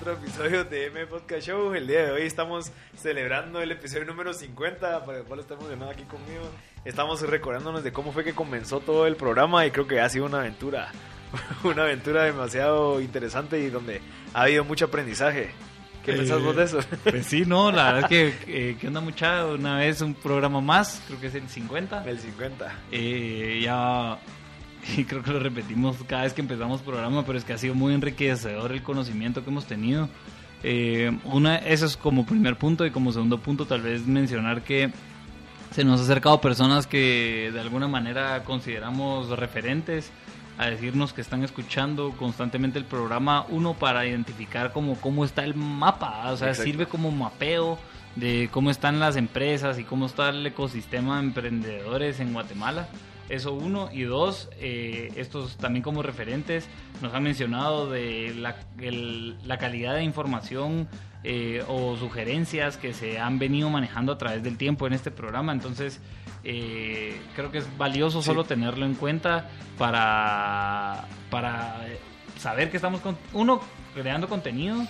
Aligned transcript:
Otro 0.00 0.14
episodio 0.14 0.64
de 0.64 0.86
M 0.86 1.06
Podcast 1.08 1.46
Show. 1.46 1.74
El 1.74 1.86
día 1.86 2.06
de 2.06 2.12
hoy 2.12 2.22
estamos 2.22 2.72
celebrando 2.96 3.60
el 3.60 3.70
episodio 3.70 4.06
número 4.06 4.32
50, 4.32 5.04
para 5.04 5.18
el 5.18 5.24
cual 5.24 5.40
está 5.40 5.54
emocionado 5.54 5.90
aquí 5.90 6.04
conmigo. 6.04 6.40
Estamos 6.86 7.20
recordándonos 7.20 7.84
de 7.84 7.92
cómo 7.92 8.10
fue 8.10 8.24
que 8.24 8.32
comenzó 8.32 8.80
todo 8.80 9.06
el 9.06 9.16
programa 9.16 9.66
y 9.66 9.70
creo 9.70 9.86
que 9.86 10.00
ha 10.00 10.08
sido 10.08 10.24
una 10.24 10.38
aventura, 10.38 10.90
una 11.64 11.82
aventura 11.82 12.24
demasiado 12.24 13.02
interesante 13.02 13.60
y 13.60 13.68
donde 13.68 14.00
ha 14.32 14.42
habido 14.44 14.64
mucho 14.64 14.86
aprendizaje. 14.86 15.50
¿Qué 16.02 16.14
pensás 16.14 16.42
vos 16.42 16.56
de 16.56 16.64
eso? 16.64 16.78
Pues 17.04 17.26
sí, 17.26 17.44
no, 17.44 17.70
la 17.70 17.92
verdad 17.92 18.10
es 18.10 18.36
que, 18.36 18.70
eh, 18.70 18.76
¿qué 18.80 18.86
onda 18.86 19.02
mucha? 19.02 19.44
Una 19.44 19.76
vez 19.76 20.00
un 20.00 20.14
programa 20.14 20.62
más, 20.62 21.02
creo 21.08 21.20
que 21.20 21.26
es 21.26 21.34
el 21.34 21.46
50. 21.46 22.04
El 22.08 22.18
50. 22.18 22.74
Eh, 22.90 23.60
ya, 23.62 24.18
y 24.96 25.04
creo 25.04 25.22
que 25.22 25.32
lo 25.32 25.40
repetimos 25.40 25.96
cada 26.06 26.22
vez 26.22 26.32
que 26.32 26.40
empezamos 26.40 26.80
programa, 26.82 27.24
pero 27.24 27.38
es 27.38 27.44
que 27.44 27.52
ha 27.52 27.58
sido 27.58 27.74
muy 27.74 27.94
enriquecedor 27.94 28.72
el 28.72 28.82
conocimiento 28.82 29.44
que 29.44 29.50
hemos 29.50 29.66
tenido. 29.66 30.08
Eh, 30.62 31.16
una, 31.24 31.56
eso 31.56 31.86
es 31.86 31.96
como 31.96 32.26
primer 32.26 32.56
punto 32.56 32.84
y 32.84 32.90
como 32.90 33.12
segundo 33.12 33.38
punto 33.38 33.64
tal 33.64 33.80
vez 33.80 34.06
mencionar 34.06 34.62
que 34.62 34.90
se 35.70 35.84
nos 35.84 36.00
ha 36.00 36.04
acercado 36.04 36.40
personas 36.40 36.86
que 36.86 37.50
de 37.52 37.60
alguna 37.60 37.88
manera 37.88 38.42
consideramos 38.44 39.28
referentes 39.30 40.10
a 40.58 40.66
decirnos 40.66 41.14
que 41.14 41.22
están 41.22 41.42
escuchando 41.42 42.12
constantemente 42.18 42.78
el 42.78 42.84
programa, 42.84 43.46
uno 43.48 43.72
para 43.72 44.06
identificar 44.06 44.72
como 44.72 44.96
cómo 44.96 45.24
está 45.24 45.42
el 45.44 45.54
mapa, 45.54 46.30
o 46.30 46.36
sea, 46.36 46.48
Exacto. 46.48 46.64
sirve 46.64 46.86
como 46.86 47.10
mapeo 47.10 47.78
de 48.16 48.50
cómo 48.52 48.70
están 48.70 49.00
las 49.00 49.16
empresas 49.16 49.78
y 49.78 49.84
cómo 49.84 50.04
está 50.04 50.28
el 50.28 50.46
ecosistema 50.46 51.18
de 51.18 51.26
emprendedores 51.26 52.20
en 52.20 52.34
Guatemala. 52.34 52.88
Eso 53.30 53.52
uno. 53.54 53.88
Y 53.92 54.02
dos, 54.02 54.48
eh, 54.58 55.12
estos 55.16 55.56
también 55.56 55.82
como 55.82 56.02
referentes 56.02 56.68
nos 57.00 57.14
han 57.14 57.22
mencionado 57.22 57.88
de 57.88 58.34
la, 58.36 58.56
el- 58.80 59.36
la 59.46 59.56
calidad 59.58 59.94
de 59.94 60.02
información 60.02 60.88
eh, 61.22 61.62
o 61.68 61.96
sugerencias 61.96 62.76
que 62.76 62.92
se 62.94 63.18
han 63.18 63.38
venido 63.38 63.70
manejando 63.70 64.12
a 64.12 64.18
través 64.18 64.42
del 64.42 64.56
tiempo 64.56 64.86
en 64.86 64.94
este 64.94 65.10
programa. 65.10 65.52
Entonces, 65.52 66.00
eh, 66.44 67.20
creo 67.36 67.50
que 67.52 67.58
es 67.58 67.76
valioso 67.78 68.20
Sí. 68.22 68.26
solo 68.26 68.44
tenerlo 68.44 68.84
en 68.86 68.94
cuenta 68.94 69.48
para, 69.78 71.04
para 71.30 71.86
eh, 71.88 71.98
saber 72.38 72.70
que 72.70 72.76
estamos, 72.78 73.00
con, 73.00 73.16
uno, 73.32 73.60
creando 73.94 74.28
contenido. 74.28 74.82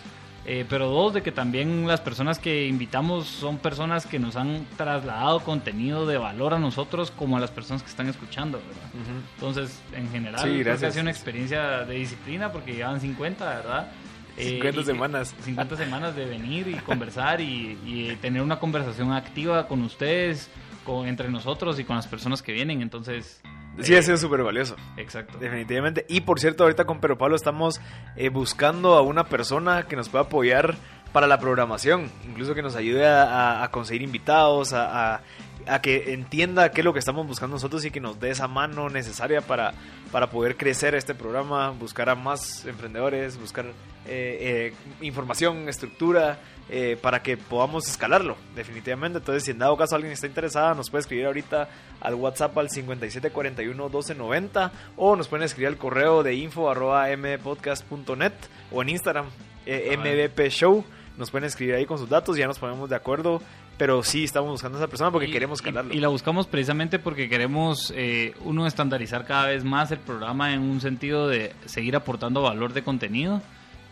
Eh, 0.47 0.65
pero 0.69 0.89
dos, 0.89 1.13
de 1.15 1.23
que 1.23 1.33
también 1.33 1.87
las 1.87 2.01
personas 2.01 2.39
que 2.39 2.67
invitamos 2.67 3.27
son 3.27 3.59
personas 3.59 4.07
que 4.07 4.19
nos 4.19 4.37
han 4.37 4.65
trasladado 4.77 5.41
contenido 5.41 6.07
de 6.07 6.17
valor 6.19 6.55
a 6.55 6.59
nosotros 6.59 7.11
como 7.11 7.37
a 7.37 7.41
las 7.41 7.51
personas 7.51 7.83
que 7.83 7.91
están 7.91 8.09
escuchando, 8.09 8.59
¿verdad? 8.59 9.15
Entonces, 9.35 9.79
en 9.95 10.11
general, 10.11 10.41
Sí, 10.41 10.47
creo 10.47 10.57
que 10.59 10.65
gracias. 10.65 10.89
ha 10.89 10.93
sido 10.93 11.03
una 11.03 11.11
experiencia 11.11 11.85
de 11.85 11.95
disciplina 11.95 12.51
porque 12.53 12.73
llevan 12.75 13.01
50, 13.01 13.45
¿verdad? 13.45 13.89
Eh, 14.37 14.51
50 14.53 14.81
y- 14.81 14.85
semanas. 14.85 15.35
50 15.43 15.77
semanas 15.77 16.17
de 16.17 16.25
venir 16.25 16.69
y 16.69 16.75
conversar 16.77 17.41
y, 17.41 17.79
y 17.85 18.17
tener 18.23 18.41
una 18.43 18.59
conversación 18.59 19.13
activa 19.13 19.69
con 19.69 19.83
ustedes, 19.83 20.49
con, 20.85 21.07
entre 21.07 21.29
nosotros 21.29 21.79
y 21.79 21.85
con 21.85 21.97
las 21.97 22.07
personas 22.07 22.41
que 22.41 22.53
vienen. 22.53 22.81
Entonces, 22.81 23.43
Sí, 23.85 23.95
eh, 23.95 23.99
ha 23.99 24.03
sido 24.03 24.17
súper 24.17 24.43
valioso. 24.43 24.77
Exacto. 24.97 25.39
Definitivamente. 25.39 26.05
Y 26.09 26.21
por 26.23 26.41
cierto, 26.41 26.65
ahorita 26.65 26.85
con 26.85 27.01
Pero 27.01 27.17
Pablo 27.19 27.37
estamos 27.37 27.81
eh, 28.17 28.29
buscando 28.29 28.95
a 28.95 29.03
una 29.03 29.25
persona 29.25 29.85
que 29.85 29.97
nos 29.97 30.09
pueda 30.09 30.25
apoyar 30.25 30.77
para 31.13 31.27
la 31.27 31.41
programación. 31.41 32.11
Incluso 32.29 32.55
que 32.55 32.63
nos 32.63 32.77
ayude 32.77 33.07
a, 33.07 33.23
a- 33.25 33.65
a 33.65 33.71
conseguir 33.71 34.03
invitados, 34.03 34.73
a, 34.73 35.15
a- 35.17 35.21
a 35.67 35.81
que 35.83 36.13
entienda 36.15 36.71
qué 36.71 36.81
es 36.81 36.85
lo 36.85 36.93
que 36.93 36.99
estamos 37.01 37.27
buscando 37.27 37.57
nosotros 37.57 37.85
y 37.85 37.91
que 37.91 38.01
nos 38.01 38.19
dé 38.19 38.31
esa 38.31 38.49
mano 38.49 38.89
necesaria 38.89 39.41
para, 39.43 39.75
para 40.11 40.29
poder 40.31 40.57
crecer 40.57 40.95
este 40.95 41.15
programa, 41.15 41.71
buscar 41.71 42.09
a 42.09 42.15
más 42.15 42.65
emprendedores, 42.65 43.39
buscar 43.39 43.67
eh, 44.07 44.73
eh, 44.73 44.73
información, 45.05 45.69
estructura. 45.69 46.39
Eh, 46.73 46.97
para 47.01 47.21
que 47.23 47.37
podamos 47.37 47.89
escalarlo, 47.89 48.37
definitivamente. 48.55 49.19
Entonces, 49.19 49.43
si 49.45 49.51
en 49.51 49.59
dado 49.59 49.77
caso 49.77 49.97
alguien 49.97 50.13
está 50.13 50.27
interesada, 50.29 50.73
nos 50.75 50.89
puede 50.89 51.01
escribir 51.03 51.27
ahorita 51.27 51.69
al 52.01 52.15
WhatsApp 52.15 52.57
al 52.57 52.69
5741-1290 52.69 54.71
o 54.97 55.17
nos 55.17 55.29
pueden 55.29 55.45
escribir 55.45 55.69
al 55.69 55.77
correo 55.77 56.23
de 56.23 56.35
info 56.35 56.71
arroba 56.71 57.07
o 58.73 58.83
en 58.83 58.89
Instagram, 58.89 59.27
eh, 59.67 59.97
MVP 59.99 60.51
Show. 60.51 60.85
Nos 61.19 61.31
pueden 61.31 61.47
escribir 61.47 61.75
ahí 61.75 61.85
con 61.87 61.99
sus 61.99 62.09
datos, 62.09 62.37
ya 62.37 62.47
nos 62.47 62.59
ponemos 62.59 62.89
de 62.89 62.97
acuerdo. 62.97 63.43
Pero 63.77 64.03
sí 64.03 64.25
estamos 64.25 64.51
buscando 64.51 64.77
a 64.77 64.81
esa 64.83 64.89
persona 64.89 65.11
porque 65.11 65.29
Y- 65.29 65.33
queremos 65.33 65.59
y- 65.59 65.63
escalarlo. 65.63 65.95
Y, 65.95 66.01
la 66.01 66.09
buscamos 66.09 66.47
precisamente 66.47 66.99
porque 66.99 67.31
queremos, 67.31 67.91
eh, 67.97 68.35
uno, 68.45 68.67
estandarizar 68.67 69.25
cada 69.25 69.47
vez 69.47 69.65
más 69.65 69.91
el 69.91 70.01
programa 70.01 70.53
en 70.53 70.61
un 70.61 70.83
sentido 70.83 71.29
de 71.29 71.55
seguir 71.65 71.97
aportando 71.97 72.43
valor 72.43 72.75
de 72.75 72.83
contenido. 72.85 73.41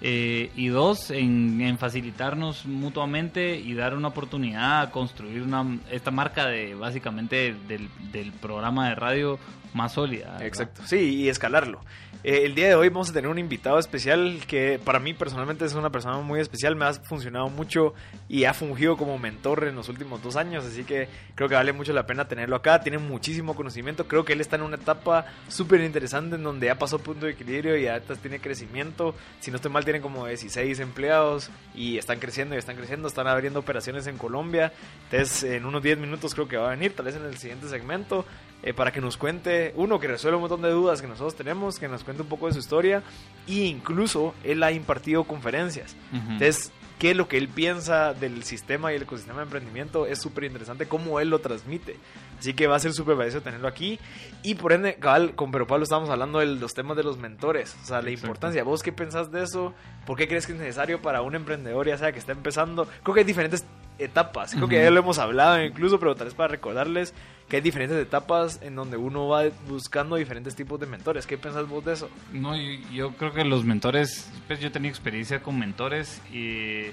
Eh, 0.00 0.50
y 0.56 0.68
dos, 0.68 1.10
en, 1.10 1.76
facilitarnos 1.78 2.66
mutuamente 2.66 3.56
y 3.56 3.74
dar 3.74 3.94
una 3.94 4.08
oportunidad 4.08 4.82
a 4.82 4.90
construir 4.90 5.42
una, 5.42 5.78
esta 5.90 6.10
marca 6.10 6.46
de 6.46 6.74
básicamente 6.74 7.54
del, 7.66 7.88
del 8.12 8.32
programa 8.32 8.88
de 8.88 8.94
radio 8.94 9.38
más 9.74 9.92
sólida. 9.92 10.38
Exacto, 10.40 10.82
sí, 10.84 10.96
y 10.96 11.28
escalarlo. 11.28 11.80
Eh, 12.24 12.42
el 12.44 12.56
día 12.56 12.66
de 12.66 12.74
hoy 12.74 12.88
vamos 12.88 13.10
a 13.10 13.12
tener 13.12 13.30
un 13.30 13.38
invitado 13.38 13.78
especial 13.78 14.40
que 14.48 14.80
para 14.84 14.98
mí 14.98 15.14
personalmente 15.14 15.64
es 15.64 15.74
una 15.74 15.90
persona 15.90 16.18
muy 16.18 16.40
especial, 16.40 16.74
me 16.74 16.84
ha 16.84 16.92
funcionado 16.92 17.48
mucho 17.48 17.94
y 18.28 18.44
ha 18.44 18.54
fungido 18.54 18.96
como 18.96 19.18
mentor 19.18 19.68
en 19.68 19.76
los 19.76 19.88
últimos 19.88 20.20
dos 20.20 20.34
años, 20.34 20.64
así 20.64 20.82
que 20.82 21.08
creo 21.36 21.48
que 21.48 21.54
vale 21.54 21.72
mucho 21.72 21.92
la 21.92 22.06
pena 22.06 22.26
tenerlo 22.26 22.56
acá, 22.56 22.80
tiene 22.80 22.98
muchísimo 22.98 23.54
conocimiento, 23.54 24.08
creo 24.08 24.24
que 24.24 24.32
él 24.32 24.40
está 24.40 24.56
en 24.56 24.62
una 24.62 24.74
etapa 24.76 25.26
súper 25.46 25.80
interesante 25.80 26.34
en 26.34 26.42
donde 26.42 26.66
ya 26.66 26.76
pasó 26.76 26.98
punto 26.98 27.26
de 27.26 27.32
equilibrio 27.32 27.76
y 27.76 27.84
ya 27.84 28.00
tiene 28.00 28.40
crecimiento, 28.40 29.14
si 29.38 29.52
no 29.52 29.56
estoy 29.56 29.70
mal 29.70 29.84
tienen 29.88 30.02
como 30.02 30.26
16 30.26 30.80
empleados 30.80 31.48
y 31.74 31.96
están 31.96 32.18
creciendo 32.18 32.54
y 32.54 32.58
están 32.58 32.76
creciendo, 32.76 33.08
están 33.08 33.26
abriendo 33.26 33.58
operaciones 33.58 34.06
en 34.06 34.18
Colombia, 34.18 34.70
entonces 35.04 35.44
en 35.44 35.64
unos 35.64 35.82
10 35.82 35.96
minutos 35.96 36.34
creo 36.34 36.46
que 36.46 36.58
va 36.58 36.66
a 36.66 36.70
venir, 36.72 36.94
tal 36.94 37.06
vez 37.06 37.16
en 37.16 37.24
el 37.24 37.38
siguiente 37.38 37.70
segmento, 37.70 38.26
eh, 38.62 38.74
para 38.74 38.92
que 38.92 39.00
nos 39.00 39.16
cuente, 39.16 39.72
uno, 39.76 39.98
que 39.98 40.06
resuelva 40.06 40.36
un 40.36 40.42
montón 40.42 40.60
de 40.60 40.68
dudas 40.68 41.00
que 41.00 41.08
nosotros 41.08 41.34
tenemos, 41.34 41.78
que 41.78 41.88
nos 41.88 42.04
cuente 42.04 42.22
un 42.22 42.28
poco 42.28 42.48
de 42.48 42.52
su 42.52 42.58
historia, 42.58 43.02
e 43.46 43.64
incluso 43.64 44.34
él 44.44 44.62
ha 44.62 44.72
impartido 44.72 45.24
conferencias. 45.24 45.96
Entonces, 46.12 46.70
qué 46.98 47.12
es 47.12 47.16
lo 47.16 47.28
que 47.28 47.38
él 47.38 47.48
piensa 47.48 48.12
del 48.14 48.42
sistema 48.44 48.92
y 48.92 48.96
el 48.96 49.02
ecosistema 49.02 49.38
de 49.38 49.44
emprendimiento 49.44 50.06
es 50.06 50.20
súper 50.20 50.44
interesante 50.44 50.86
cómo 50.86 51.20
él 51.20 51.30
lo 51.30 51.38
transmite. 51.40 51.96
Así 52.38 52.54
que 52.54 52.66
va 52.66 52.76
a 52.76 52.78
ser 52.80 52.92
súper 52.92 53.16
valioso 53.16 53.40
tenerlo 53.40 53.66
aquí. 53.68 53.98
Y 54.42 54.54
por 54.54 54.72
ende, 54.72 54.94
cabal, 54.96 55.34
con 55.34 55.50
Pero 55.50 55.66
Pablo 55.66 55.82
estábamos 55.84 56.10
hablando 56.10 56.38
de 56.38 56.46
los 56.46 56.74
temas 56.74 56.96
de 56.96 57.02
los 57.02 57.18
mentores. 57.18 57.76
O 57.82 57.86
sea, 57.86 58.00
la 58.02 58.10
Exacto. 58.10 58.26
importancia. 58.26 58.62
¿Vos 58.64 58.82
qué 58.82 58.92
pensás 58.92 59.32
de 59.32 59.42
eso? 59.42 59.74
¿Por 60.06 60.16
qué 60.16 60.28
crees 60.28 60.46
que 60.46 60.52
es 60.52 60.58
necesario 60.58 61.02
para 61.02 61.22
un 61.22 61.34
emprendedor, 61.34 61.86
ya 61.88 61.98
sea 61.98 62.12
que 62.12 62.18
está 62.18 62.32
empezando? 62.32 62.86
Creo 63.02 63.14
que 63.14 63.20
hay 63.20 63.26
diferentes 63.26 63.64
etapas. 63.98 64.52
Creo 64.54 64.68
que 64.68 64.76
Ujú. 64.76 64.84
ya 64.84 64.90
lo 64.90 65.00
hemos 65.00 65.18
hablado 65.18 65.60
incluso, 65.62 65.98
pero 65.98 66.14
tal 66.14 66.26
vez 66.26 66.34
para 66.34 66.48
recordarles 66.48 67.12
que 67.48 67.56
hay 67.56 67.62
diferentes 67.62 67.96
etapas 67.98 68.60
en 68.62 68.76
donde 68.76 68.96
uno 68.96 69.28
va 69.28 69.44
buscando 69.68 70.16
diferentes 70.16 70.54
tipos 70.54 70.78
de 70.78 70.86
mentores. 70.86 71.26
¿Qué 71.26 71.38
pensás 71.38 71.66
vos 71.68 71.84
de 71.84 71.94
eso? 71.94 72.10
No, 72.32 72.54
yo, 72.92 73.12
creo 73.12 73.32
que 73.32 73.44
los 73.44 73.64
mentores, 73.64 74.30
pues 74.46 74.60
yo 74.60 74.68
he 74.68 74.70
tenido 74.70 74.90
experiencia 74.90 75.42
con 75.42 75.58
mentores 75.58 76.20
y, 76.30 76.90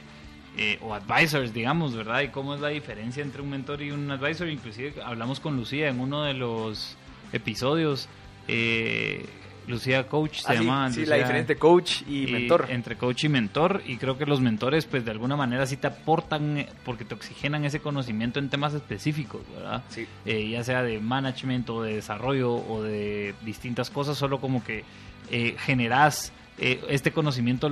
eh, 0.57 0.79
o 0.81 0.93
advisors, 0.93 1.53
digamos, 1.53 1.95
¿verdad? 1.95 2.21
Y 2.21 2.29
cómo 2.29 2.55
es 2.55 2.61
la 2.61 2.69
diferencia 2.69 3.21
entre 3.21 3.41
un 3.41 3.49
mentor 3.49 3.81
y 3.81 3.91
un 3.91 4.09
advisor. 4.09 4.47
Inclusive 4.47 5.01
hablamos 5.03 5.39
con 5.39 5.57
Lucía 5.57 5.89
en 5.89 5.99
uno 5.99 6.23
de 6.23 6.33
los 6.33 6.95
episodios. 7.33 8.07
eh, 8.47 9.25
Lucía 9.67 10.07
Coach 10.07 10.39
se 10.41 10.51
Ah, 10.51 10.55
sí, 10.57 10.63
llama. 10.63 10.91
sí, 10.91 10.99
Lucía- 11.01 11.15
la 11.15 11.21
diferente 11.23 11.55
coach 11.55 12.01
y, 12.07 12.27
mentor. 12.27 12.67
Entre 12.69 12.95
coach 12.97 13.23
y 13.23 13.29
mentor. 13.29 13.81
Y 13.85 13.97
creo 13.97 14.17
que 14.17 14.25
los 14.25 14.41
mentores, 14.41 14.85
pues 14.85 15.05
de 15.05 15.11
alguna 15.11 15.35
manera 15.35 15.65
sí 15.65 15.77
te 15.77 15.87
aportan, 15.87 16.57
eh, 16.59 16.67
porque 16.83 17.05
te 17.05 17.13
oxigenan 17.15 17.65
ese 17.65 17.79
conocimiento 17.79 18.39
en 18.39 18.49
temas 18.49 18.73
específicos, 18.73 19.41
¿verdad? 19.55 19.83
Sí. 19.89 20.05
Eh, 20.25 20.49
ya 20.49 20.63
sea 20.63 20.83
de 20.83 20.99
management 20.99 21.69
o 21.69 21.81
de 21.83 21.95
desarrollo 21.95 22.53
o 22.55 22.81
de 22.83 23.33
distintas 23.41 23.89
cosas, 23.89 24.17
solo 24.17 24.39
como 24.39 24.63
que 24.63 24.83
eh, 25.31 25.55
generas 25.59 26.31
eh, 26.57 26.81
este 26.89 27.11
conocimiento 27.11 27.69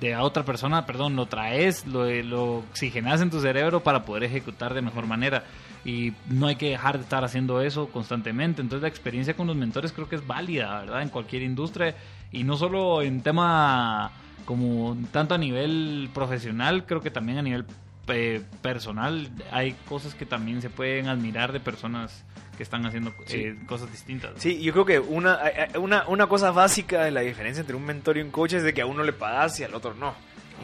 de 0.00 0.14
a 0.14 0.22
otra 0.22 0.44
persona, 0.44 0.86
perdón, 0.86 1.14
lo 1.14 1.26
traes, 1.26 1.86
lo, 1.86 2.10
lo 2.22 2.56
oxigenas 2.56 3.20
en 3.20 3.30
tu 3.30 3.40
cerebro 3.40 3.82
para 3.82 4.04
poder 4.04 4.24
ejecutar 4.24 4.74
de 4.74 4.82
mejor 4.82 5.06
manera. 5.06 5.44
Y 5.84 6.14
no 6.28 6.46
hay 6.46 6.56
que 6.56 6.70
dejar 6.70 6.96
de 6.96 7.04
estar 7.04 7.24
haciendo 7.24 7.60
eso 7.60 7.88
constantemente. 7.88 8.60
Entonces 8.60 8.82
la 8.82 8.88
experiencia 8.88 9.34
con 9.34 9.46
los 9.46 9.56
mentores 9.56 9.92
creo 9.92 10.08
que 10.08 10.16
es 10.16 10.26
válida, 10.26 10.80
¿verdad? 10.80 11.02
En 11.02 11.10
cualquier 11.10 11.42
industria. 11.42 11.94
Y 12.32 12.42
no 12.42 12.56
solo 12.56 13.02
en 13.02 13.22
tema 13.22 14.10
como 14.44 14.96
tanto 15.12 15.34
a 15.34 15.38
nivel 15.38 16.10
profesional, 16.12 16.86
creo 16.86 17.00
que 17.00 17.10
también 17.10 17.38
a 17.38 17.42
nivel 17.42 17.64
eh, 18.08 18.42
personal 18.62 19.28
hay 19.50 19.72
cosas 19.88 20.14
que 20.14 20.26
también 20.26 20.62
se 20.62 20.70
pueden 20.70 21.08
admirar 21.08 21.52
de 21.52 21.60
personas 21.60 22.24
que 22.56 22.62
están 22.62 22.86
haciendo 22.86 23.12
eh, 23.28 23.56
cosas 23.66 23.90
distintas. 23.90 24.32
Sí, 24.36 24.60
yo 24.60 24.72
creo 24.72 24.84
que 24.84 25.00
una, 25.00 25.40
una, 25.78 26.06
una 26.06 26.26
cosa 26.28 26.52
básica 26.52 27.04
de 27.04 27.10
la 27.10 27.20
diferencia 27.20 27.60
entre 27.60 27.76
un 27.76 27.84
mentor 27.84 28.16
y 28.16 28.20
un 28.20 28.30
coach 28.30 28.54
es 28.54 28.62
de 28.62 28.72
que 28.72 28.82
a 28.82 28.86
uno 28.86 29.02
le 29.02 29.12
pagas 29.12 29.58
y 29.60 29.64
al 29.64 29.74
otro 29.74 29.94
no. 29.94 30.14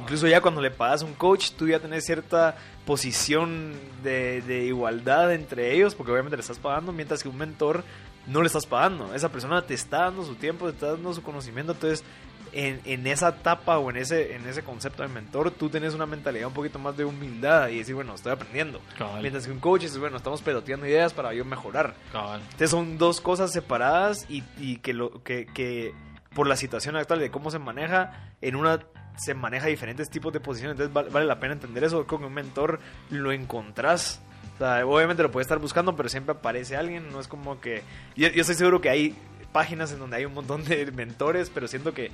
Incluso 0.01 0.29
ya 0.29 0.41
cuando 0.41 0.61
le 0.61 0.71
pagas 0.71 1.03
a 1.03 1.05
un 1.05 1.15
coach, 1.15 1.51
tú 1.53 1.67
ya 1.67 1.81
tenés 1.81 2.05
cierta 2.05 2.57
posición 2.87 3.73
de, 4.03 4.41
de, 4.43 4.65
igualdad 4.65 5.35
entre 5.35 5.75
ellos, 5.75 5.95
porque 5.95 6.13
obviamente 6.13 6.37
le 6.37 6.43
estás 6.43 6.59
pagando, 6.59 6.93
mientras 6.93 7.23
que 7.23 7.29
un 7.29 7.37
mentor 7.37 7.85
no 8.27 8.41
le 8.41 8.47
estás 8.47 8.67
pagando. 8.67 9.13
Esa 9.15 9.31
persona 9.31 9.63
te 9.63 9.75
está 9.75 10.05
dando 10.05 10.25
su 10.25 10.37
tiempo, 10.37 10.67
te 10.67 10.73
está 10.73 10.93
dando 10.93 11.13
su 11.13 11.23
conocimiento, 11.23 11.73
entonces 11.73 12.05
en, 12.53 12.81
en, 12.85 13.07
esa 13.07 13.29
etapa 13.29 13.79
o 13.79 13.91
en 13.91 13.97
ese, 13.97 14.35
en 14.35 14.47
ese 14.47 14.63
concepto 14.63 15.03
de 15.03 15.09
mentor, 15.09 15.51
tú 15.51 15.69
tienes 15.69 15.95
una 15.95 16.07
mentalidad 16.07 16.49
un 16.49 16.55
poquito 16.55 16.79
más 16.79 16.97
de 16.97 17.05
humildad 17.05 17.69
y 17.69 17.79
decir, 17.79 17.95
bueno, 17.95 18.15
estoy 18.15 18.33
aprendiendo. 18.33 18.81
Mientras 19.21 19.47
que 19.47 19.53
un 19.53 19.61
coach 19.61 19.85
es, 19.85 19.99
bueno, 19.99 20.17
estamos 20.17 20.43
peloteando 20.43 20.87
ideas 20.87 21.13
para 21.13 21.33
yo 21.35 21.45
mejorar. 21.45 21.95
Entonces 22.13 22.71
son 22.71 22.99
dos 22.99 23.21
cosas 23.21 23.53
separadas 23.53 24.27
y, 24.29 24.43
y 24.59 24.77
que, 24.79 24.93
lo, 24.93 25.23
que, 25.23 25.47
que 25.47 25.95
por 26.35 26.47
la 26.47 26.57
situación 26.57 26.97
actual 26.97 27.21
de 27.21 27.31
cómo 27.31 27.51
se 27.51 27.59
maneja, 27.59 28.33
en 28.41 28.57
una 28.57 28.81
se 29.17 29.35
maneja 29.35 29.67
diferentes 29.67 30.09
tipos 30.09 30.33
de 30.33 30.41
posiciones, 30.41 30.73
entonces 30.73 30.95
vale, 30.95 31.11
vale 31.11 31.27
la 31.27 31.39
pena 31.39 31.53
entender 31.53 31.85
eso, 31.85 32.07
con 32.07 32.25
un 32.25 32.33
mentor 32.33 32.81
lo 33.11 33.33
encontrás. 33.33 34.23
O 34.55 34.59
sea, 34.59 34.87
obviamente 34.87 35.23
lo 35.23 35.31
puedes 35.31 35.47
estar 35.47 35.59
buscando, 35.59 35.95
pero 35.95 36.09
siempre 36.09 36.35
aparece 36.35 36.77
alguien, 36.77 37.11
no 37.13 37.21
es 37.21 37.29
como 37.29 37.61
que... 37.61 37.83
Yo, 38.17 38.29
yo 38.29 38.41
estoy 38.41 38.55
seguro 38.55 38.81
que 38.81 38.89
hay 38.89 39.15
páginas 39.53 39.93
en 39.93 39.99
donde 39.99 40.17
hay 40.17 40.25
un 40.25 40.35
montón 40.35 40.65
de 40.65 40.91
mentores, 40.93 41.51
pero 41.53 41.69
siento 41.69 41.93
que 41.93 42.11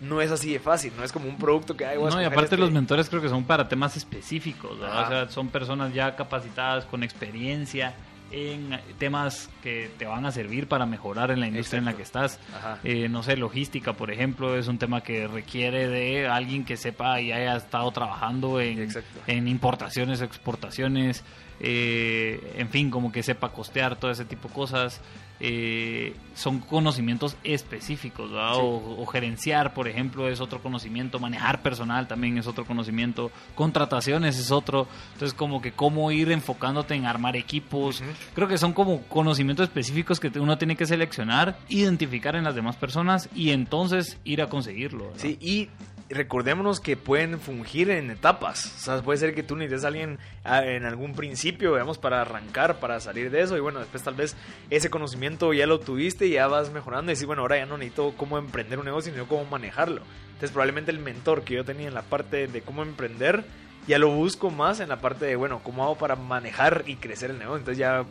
no 0.00 0.20
es 0.20 0.30
así 0.30 0.52
de 0.52 0.60
fácil, 0.60 0.92
no 0.96 1.04
es 1.04 1.12
como 1.12 1.28
un 1.28 1.36
producto 1.36 1.76
que 1.76 1.86
hay. 1.86 1.98
No, 1.98 2.20
y 2.20 2.24
aparte 2.24 2.56
los 2.56 2.70
mentores 2.70 3.08
creo 3.08 3.22
que 3.22 3.28
son 3.28 3.44
para 3.44 3.68
temas 3.68 3.96
específicos, 3.96 4.78
o 4.78 5.08
sea, 5.08 5.28
son 5.28 5.48
personas 5.48 5.92
ya 5.92 6.14
capacitadas 6.16 6.84
con 6.84 7.02
experiencia 7.02 7.94
en 8.30 8.78
temas 8.98 9.48
que 9.62 9.90
te 9.96 10.04
van 10.04 10.26
a 10.26 10.32
servir 10.32 10.68
para 10.68 10.84
mejorar 10.84 11.30
en 11.30 11.40
la 11.40 11.46
industria 11.46 11.78
en 11.78 11.86
la 11.86 11.94
que 11.94 12.02
estás. 12.02 12.38
Eh, 12.84 13.08
no 13.08 13.22
sé, 13.22 13.36
logística, 13.36 13.94
por 13.94 14.10
ejemplo, 14.10 14.56
es 14.56 14.68
un 14.68 14.78
tema 14.78 15.00
que 15.00 15.26
requiere 15.26 15.88
de 15.88 16.28
alguien 16.28 16.64
que 16.64 16.76
sepa 16.76 17.20
y 17.20 17.32
haya 17.32 17.56
estado 17.56 17.90
trabajando 17.90 18.60
en, 18.60 18.88
en 19.26 19.48
importaciones, 19.48 20.20
exportaciones, 20.20 21.24
eh, 21.60 22.54
en 22.56 22.68
fin, 22.68 22.90
como 22.90 23.10
que 23.10 23.22
sepa 23.22 23.50
costear 23.50 23.96
todo 23.96 24.10
ese 24.10 24.24
tipo 24.24 24.48
de 24.48 24.54
cosas. 24.54 25.00
Eh, 25.40 26.14
son 26.34 26.60
conocimientos 26.60 27.36
específicos, 27.44 28.30
o, 28.32 29.06
gerenciar, 29.06 29.74
por 29.74 29.88
ejemplo, 29.88 30.28
es 30.28 30.40
otro 30.40 30.60
conocimiento, 30.62 31.18
manejar 31.18 31.62
personal 31.62 32.06
también 32.06 32.38
es 32.38 32.46
otro 32.46 32.64
conocimiento, 32.64 33.30
contrataciones 33.54 34.38
es 34.38 34.50
otro, 34.50 34.86
entonces 35.12 35.36
como 35.36 35.60
que 35.60 35.72
cómo 35.72 36.10
ir 36.12 36.30
enfocándote 36.30 36.94
en 36.94 37.06
armar 37.06 37.36
equipos, 37.36 38.02
creo 38.34 38.48
que 38.48 38.58
son 38.58 38.72
como 38.72 39.02
conocimientos 39.02 39.64
específicos 39.64 40.20
que 40.20 40.30
uno 40.38 40.58
tiene 40.58 40.76
que 40.76 40.86
seleccionar, 40.86 41.58
identificar 41.68 42.36
en 42.36 42.44
las 42.44 42.54
demás 42.54 42.76
personas 42.76 43.28
y 43.34 43.50
entonces 43.50 44.18
ir 44.24 44.42
a 44.42 44.48
conseguirlo. 44.48 45.12
Sí, 45.16 45.38
y 45.40 45.68
recordémonos 46.10 46.80
que 46.80 46.96
pueden 46.96 47.40
fungir 47.40 47.90
en 47.90 48.10
etapas. 48.10 48.66
O 48.76 48.78
sea, 48.78 49.02
puede 49.02 49.18
ser 49.18 49.34
que 49.34 49.42
tú 49.42 49.56
necesites 49.56 49.84
a 49.84 49.88
alguien 49.88 50.18
ah, 50.44 50.64
en 50.64 50.84
algún 50.84 51.14
principio, 51.14 51.72
digamos, 51.72 51.98
para 51.98 52.22
arrancar, 52.22 52.80
para 52.80 53.00
salir 53.00 53.30
de 53.30 53.42
eso. 53.42 53.56
Y 53.56 53.60
bueno, 53.60 53.80
después 53.80 54.02
tal 54.02 54.14
vez 54.14 54.36
ese 54.70 54.90
conocimiento 54.90 55.52
ya 55.52 55.66
lo 55.66 55.80
tuviste 55.80 56.26
y 56.26 56.32
ya 56.32 56.46
vas 56.46 56.72
mejorando. 56.72 57.10
Y 57.10 57.14
decir, 57.14 57.26
bueno, 57.26 57.42
ahora 57.42 57.58
ya 57.58 57.66
no 57.66 57.76
necesito 57.76 58.14
cómo 58.16 58.38
emprender 58.38 58.78
un 58.78 58.86
negocio, 58.86 59.12
sino 59.12 59.26
cómo 59.26 59.44
manejarlo. 59.44 60.02
Entonces, 60.26 60.50
probablemente 60.50 60.90
el 60.90 60.98
mentor 60.98 61.42
que 61.42 61.54
yo 61.54 61.64
tenía 61.64 61.88
en 61.88 61.94
la 61.94 62.02
parte 62.02 62.46
de 62.46 62.62
cómo 62.62 62.82
emprender, 62.82 63.44
ya 63.86 63.98
lo 63.98 64.10
busco 64.10 64.50
más 64.50 64.80
en 64.80 64.88
la 64.88 65.00
parte 65.00 65.26
de, 65.26 65.36
bueno, 65.36 65.60
cómo 65.62 65.84
hago 65.84 65.96
para 65.96 66.16
manejar 66.16 66.84
y 66.86 66.96
crecer 66.96 67.30
el 67.30 67.38
negocio. 67.38 67.58
Entonces, 67.58 67.78
ya 67.78 68.04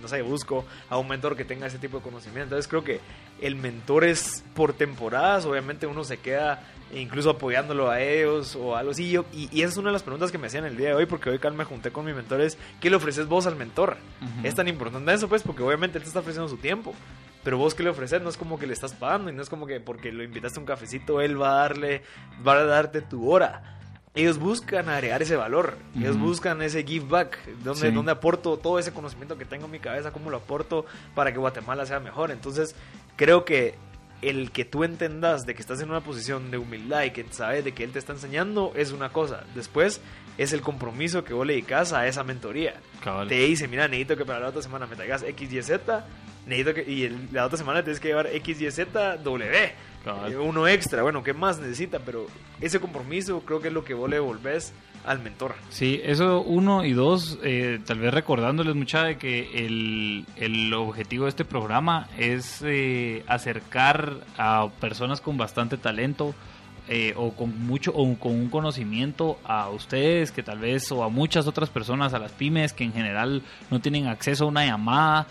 no 0.00 0.08
sé, 0.08 0.22
busco 0.22 0.64
a 0.88 0.98
un 0.98 1.08
mentor 1.08 1.36
que 1.36 1.44
tenga 1.44 1.66
ese 1.66 1.78
tipo 1.78 1.98
de 1.98 2.02
conocimiento. 2.04 2.44
Entonces 2.44 2.68
creo 2.68 2.84
que 2.84 3.00
el 3.40 3.56
mentor 3.56 4.04
es 4.04 4.44
por 4.54 4.72
temporadas, 4.72 5.44
obviamente 5.44 5.86
uno 5.86 6.04
se 6.04 6.18
queda 6.18 6.62
incluso 6.94 7.30
apoyándolo 7.30 7.90
a 7.90 8.00
ellos 8.00 8.56
o 8.56 8.76
algo 8.76 8.92
así. 8.92 9.10
Yo, 9.10 9.24
y, 9.32 9.46
esa 9.60 9.68
es 9.68 9.76
una 9.76 9.88
de 9.88 9.94
las 9.94 10.02
preguntas 10.02 10.32
que 10.32 10.38
me 10.38 10.46
hacían 10.46 10.64
el 10.64 10.76
día 10.76 10.88
de 10.88 10.94
hoy, 10.94 11.06
porque 11.06 11.30
hoy 11.30 11.40
me 11.52 11.64
junté 11.64 11.90
con 11.90 12.04
mi 12.04 12.12
mentor, 12.12 12.40
es 12.40 12.58
¿qué 12.80 12.90
le 12.90 12.96
ofreces 12.96 13.26
vos 13.26 13.46
al 13.46 13.56
mentor? 13.56 13.96
Es 14.42 14.54
tan 14.54 14.68
importante 14.68 15.12
eso, 15.12 15.28
pues, 15.28 15.42
porque 15.42 15.62
obviamente 15.62 15.98
él 15.98 16.02
te 16.02 16.08
está 16.08 16.20
ofreciendo 16.20 16.48
su 16.48 16.56
tiempo. 16.56 16.94
Pero 17.44 17.56
vos 17.56 17.74
qué 17.74 17.82
le 17.82 17.90
ofreces, 17.90 18.20
no 18.20 18.28
es 18.28 18.36
como 18.36 18.58
que 18.58 18.66
le 18.66 18.72
estás 18.72 18.92
pagando 18.92 19.30
y 19.30 19.32
no 19.32 19.42
es 19.42 19.48
como 19.48 19.66
que 19.66 19.80
porque 19.80 20.12
lo 20.12 20.22
invitaste 20.22 20.58
a 20.58 20.60
un 20.60 20.66
cafecito, 20.66 21.20
él 21.20 21.40
va 21.40 21.50
a 21.50 21.54
darle, 21.60 22.02
va 22.46 22.54
a 22.54 22.64
darte 22.64 23.00
tu 23.00 23.30
hora 23.30 23.78
ellos 24.18 24.38
buscan 24.38 24.88
agregar 24.88 25.22
ese 25.22 25.36
valor, 25.36 25.76
ellos 25.96 26.18
buscan 26.18 26.60
ese 26.62 26.82
give 26.82 27.06
back, 27.08 27.38
donde, 27.62 27.92
donde 27.92 28.10
aporto 28.10 28.56
todo 28.56 28.80
ese 28.80 28.92
conocimiento 28.92 29.38
que 29.38 29.44
tengo 29.44 29.66
en 29.66 29.70
mi 29.70 29.78
cabeza, 29.78 30.10
cómo 30.10 30.28
lo 30.28 30.38
aporto 30.38 30.86
para 31.14 31.32
que 31.32 31.38
Guatemala 31.38 31.86
sea 31.86 32.00
mejor. 32.00 32.32
Entonces, 32.32 32.74
creo 33.16 33.44
que 33.44 33.76
el 34.22 34.50
que 34.50 34.64
tú 34.64 34.84
entendas 34.84 35.46
de 35.46 35.54
que 35.54 35.62
estás 35.62 35.80
en 35.80 35.90
una 35.90 36.02
posición 36.02 36.50
de 36.50 36.58
humildad 36.58 37.04
y 37.04 37.10
que 37.10 37.24
sabes 37.30 37.64
de 37.64 37.72
que 37.72 37.84
él 37.84 37.92
te 37.92 37.98
está 37.98 38.12
enseñando 38.12 38.72
es 38.74 38.92
una 38.92 39.10
cosa. 39.10 39.44
Después 39.54 40.00
es 40.38 40.52
el 40.52 40.62
compromiso 40.62 41.24
que 41.24 41.34
vos 41.34 41.46
le 41.46 41.54
dedicas 41.54 41.92
a 41.92 42.06
esa 42.06 42.22
mentoría. 42.24 42.74
Te 43.28 43.34
dice, 43.34 43.68
mira, 43.68 43.88
necesito 43.88 44.16
que 44.16 44.24
para 44.24 44.40
la 44.40 44.48
otra 44.48 44.62
semana 44.62 44.86
me 44.86 44.96
traigas 44.96 45.22
X, 45.22 45.52
Y, 45.52 45.62
Z, 45.62 46.06
necesito 46.46 46.74
que, 46.74 46.82
y 46.82 47.28
la 47.32 47.44
otra 47.44 47.58
semana 47.58 47.82
tienes 47.82 48.00
que 48.00 48.08
llevar 48.08 48.28
X, 48.28 48.60
Y, 48.60 48.70
Z, 48.70 49.18
W. 49.18 49.72
Eh, 50.06 50.36
uno 50.36 50.66
extra, 50.66 51.02
bueno, 51.02 51.22
¿qué 51.22 51.34
más 51.34 51.58
necesita? 51.58 51.98
Pero 51.98 52.26
ese 52.60 52.80
compromiso 52.80 53.40
creo 53.40 53.60
que 53.60 53.68
es 53.68 53.74
lo 53.74 53.84
que 53.84 53.94
vos 53.94 54.08
le 54.08 54.18
al 55.04 55.20
mentor. 55.20 55.54
Sí, 55.70 56.00
eso 56.04 56.42
uno 56.42 56.84
y 56.84 56.92
dos, 56.92 57.38
eh, 57.42 57.80
tal 57.84 57.98
vez 57.98 58.12
recordándoles 58.12 58.74
mucha 58.74 59.04
de 59.04 59.16
que 59.16 59.66
el, 59.66 60.26
el 60.36 60.72
objetivo 60.74 61.24
de 61.24 61.30
este 61.30 61.44
programa 61.44 62.08
es 62.18 62.62
eh, 62.64 63.24
acercar 63.26 64.18
a 64.36 64.68
personas 64.80 65.20
con 65.20 65.36
bastante 65.36 65.78
talento 65.78 66.34
o 67.16 67.32
con 67.32 67.66
mucho 67.66 67.92
o 67.94 68.14
con 68.16 68.32
un 68.32 68.48
conocimiento 68.48 69.38
a 69.44 69.68
ustedes 69.68 70.32
que 70.32 70.42
tal 70.42 70.58
vez 70.58 70.90
o 70.90 71.04
a 71.04 71.08
muchas 71.08 71.46
otras 71.46 71.68
personas, 71.68 72.14
a 72.14 72.18
las 72.18 72.32
pymes 72.32 72.72
que 72.72 72.84
en 72.84 72.92
general 72.92 73.42
no 73.70 73.80
tienen 73.80 74.06
acceso 74.06 74.44
a 74.44 74.48
una 74.48 74.64
llamada, 74.64 75.26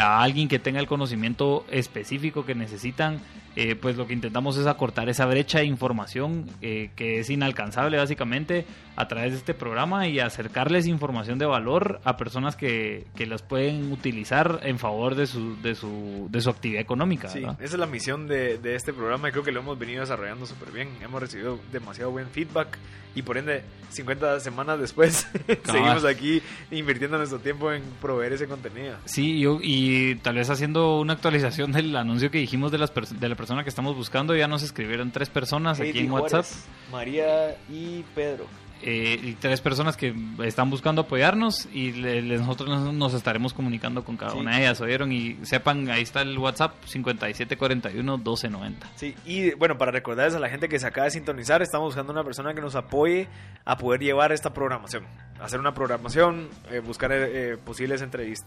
a 0.00 0.22
alguien 0.22 0.46
que 0.46 0.58
tenga 0.58 0.78
el 0.78 0.86
conocimiento 0.86 1.64
específico 1.70 2.44
que 2.44 2.54
necesitan 2.54 3.18
eh, 3.56 3.74
pues 3.74 3.96
lo 3.96 4.06
que 4.06 4.12
intentamos 4.12 4.56
es 4.56 4.66
acortar 4.66 5.08
esa 5.08 5.26
brecha 5.26 5.58
de 5.58 5.64
información 5.64 6.48
eh, 6.62 6.90
que 6.94 7.18
es 7.18 7.30
inalcanzable 7.30 7.96
básicamente 7.96 8.64
a 8.94 9.08
través 9.08 9.32
de 9.32 9.38
este 9.38 9.54
programa 9.54 10.06
y 10.06 10.20
acercarles 10.20 10.86
información 10.86 11.38
de 11.38 11.46
valor 11.46 12.00
a 12.04 12.16
personas 12.16 12.54
que, 12.54 13.06
que 13.16 13.26
las 13.26 13.42
pueden 13.42 13.90
utilizar 13.92 14.60
en 14.62 14.78
favor 14.78 15.16
de 15.16 15.26
su, 15.26 15.60
de 15.62 15.74
su, 15.74 16.28
de 16.30 16.40
su 16.40 16.50
actividad 16.50 16.80
económica. 16.80 17.28
Sí, 17.28 17.42
esa 17.42 17.56
es 17.60 17.78
la 17.78 17.86
misión 17.86 18.28
de, 18.28 18.58
de 18.58 18.76
este 18.76 18.92
programa 18.92 19.28
y 19.28 19.32
creo 19.32 19.42
que 19.42 19.52
lo 19.52 19.60
hemos 19.60 19.78
venido 19.78 20.02
desarrollando 20.02 20.46
súper 20.46 20.70
bien. 20.70 20.88
Hemos 21.02 21.20
recibido 21.20 21.58
demasiado 21.72 22.10
buen 22.12 22.28
feedback 22.28 22.78
y 23.14 23.22
por 23.22 23.36
ende 23.38 23.62
50 23.90 24.38
semanas 24.40 24.78
después 24.78 25.26
seguimos 25.64 26.04
aquí 26.04 26.40
invirtiendo 26.70 27.18
nuestro 27.18 27.40
tiempo 27.40 27.72
en 27.72 27.82
proveer 28.00 28.34
ese 28.34 28.46
contenido. 28.46 28.96
Sí, 29.04 29.40
yo, 29.40 29.58
y 29.60 30.14
tal 30.16 30.36
vez 30.36 30.48
haciendo 30.48 31.00
una 31.00 31.14
actualización 31.14 31.72
del 31.72 31.96
anuncio 31.96 32.30
que 32.30 32.38
dijimos 32.38 32.70
de, 32.70 32.78
las 32.78 32.92
de 32.94 33.28
la 33.28 33.34
persona 33.40 33.62
que 33.62 33.70
estamos 33.70 33.96
buscando, 33.96 34.36
ya 34.36 34.46
nos 34.46 34.62
escribieron 34.62 35.12
tres 35.12 35.30
personas 35.30 35.80
aquí 35.80 36.00
en 36.00 36.12
WhatsApp. 36.12 36.44
María 36.92 37.56
y 37.70 38.02
Pedro. 38.14 38.44
Eh, 38.82 39.20
y 39.22 39.34
tres 39.34 39.60
personas 39.60 39.94
que 39.96 40.14
están 40.42 40.70
buscando 40.70 41.02
apoyarnos 41.02 41.68
y 41.72 41.92
nosotros 41.92 42.92
nos, 42.92 43.12
estaremos 43.12 43.52
comunicando 43.52 44.04
con 44.04 44.16
cada 44.16 44.32
una 44.32 44.56
de 44.56 44.62
ellas, 44.62 44.80
¿oyeron? 44.80 45.12
Y 45.12 45.36
sepan, 45.42 45.90
ahí 45.90 46.00
está 46.02 46.22
el 46.22 46.38
WhatsApp 46.38 46.72
5741-1290. 46.86 48.74
Sí, 48.94 49.14
y 49.26 49.52
bueno, 49.54 49.76
para 49.76 49.90
recordarles 49.90 50.34
a 50.34 50.38
la 50.38 50.48
gente 50.48 50.70
que 50.70 50.78
se 50.78 50.86
acaba 50.86 51.04
de 51.04 51.10
sintonizar, 51.10 51.60
estamos 51.60 51.88
buscando 51.88 52.12
una 52.12 52.24
persona 52.24 52.54
que 52.54 52.62
nos 52.62 52.74
apoye 52.74 53.28
a 53.66 53.76
poder 53.76 54.00
llevar 54.00 54.32
esta 54.32 54.54
programación. 54.54 55.04
hacer 55.40 55.60
una 55.60 55.74
programación, 55.74 56.48
eh, 56.70 56.80
buscar 56.80 57.12
eh, 57.12 57.58
posibles 57.58 58.00
entrevist 58.00 58.46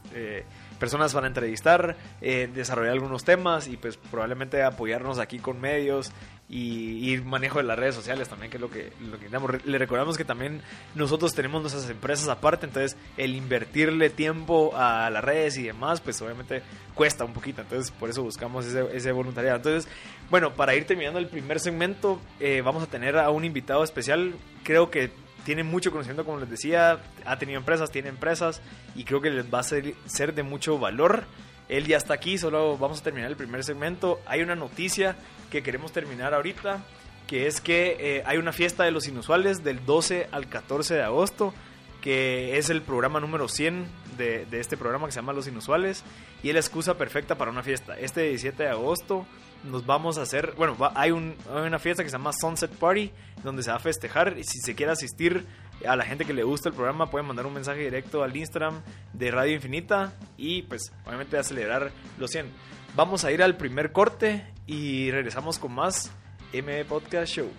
personas 0.80 1.14
para 1.14 1.28
entrevistar, 1.28 1.96
desarrollar 2.20 2.94
algunos 2.94 3.24
temas 3.24 3.68
y 3.68 3.78
pues 3.78 3.98
probablemente 3.98 4.64
apoyarnos 4.64 5.20
aquí 5.20 5.40
con 5.40 5.62
medios 5.62 6.12
y, 6.56 7.18
manejo 7.26 7.58
de 7.58 7.64
las 7.64 7.80
redes 7.80 7.96
sociales 7.96 8.30
también, 8.30 8.52
que 8.52 8.58
es 8.58 8.62
lo 8.62 8.70
que, 8.70 8.94
lo 9.02 9.18
que 9.18 9.28
Le 9.68 9.78
recordamos 9.80 10.18
que 10.18 10.26
también 10.26 10.62
nosotros 10.94 11.34
tenemos 11.34 11.62
nuestras 11.62 11.90
empresas 11.90 12.30
aparte, 12.30 12.68
entonces 12.68 12.96
el 13.18 13.36
invertirle 13.36 14.12
tiempo 14.12 14.72
a 14.76 15.10
las 15.10 15.24
redes 15.24 15.58
y 15.58 15.64
demás, 15.64 16.00
pues 16.00 16.22
obviamente 16.22 16.62
cuesta 16.94 17.26
un 17.26 17.34
poquito, 17.34 17.62
entonces 17.62 17.90
por 17.92 18.10
eso 18.12 18.22
buscamos 18.22 18.66
ese, 18.68 19.12
voluntariado. 19.12 19.58
Entonces, 19.58 19.92
bueno, 20.30 20.54
para 20.54 20.76
ir 20.76 20.86
terminando 20.86 21.18
el 21.18 21.28
primer 21.28 21.60
segmento, 21.60 22.22
eh, 22.40 22.62
vamos 22.64 22.84
a 22.84 22.88
tener 22.88 23.18
a 23.18 23.32
un 23.32 23.46
invitado 23.46 23.84
especial, 23.84 24.36
creo 24.64 24.92
que 24.92 25.10
tiene 25.46 25.64
mucho 25.64 25.92
conocimiento, 25.92 26.24
como 26.24 26.38
les 26.38 26.52
decía, 26.52 27.00
ha 27.26 27.40
tenido 27.40 27.58
empresas, 27.58 27.90
tiene 27.90 28.10
empresas 28.10 28.62
y 28.96 29.06
creo 29.06 29.22
que 29.22 29.32
les 29.32 29.52
va 29.52 29.60
a 29.60 29.64
ser 29.64 30.36
de 30.36 30.44
mucho 30.44 30.78
valor. 30.78 31.26
Él 31.70 31.88
ya 31.88 31.98
está 31.98 32.14
aquí, 32.14 32.38
solo 32.38 32.78
vamos 32.78 33.00
a 33.00 33.04
terminar 33.04 33.30
el 33.30 33.38
primer 33.38 33.64
segmento. 33.64 34.20
Hay 34.26 34.42
una 34.42 34.56
noticia 34.56 35.16
que 35.50 35.64
queremos 35.64 35.92
terminar 35.92 36.34
ahorita, 36.34 36.84
que 37.28 37.48
es 37.48 37.62
que 37.62 37.98
eh, 38.00 38.24
hay 38.26 38.38
una 38.38 38.52
fiesta 38.52 38.84
de 38.84 38.92
los 38.92 39.08
inusuales 39.08 39.64
del 39.64 39.86
12 39.86 40.28
al 40.32 40.50
14 40.50 40.96
de 40.96 41.04
agosto, 41.04 41.54
que 42.02 42.58
es 42.58 42.70
el 42.70 42.82
programa 42.82 43.20
número 43.20 43.48
100 43.48 43.88
de, 44.18 44.46
este 44.52 44.78
programa 44.78 45.06
que 45.06 45.14
se 45.14 45.20
llama 45.20 45.34
Los 45.34 45.48
Inusuales, 45.48 46.04
y 46.44 46.50
es 46.50 46.54
la 46.54 46.60
excusa 46.60 46.98
perfecta 46.98 47.38
para 47.38 47.50
una 47.50 47.64
fiesta. 47.64 47.98
Este 47.98 48.24
17 48.24 48.64
de 48.64 48.70
agosto 48.70 49.26
nos 49.64 49.86
vamos 49.86 50.18
a 50.18 50.24
hacer, 50.24 50.54
bueno, 50.58 50.76
hay, 50.96 51.12
un, 51.12 51.36
hay 51.50 51.66
una 51.66 51.80
fiesta 51.80 52.04
que 52.04 52.10
se 52.10 52.18
llama 52.18 52.32
Sunset 52.34 52.72
Party, 52.72 53.12
donde 53.44 53.64
se 53.64 53.72
va 53.72 53.78
a 53.78 53.80
festejar, 53.80 54.38
y 54.38 54.44
si 54.44 54.60
se 54.60 54.76
quiere 54.76 54.92
asistir 54.92 55.46
a 55.86 55.96
la 55.96 56.06
gente 56.06 56.26
que 56.26 56.34
le 56.34 56.44
gusta 56.44 56.70
el 56.70 56.76
programa 56.76 57.10
pueden 57.10 57.28
mandar 57.28 57.46
un 57.46 57.54
mensaje 57.54 57.82
directo 57.82 58.24
al 58.24 58.36
Instagram 58.36 58.82
de 59.14 59.32
Radio 59.32 59.56
Infinita 59.56 60.14
y 60.38 60.64
pues 60.64 60.94
obviamente 61.06 61.38
a 61.38 61.44
celebrar 61.44 61.92
los 62.18 62.32
100. 62.32 62.48
Vamos 62.96 63.26
a 63.26 63.32
ir 63.32 63.42
al 63.42 63.58
primer 63.58 63.92
corte 63.92 64.46
y 64.68 65.12
regresamos 65.12 65.60
con 65.60 65.74
más 65.74 66.12
M 66.54 66.86
Podcast 66.86 67.34
Show. 67.34 67.50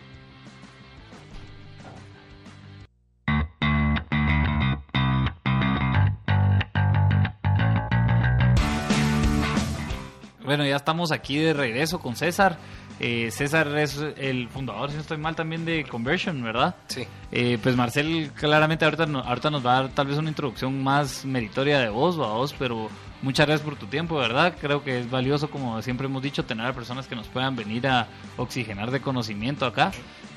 Bueno, 10.44 10.66
ya 10.66 10.76
estamos 10.76 11.11
aquí 11.11 11.38
de 11.38 11.54
regreso 11.54 12.00
con 12.00 12.16
César. 12.16 12.59
Eh, 13.01 13.31
César 13.31 13.77
es 13.77 14.01
el 14.17 14.49
fundador, 14.49 14.91
si 14.91 14.97
no 14.97 15.03
estoy 15.03 15.19
mal, 15.19 15.35
también 15.35 15.65
de 15.65 15.85
Conversion, 15.85 16.43
¿verdad? 16.43 16.77
Sí. 16.87 17.05
Eh, 17.33 17.59
pues 17.63 17.77
Marcel 17.77 18.31
claramente 18.35 18.85
ahorita, 18.85 19.05
ahorita 19.05 19.51
nos 19.51 19.67
va 19.67 19.79
a 19.79 19.83
dar 19.83 19.91
tal 19.91 20.07
vez 20.07 20.19
una 20.19 20.29
introducción 20.29 20.83
más 20.83 21.25
meritoria 21.25 21.81
de 21.81 21.89
vos, 21.89 22.17
a 22.17 22.33
vos, 22.33 22.55
pero 22.57 22.89
muchas 23.23 23.47
gracias 23.47 23.69
por 23.69 23.77
tu 23.77 23.87
tiempo, 23.87 24.17
¿verdad? 24.17 24.55
Creo 24.61 24.85
que 24.85 25.01
es 25.01 25.11
valioso, 25.11 25.51
como 25.51 25.83
siempre 25.83 26.07
hemos 26.07 26.23
dicho, 26.23 26.45
tener 26.45 26.67
a 26.67 26.73
personas 26.73 27.09
que 27.09 27.17
nos 27.17 27.27
puedan 27.27 27.57
venir 27.57 27.87
a 27.89 28.07
oxigenar 28.37 28.91
de 28.91 29.01
conocimiento 29.01 29.67
acá. 29.67 29.91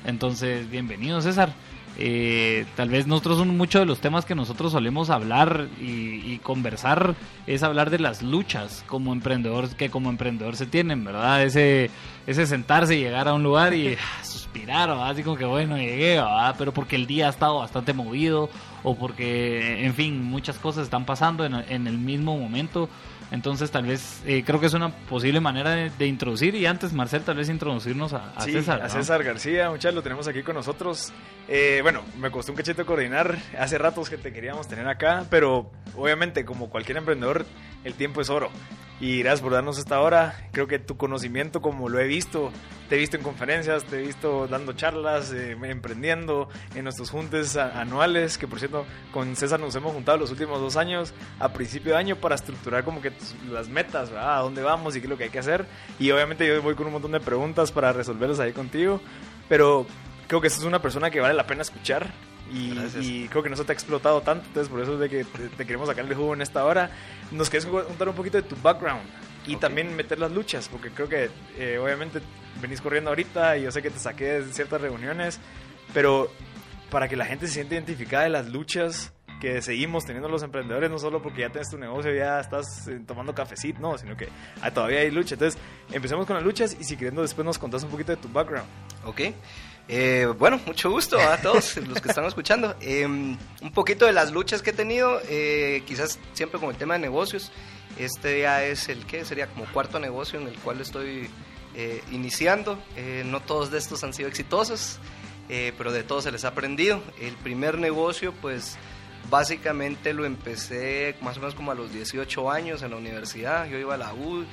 Entonces, 0.04 0.68
bienvenido 0.68 1.20
César. 1.20 1.52
Eh, 2.00 2.64
tal 2.76 2.90
vez 2.90 3.08
nosotros 3.08 3.44
muchos 3.44 3.80
de 3.80 3.86
los 3.86 3.98
temas 3.98 4.24
que 4.24 4.36
nosotros 4.36 4.70
solemos 4.70 5.10
hablar 5.10 5.66
y, 5.80 6.38
conversar 6.44 7.16
es 7.48 7.64
hablar 7.64 7.90
de 7.90 7.98
las 7.98 8.22
luchas 8.22 8.84
como 8.86 9.12
emprendedor 9.12 9.68
que 9.70 9.90
como 9.90 10.08
emprendedor 10.08 10.54
se 10.54 10.66
tienen, 10.66 11.04
¿verdad? 11.04 11.42
Ese, 11.42 11.90
ese 12.30 12.46
sentarse 12.46 12.94
y 12.94 13.00
llegar 13.00 13.26
a 13.26 13.34
un 13.34 13.42
lugar 13.42 13.74
y 13.74 13.94
ah, 13.94 14.24
suspirar, 14.24 14.90
Así 14.90 15.22
como 15.22 15.36
que 15.36 15.44
bueno, 15.44 15.76
llegué, 15.76 16.22
Pero 16.56 16.72
porque 16.72 16.96
el 16.96 17.06
día 17.06 17.26
ha 17.26 17.30
estado 17.30 17.58
bastante 17.58 17.92
movido 17.92 18.50
o 18.82 18.94
porque, 18.94 19.84
en 19.84 19.94
fin, 19.94 20.22
muchas 20.22 20.58
cosas 20.58 20.84
están 20.84 21.04
pasando 21.04 21.44
en, 21.44 21.54
en 21.54 21.86
el 21.86 21.98
mismo 21.98 22.38
momento 22.38 22.88
entonces, 23.30 23.70
tal 23.70 23.84
vez 23.84 24.22
eh, 24.26 24.42
creo 24.44 24.58
que 24.58 24.66
es 24.66 24.74
una 24.74 24.90
posible 24.90 25.40
manera 25.40 25.70
de, 25.70 26.06
introducir. 26.06 26.54
Y 26.54 26.66
antes, 26.66 26.92
Marcel, 26.92 27.22
tal 27.22 27.36
vez 27.36 27.48
introducirnos 27.48 28.14
a, 28.14 28.32
sí, 28.40 28.52
César. 28.52 28.80
A 28.82 28.88
César 28.88 29.22
García, 29.22 29.68
muchachos, 29.68 29.94
lo 29.94 30.02
tenemos 30.02 30.26
aquí 30.28 30.42
con 30.42 30.54
nosotros. 30.54 31.12
Eh, 31.46 31.80
bueno, 31.82 32.02
me 32.18 32.30
costó 32.30 32.52
un 32.52 32.56
cachito 32.56 32.86
coordinar. 32.86 33.38
Hace 33.58 33.76
ratos 33.76 34.08
que 34.08 34.16
te 34.16 34.32
queríamos 34.32 34.66
tener 34.66 34.88
acá, 34.88 35.26
pero 35.28 35.70
obviamente, 35.94 36.44
como 36.44 36.70
cualquier 36.70 36.98
emprendedor, 36.98 37.44
el 37.84 37.94
tiempo 37.94 38.22
es 38.22 38.30
oro. 38.30 38.50
Y 39.00 39.20
gracias 39.20 39.42
por 39.42 39.52
darnos 39.52 39.78
esta 39.78 40.00
hora. 40.00 40.48
Creo 40.50 40.66
que 40.66 40.80
tu 40.80 40.96
conocimiento, 40.96 41.62
como 41.62 41.88
lo 41.88 42.00
he 42.00 42.08
visto, 42.08 42.50
te 42.88 42.96
he 42.96 42.98
visto 42.98 43.16
en 43.16 43.22
conferencias, 43.22 43.84
te 43.84 43.98
he 43.98 44.06
visto 44.06 44.48
dando 44.48 44.72
charlas, 44.72 45.32
eh, 45.32 45.56
emprendiendo 45.62 46.48
en 46.74 46.82
nuestros 46.82 47.10
juntes 47.10 47.56
anuales, 47.56 48.38
que 48.38 48.48
por 48.48 48.58
cierto, 48.58 48.86
con 49.12 49.36
César 49.36 49.60
nos 49.60 49.76
hemos 49.76 49.92
juntado 49.92 50.18
los 50.18 50.32
últimos 50.32 50.60
dos 50.60 50.76
años, 50.76 51.14
a 51.38 51.52
principio 51.52 51.92
de 51.92 51.98
año, 51.98 52.16
para 52.16 52.34
estructurar 52.34 52.82
como 52.82 53.00
que 53.00 53.12
las 53.52 53.68
metas, 53.68 54.10
¿verdad? 54.10 54.38
a 54.38 54.40
dónde 54.40 54.62
vamos 54.62 54.96
y 54.96 55.00
qué 55.00 55.06
es 55.06 55.10
lo 55.10 55.16
que 55.16 55.24
hay 55.24 55.30
que 55.30 55.38
hacer. 55.38 55.66
Y 56.00 56.10
obviamente 56.10 56.44
yo 56.46 56.60
voy 56.60 56.74
con 56.74 56.86
un 56.86 56.94
montón 56.94 57.12
de 57.12 57.20
preguntas 57.20 57.70
para 57.70 57.92
resolverlas 57.92 58.40
ahí 58.40 58.52
contigo. 58.52 59.00
Pero 59.48 59.86
creo 60.28 60.40
que 60.40 60.46
es 60.46 60.62
una 60.62 60.80
persona 60.80 61.10
que 61.10 61.20
vale 61.20 61.34
la 61.34 61.46
pena 61.46 61.62
escuchar 61.62 62.12
y, 62.52 63.28
creo 63.28 63.42
que 63.42 63.50
no 63.50 63.56
se 63.56 63.64
te 63.64 63.72
ha 63.72 63.74
explotado 63.74 64.22
tanto, 64.22 64.46
entonces 64.46 64.70
por 64.70 64.80
eso 64.80 64.94
es 64.94 65.00
de 65.00 65.08
que 65.10 65.24
te, 65.24 65.66
queremos 65.66 65.88
sacar 65.88 66.04
el 66.06 66.14
jugo 66.14 66.34
en 66.34 66.40
esta 66.40 66.64
hora. 66.64 66.90
Nos 67.30 67.50
quieres 67.50 67.66
contar 67.66 68.08
un 68.08 68.14
poquito 68.14 68.38
de 68.38 68.42
tu 68.42 68.56
background 68.62 69.02
y 69.46 69.56
también 69.56 69.94
meter 69.96 70.18
las 70.18 70.32
luchas, 70.32 70.68
porque 70.68 70.90
creo 70.90 71.08
que 71.08 71.30
eh, 71.58 71.78
obviamente 71.78 72.20
venís 72.62 72.80
corriendo 72.80 73.10
ahorita 73.10 73.58
y 73.58 73.62
yo 73.64 73.70
sé 73.70 73.82
que 73.82 73.90
te 73.90 73.98
saqué 73.98 74.40
de 74.40 74.52
ciertas 74.52 74.80
reuniones, 74.80 75.40
pero 75.92 76.30
para 76.90 77.08
que 77.08 77.16
la 77.16 77.26
gente 77.26 77.46
se 77.46 77.54
sienta 77.54 77.74
identificada 77.74 78.24
de 78.24 78.30
las 78.30 78.48
luchas 78.48 79.12
que 79.40 79.62
seguimos 79.62 80.04
teniendo 80.04 80.28
los 80.28 80.42
emprendedores, 80.42 80.90
no 80.90 80.98
solo 80.98 81.22
porque 81.22 81.42
ya 81.42 81.50
tienes 81.50 81.70
tu 81.70 81.78
negocio, 81.78 82.12
ya 82.12 82.40
estás 82.40 82.88
eh, 82.88 83.00
tomando 83.06 83.34
cafecito, 83.34 83.78
no, 83.80 83.96
sino 83.96 84.16
que 84.16 84.28
ah, 84.62 84.70
todavía 84.70 85.00
hay 85.00 85.10
lucha. 85.10 85.34
Entonces, 85.34 85.60
empecemos 85.92 86.26
con 86.26 86.34
las 86.34 86.44
luchas 86.44 86.76
y 86.78 86.84
si 86.84 86.96
queriendo 86.96 87.22
después 87.22 87.44
nos 87.44 87.58
contás 87.58 87.84
un 87.84 87.90
poquito 87.90 88.12
de 88.12 88.16
tu 88.16 88.28
background. 88.28 88.68
Ok. 89.04 89.20
Eh, 89.88 90.26
bueno, 90.38 90.60
mucho 90.66 90.90
gusto 90.90 91.18
a 91.18 91.38
todos 91.38 91.78
los 91.78 92.00
que 92.00 92.08
están 92.10 92.26
escuchando. 92.26 92.76
Em, 92.80 93.36
un 93.62 93.72
poquito 93.72 94.04
de 94.04 94.12
las 94.12 94.30
luchas 94.32 94.60
que 94.60 94.70
he 94.70 94.74
tenido, 94.74 95.20
eh, 95.28 95.82
quizás 95.86 96.18
siempre 96.34 96.60
con 96.60 96.68
el 96.68 96.76
tema 96.76 96.94
de 96.94 97.00
negocios. 97.00 97.50
Este 97.98 98.40
ya 98.40 98.64
es 98.64 98.88
el 98.90 99.06
que 99.06 99.24
sería 99.24 99.46
como 99.46 99.64
cuarto 99.72 99.98
negocio 99.98 100.38
en 100.38 100.46
el 100.46 100.58
cual 100.58 100.80
estoy 100.80 101.30
eh, 101.74 102.02
iniciando. 102.12 102.78
no 103.24 103.40
todos 103.40 103.70
de 103.70 103.78
estos 103.78 104.04
han 104.04 104.12
sido 104.12 104.28
exitosos, 104.28 104.98
pero 105.48 105.90
de 105.90 106.02
todos 106.02 106.24
se 106.24 106.32
les 106.32 106.44
ha 106.44 106.48
aprendido. 106.48 107.02
El 107.20 107.34
primer 107.36 107.78
negocio, 107.78 108.34
pues 108.42 108.76
básicamente 109.30 110.12
lo 110.12 110.24
empecé 110.24 111.16
más 111.22 111.36
o 111.38 111.40
menos 111.40 111.54
como 111.54 111.72
a 111.72 111.74
los 111.74 111.92
18 111.92 112.50
años 112.50 112.82
en 112.82 112.90
la 112.90 112.96
universidad. 112.96 113.66
Yo 113.66 113.78
iba 113.78 113.94
a 113.94 113.98
la 113.98 114.12
U 114.12 114.44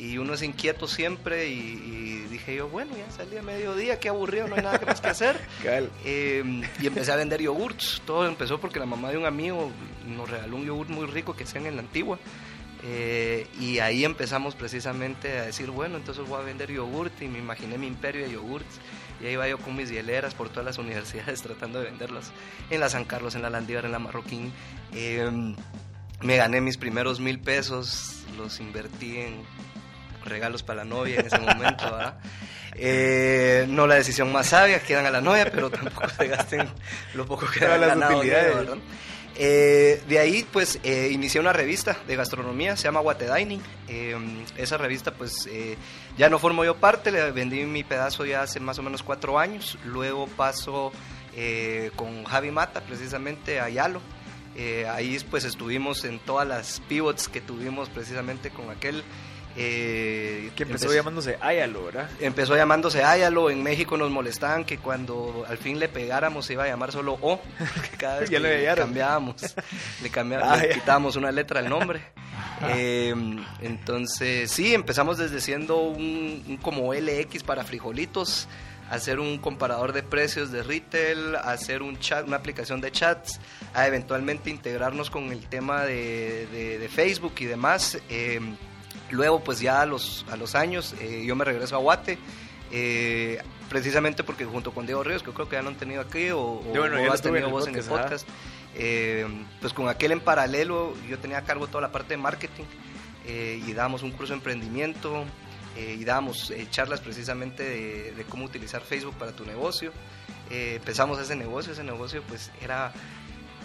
y 0.00 0.16
uno 0.16 0.32
es 0.32 0.42
inquieto 0.42 0.88
siempre 0.88 1.48
y, 1.48 2.24
dije 2.30 2.54
yo, 2.54 2.68
bueno, 2.68 2.92
ya 2.96 3.10
salí 3.12 3.36
a 3.36 3.42
mediodía, 3.42 4.00
qué 4.00 4.08
aburrido, 4.08 4.48
no 4.48 4.54
hay 4.54 4.62
nada 4.62 4.78
que 4.78 4.86
más 4.86 5.00
que 5.02 5.08
hacer. 5.08 5.38
Em, 6.04 6.62
y 6.80 6.86
empecé 6.86 7.12
a 7.12 7.16
vender 7.16 7.42
yogurts. 7.42 8.00
Todo 8.06 8.26
empezó 8.26 8.58
porque 8.58 8.78
la 8.78 8.86
mamá 8.86 9.10
de 9.10 9.18
un 9.18 9.26
amigo 9.26 9.70
nos 10.06 10.30
regaló 10.30 10.56
un 10.56 10.64
yogurt 10.64 10.88
muy 10.88 11.06
rico 11.06 11.36
que 11.36 11.44
hacían 11.44 11.66
en 11.66 11.76
la 11.76 11.82
antigua. 11.82 12.18
Eh, 12.82 13.46
y 13.60 13.80
ahí 13.80 14.06
empezamos 14.06 14.54
precisamente 14.54 15.38
a 15.38 15.42
decir, 15.42 15.70
bueno, 15.70 15.98
entonces 15.98 16.26
voy 16.26 16.40
a 16.40 16.44
vender 16.44 16.72
yogurt 16.72 17.20
y 17.20 17.28
me 17.28 17.38
imaginé 17.38 17.76
mi 17.76 17.86
imperio 17.86 18.24
de 18.24 18.32
yogurts. 18.32 18.80
Y 19.20 19.26
ahí 19.26 19.32
iba 19.34 19.46
yo 19.48 19.58
con 19.58 19.76
mis 19.76 19.90
hieleras 19.90 20.34
por 20.34 20.48
todas 20.48 20.64
las 20.64 20.78
universidades 20.84 21.42
tratando 21.42 21.78
de 21.78 21.90
venderlas. 21.90 22.32
En 22.70 22.80
la 22.80 22.88
San 22.88 23.04
Carlos, 23.04 23.34
en 23.34 23.42
la 23.42 23.50
Landívar, 23.50 23.84
en 23.84 23.92
la 23.92 23.98
Marroquín. 23.98 24.50
Em, 24.94 25.54
me 26.22 26.36
gané 26.36 26.62
mis 26.62 26.78
primeros 26.78 27.20
mil 27.20 27.38
pesos, 27.38 28.24
los 28.38 28.60
invertí 28.60 29.18
en 29.18 29.42
regalos 30.24 30.62
para 30.62 30.78
la 30.78 30.84
novia 30.84 31.20
en 31.20 31.26
ese 31.26 31.38
momento, 31.38 31.98
eh, 32.82 33.66
no 33.68 33.86
la 33.86 33.96
decisión 33.96 34.32
más 34.32 34.48
sabia, 34.48 34.80
quedan 34.80 35.06
a 35.06 35.10
la 35.10 35.20
novia, 35.20 35.50
pero 35.50 35.70
tampoco 35.70 36.08
se 36.08 36.28
gasten 36.28 36.68
lo 37.14 37.26
poco 37.26 37.46
que 37.46 37.64
han 37.64 37.80
ganado. 37.80 38.22
Eh, 39.42 40.02
de 40.08 40.18
ahí, 40.18 40.46
pues, 40.50 40.78
eh, 40.82 41.08
inicié 41.12 41.40
una 41.40 41.52
revista 41.52 41.96
de 42.06 42.16
gastronomía, 42.16 42.76
se 42.76 42.84
llama 42.84 43.00
Guate 43.00 43.32
Dining. 43.32 43.62
esa 44.56 44.76
revista, 44.76 45.12
pues, 45.12 45.48
ya 46.16 46.28
no 46.28 46.38
formo 46.38 46.64
yo 46.64 46.76
parte, 46.76 47.10
le 47.10 47.30
vendí 47.32 47.64
mi 47.64 47.84
pedazo 47.84 48.24
ya 48.24 48.42
hace 48.42 48.60
más 48.60 48.78
o 48.78 48.82
menos 48.82 49.02
cuatro 49.02 49.38
años. 49.38 49.78
Luego 49.84 50.26
paso 50.26 50.92
con 51.96 52.24
Javi 52.24 52.50
Mata, 52.50 52.80
precisamente, 52.82 53.60
a 53.60 53.68
Yalo. 53.68 54.00
ahí, 54.90 55.18
pues, 55.30 55.44
estuvimos 55.44 56.04
en 56.04 56.18
todas 56.18 56.46
las 56.46 56.80
pivots 56.80 57.28
que 57.28 57.40
tuvimos 57.40 57.88
precisamente 57.88 58.50
con 58.50 58.70
aquel 58.70 59.02
eh, 59.56 60.50
que 60.54 60.62
empezó, 60.62 60.92
llamándose 60.92 61.36
Ayalo, 61.40 61.84
¿verdad? 61.84 62.08
Empezó 62.20 62.56
llamándose 62.56 63.02
Ayalo. 63.04 63.50
En 63.50 63.62
México 63.62 63.96
nos 63.96 64.10
molestaban 64.10 64.64
que 64.64 64.78
cuando 64.78 65.44
al 65.48 65.58
fin 65.58 65.78
le 65.78 65.88
pegáramos 65.88 66.46
se 66.46 66.52
iba 66.54 66.64
a 66.64 66.68
llamar 66.68 66.92
solo 66.92 67.18
O. 67.20 67.40
cada 67.98 68.20
vez 68.20 68.30
que 68.30 68.38
le 68.40 68.64
cambiábamos, 68.74 69.36
le, 70.02 70.10
cambiábamos, 70.10 70.58
ah, 70.58 70.66
quitábamos 70.72 71.16
una 71.16 71.30
letra 71.32 71.60
al 71.60 71.68
nombre. 71.68 72.00
Eh, 72.68 73.14
entonces, 73.62 74.50
sí, 74.50 74.74
empezamos 74.74 75.16
desde 75.16 75.40
siendo 75.40 75.78
un, 75.78 76.58
como 76.60 76.92
LX 76.92 77.42
para 77.42 77.64
frijolitos 77.64 78.48
hacer 78.90 79.18
un 79.18 79.38
comparador 79.38 79.92
de 79.94 80.02
precios 80.02 80.50
de 80.52 80.62
retail, 80.62 81.36
hacer 81.36 81.80
un 81.80 81.98
chat, 81.98 82.26
una 82.26 82.36
aplicación 82.36 82.80
de 82.82 82.90
chats, 82.92 83.40
a 83.72 83.86
eventualmente 83.86 84.50
integrarnos 84.50 85.08
con 85.10 85.32
el 85.32 85.46
tema 85.46 85.84
de, 85.84 86.46
de- 86.52 86.78
de 86.78 86.88
Facebook 86.90 87.32
y 87.38 87.44
demás. 87.46 87.98
Eh, 88.10 88.40
luego, 89.10 89.42
pues 89.44 89.60
ya 89.60 89.82
a 89.82 89.86
los, 89.86 90.24
a 90.30 90.36
los 90.36 90.54
años, 90.54 90.94
eh, 91.00 91.24
yo 91.26 91.34
me 91.36 91.44
regreso 91.44 91.76
a 91.76 91.78
Guate. 91.78 92.18
eh, 92.70 93.42
precisamente 93.68 94.24
porque 94.24 94.44
junto 94.44 94.72
con 94.72 94.84
Diego 94.86 95.02
Ríos, 95.04 95.22
que 95.22 95.30
creo 95.30 95.48
que 95.48 95.54
ya 95.56 95.62
lo 95.62 95.68
han 95.68 95.76
tenido 95.76 96.00
aquí, 96.00 96.30
o, 96.30 96.40
o- 96.40 96.62
bueno, 96.80 96.96
has 97.12 97.22
tenido 97.22 97.48
vos 97.50 97.66
en 97.68 97.74
el 97.76 97.80
podcast, 98.02 98.28
eh, 98.74 99.26
pues 99.60 99.72
con 99.72 99.88
aquel 99.88 100.10
en 100.12 100.20
paralelo 100.20 100.94
yo 101.08 101.18
tenía 101.18 101.38
a 101.38 101.44
cargo 101.44 101.66
toda 101.68 101.80
la 101.82 101.92
parte 101.92 102.14
de 102.14 102.16
marketing 102.16 102.64
eh, 103.26 103.62
y 103.64 103.72
dábamos 103.72 104.02
un 104.02 104.10
curso 104.12 104.32
de 104.32 104.38
emprendimiento 104.38 105.24
y 105.76 106.04
dábamos 106.04 106.52
charlas 106.70 107.00
precisamente 107.00 107.62
de, 107.62 108.12
de 108.12 108.24
cómo 108.24 108.44
utilizar 108.44 108.82
Facebook 108.82 109.14
para 109.14 109.30
tu 109.32 109.44
negocio. 109.46 109.92
Empezamos 110.50 111.18
ese 111.20 111.36
negocio, 111.36 111.72
ese 111.72 111.84
negocio 111.84 112.22
pues 112.28 112.50
era 112.60 112.92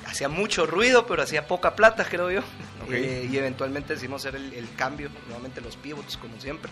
hacía 0.06 0.30
mucho 0.30 0.66
ruido, 0.66 1.06
pero 1.06 1.24
hacía 1.24 1.48
poca 1.48 1.76
plata, 1.76 2.06
creo 2.06 2.32
yo. 2.32 2.42
Eh, 2.90 3.28
y 3.32 3.38
eventualmente 3.38 3.94
decidimos 3.94 4.26
hacer 4.26 4.40
el, 4.40 4.54
el 4.54 4.74
cambio, 4.76 5.10
nuevamente 5.28 5.62
los 5.62 5.76
pivots, 5.76 6.18
como 6.18 6.40
siempre, 6.40 6.72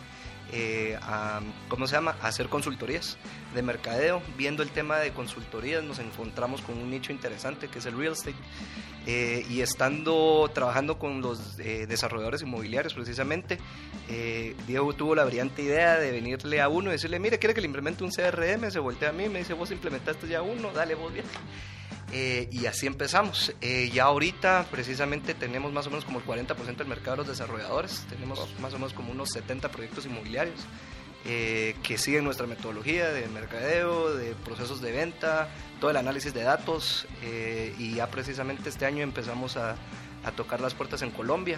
eh, 0.56 1.00
a, 1.02 1.42
¿cómo 1.68 1.88
se 1.88 1.96
llama? 1.96 2.16
A 2.22 2.28
hacer 2.28 2.48
consultorías 2.48 3.18
de 3.56 3.64
mercadeo. 3.64 4.22
Viendo 4.38 4.62
el 4.62 4.70
tema 4.70 4.98
de 5.00 5.12
consultorías, 5.12 5.84
nos 5.84 5.98
encontramos 5.98 6.62
con 6.62 6.78
un 6.78 6.92
nicho 6.92 7.12
interesante 7.12 7.70
que 7.70 7.80
es 7.80 7.86
el 7.88 7.98
real 7.98 8.14
estate. 8.14 8.36
Eh, 9.08 9.46
y 9.50 9.62
estando 9.62 10.50
trabajando 10.54 11.00
con 11.00 11.22
los 11.22 11.58
eh, 11.60 11.88
desarrolladores 11.88 12.44
inmobiliarios 12.44 12.94
precisamente, 12.94 13.58
Diego 14.68 14.94
tuvo 14.94 15.16
la 15.16 15.26
brillante 15.26 15.64
idea 15.64 15.98
de 15.98 16.12
venirle 16.12 16.62
a 16.62 16.70
uno 16.70 16.90
y 16.90 16.94
decirle, 16.94 17.20
mire, 17.20 17.40
¿quiere 17.40 17.56
que 17.56 17.62
le 17.62 17.68
implemente 17.68 18.04
un 18.04 18.12
CRM? 18.12 18.70
Se 18.70 18.80
voltea 18.80 19.10
a 19.10 19.12
mí, 19.14 19.30
me 19.30 19.40
dice, 19.40 19.54
vos 19.54 19.72
implementaste 19.72 20.28
ya 20.28 20.44
uno, 20.44 20.72
dale 20.72 20.94
vos 20.94 21.12
bien. 21.12 21.26
Eh, 22.16 22.48
y 22.52 22.68
así 22.68 22.86
empezamos. 22.86 23.56
Eh, 23.60 23.90
ya 23.92 24.04
ahorita 24.04 24.68
precisamente 24.70 25.34
tenemos 25.34 25.74
más 25.74 25.88
o 25.88 25.90
menos 25.90 26.06
como 26.06 26.20
el 26.20 26.26
40% 26.26 26.76
del 26.78 26.88
mercado 26.88 27.12
de 27.12 27.18
los 27.18 27.28
desarrolladores. 27.28 28.06
Tenemos 28.08 28.48
más 28.60 28.72
o 28.74 28.78
menos 28.78 28.94
como 28.94 29.12
unos 29.12 29.30
70 29.30 29.72
proyectos 29.72 30.06
inmobiliarios 30.06 30.60
eh, 31.26 31.76
que 31.82 31.98
siguen 31.98 32.24
nuestra 32.24 32.46
metodología 32.46 33.12
de 33.12 33.28
mercadeo, 33.30 34.14
de 34.16 34.36
procesos 34.36 34.80
de 34.80 34.92
venta, 34.92 35.50
todo 35.80 35.90
el 35.90 35.98
análisis 35.98 36.36
de 36.36 36.44
datos. 36.44 37.08
y 37.80 37.96
ya 37.96 38.08
precisamente 38.12 38.70
este 38.70 38.86
año 38.86 39.02
empezamos 39.02 39.58
a, 39.58 39.76
a 40.24 40.32
tocar 40.34 40.62
las 40.62 40.76
puertas 40.76 41.02
en 41.02 41.10
Colombia. 41.10 41.58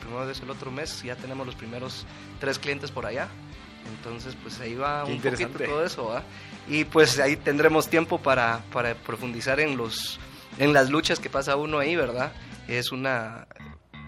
Primero 0.00 0.30
es 0.30 0.40
el 0.40 0.50
otro 0.50 0.70
mes, 0.70 1.02
ya 1.02 1.16
tenemos 1.16 1.44
los 1.46 1.56
primeros 1.56 2.06
tres 2.38 2.60
clientes 2.60 2.92
por 2.92 3.06
allá. 3.06 3.28
Entonces, 3.96 4.36
pues 4.42 4.60
ahí 4.60 4.74
va 4.74 5.04
Qué 5.04 5.12
un 5.12 5.20
poquito 5.20 5.64
todo 5.64 5.84
eso, 5.84 6.06
¿va? 6.06 6.22
Y 6.68 6.84
pues 6.84 7.18
ahí 7.18 7.36
tendremos 7.36 7.88
tiempo 7.88 8.18
para, 8.18 8.62
para 8.72 8.94
profundizar 8.94 9.60
en 9.60 9.76
los 9.76 10.18
en 10.58 10.72
las 10.72 10.90
luchas 10.90 11.20
que 11.20 11.28
pasa 11.28 11.56
uno 11.56 11.78
ahí, 11.78 11.96
¿verdad? 11.96 12.32
Es 12.66 12.92
una 12.92 13.46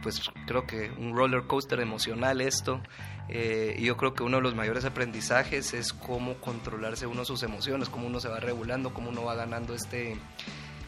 pues 0.02 0.22
creo 0.46 0.66
que 0.66 0.90
un 0.98 1.16
roller 1.16 1.44
coaster 1.44 1.80
emocional 1.80 2.40
esto. 2.40 2.80
Eh, 3.28 3.76
y 3.78 3.84
yo 3.84 3.96
creo 3.98 4.14
que 4.14 4.22
uno 4.22 4.38
de 4.38 4.42
los 4.42 4.54
mayores 4.54 4.86
aprendizajes 4.86 5.74
es 5.74 5.92
cómo 5.92 6.36
controlarse 6.38 7.06
uno 7.06 7.26
sus 7.26 7.42
emociones, 7.42 7.90
cómo 7.90 8.06
uno 8.06 8.20
se 8.20 8.28
va 8.28 8.40
regulando, 8.40 8.94
cómo 8.94 9.10
uno 9.10 9.24
va 9.24 9.34
ganando 9.34 9.74
este 9.74 10.16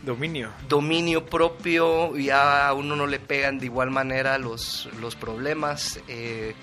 Dominio. 0.03 0.51
dominio 0.67 1.27
propio, 1.27 2.17
ya 2.17 2.69
a 2.69 2.73
uno 2.73 2.97
no 2.97 3.07
le 3.07 3.21
pegan 3.21 3.59
de 3.59 3.67
igual 3.67 3.91
manera 3.91 4.39
los, 4.39 4.89
los 4.99 5.15
problemas, 5.15 6.01
eh, 6.09 6.55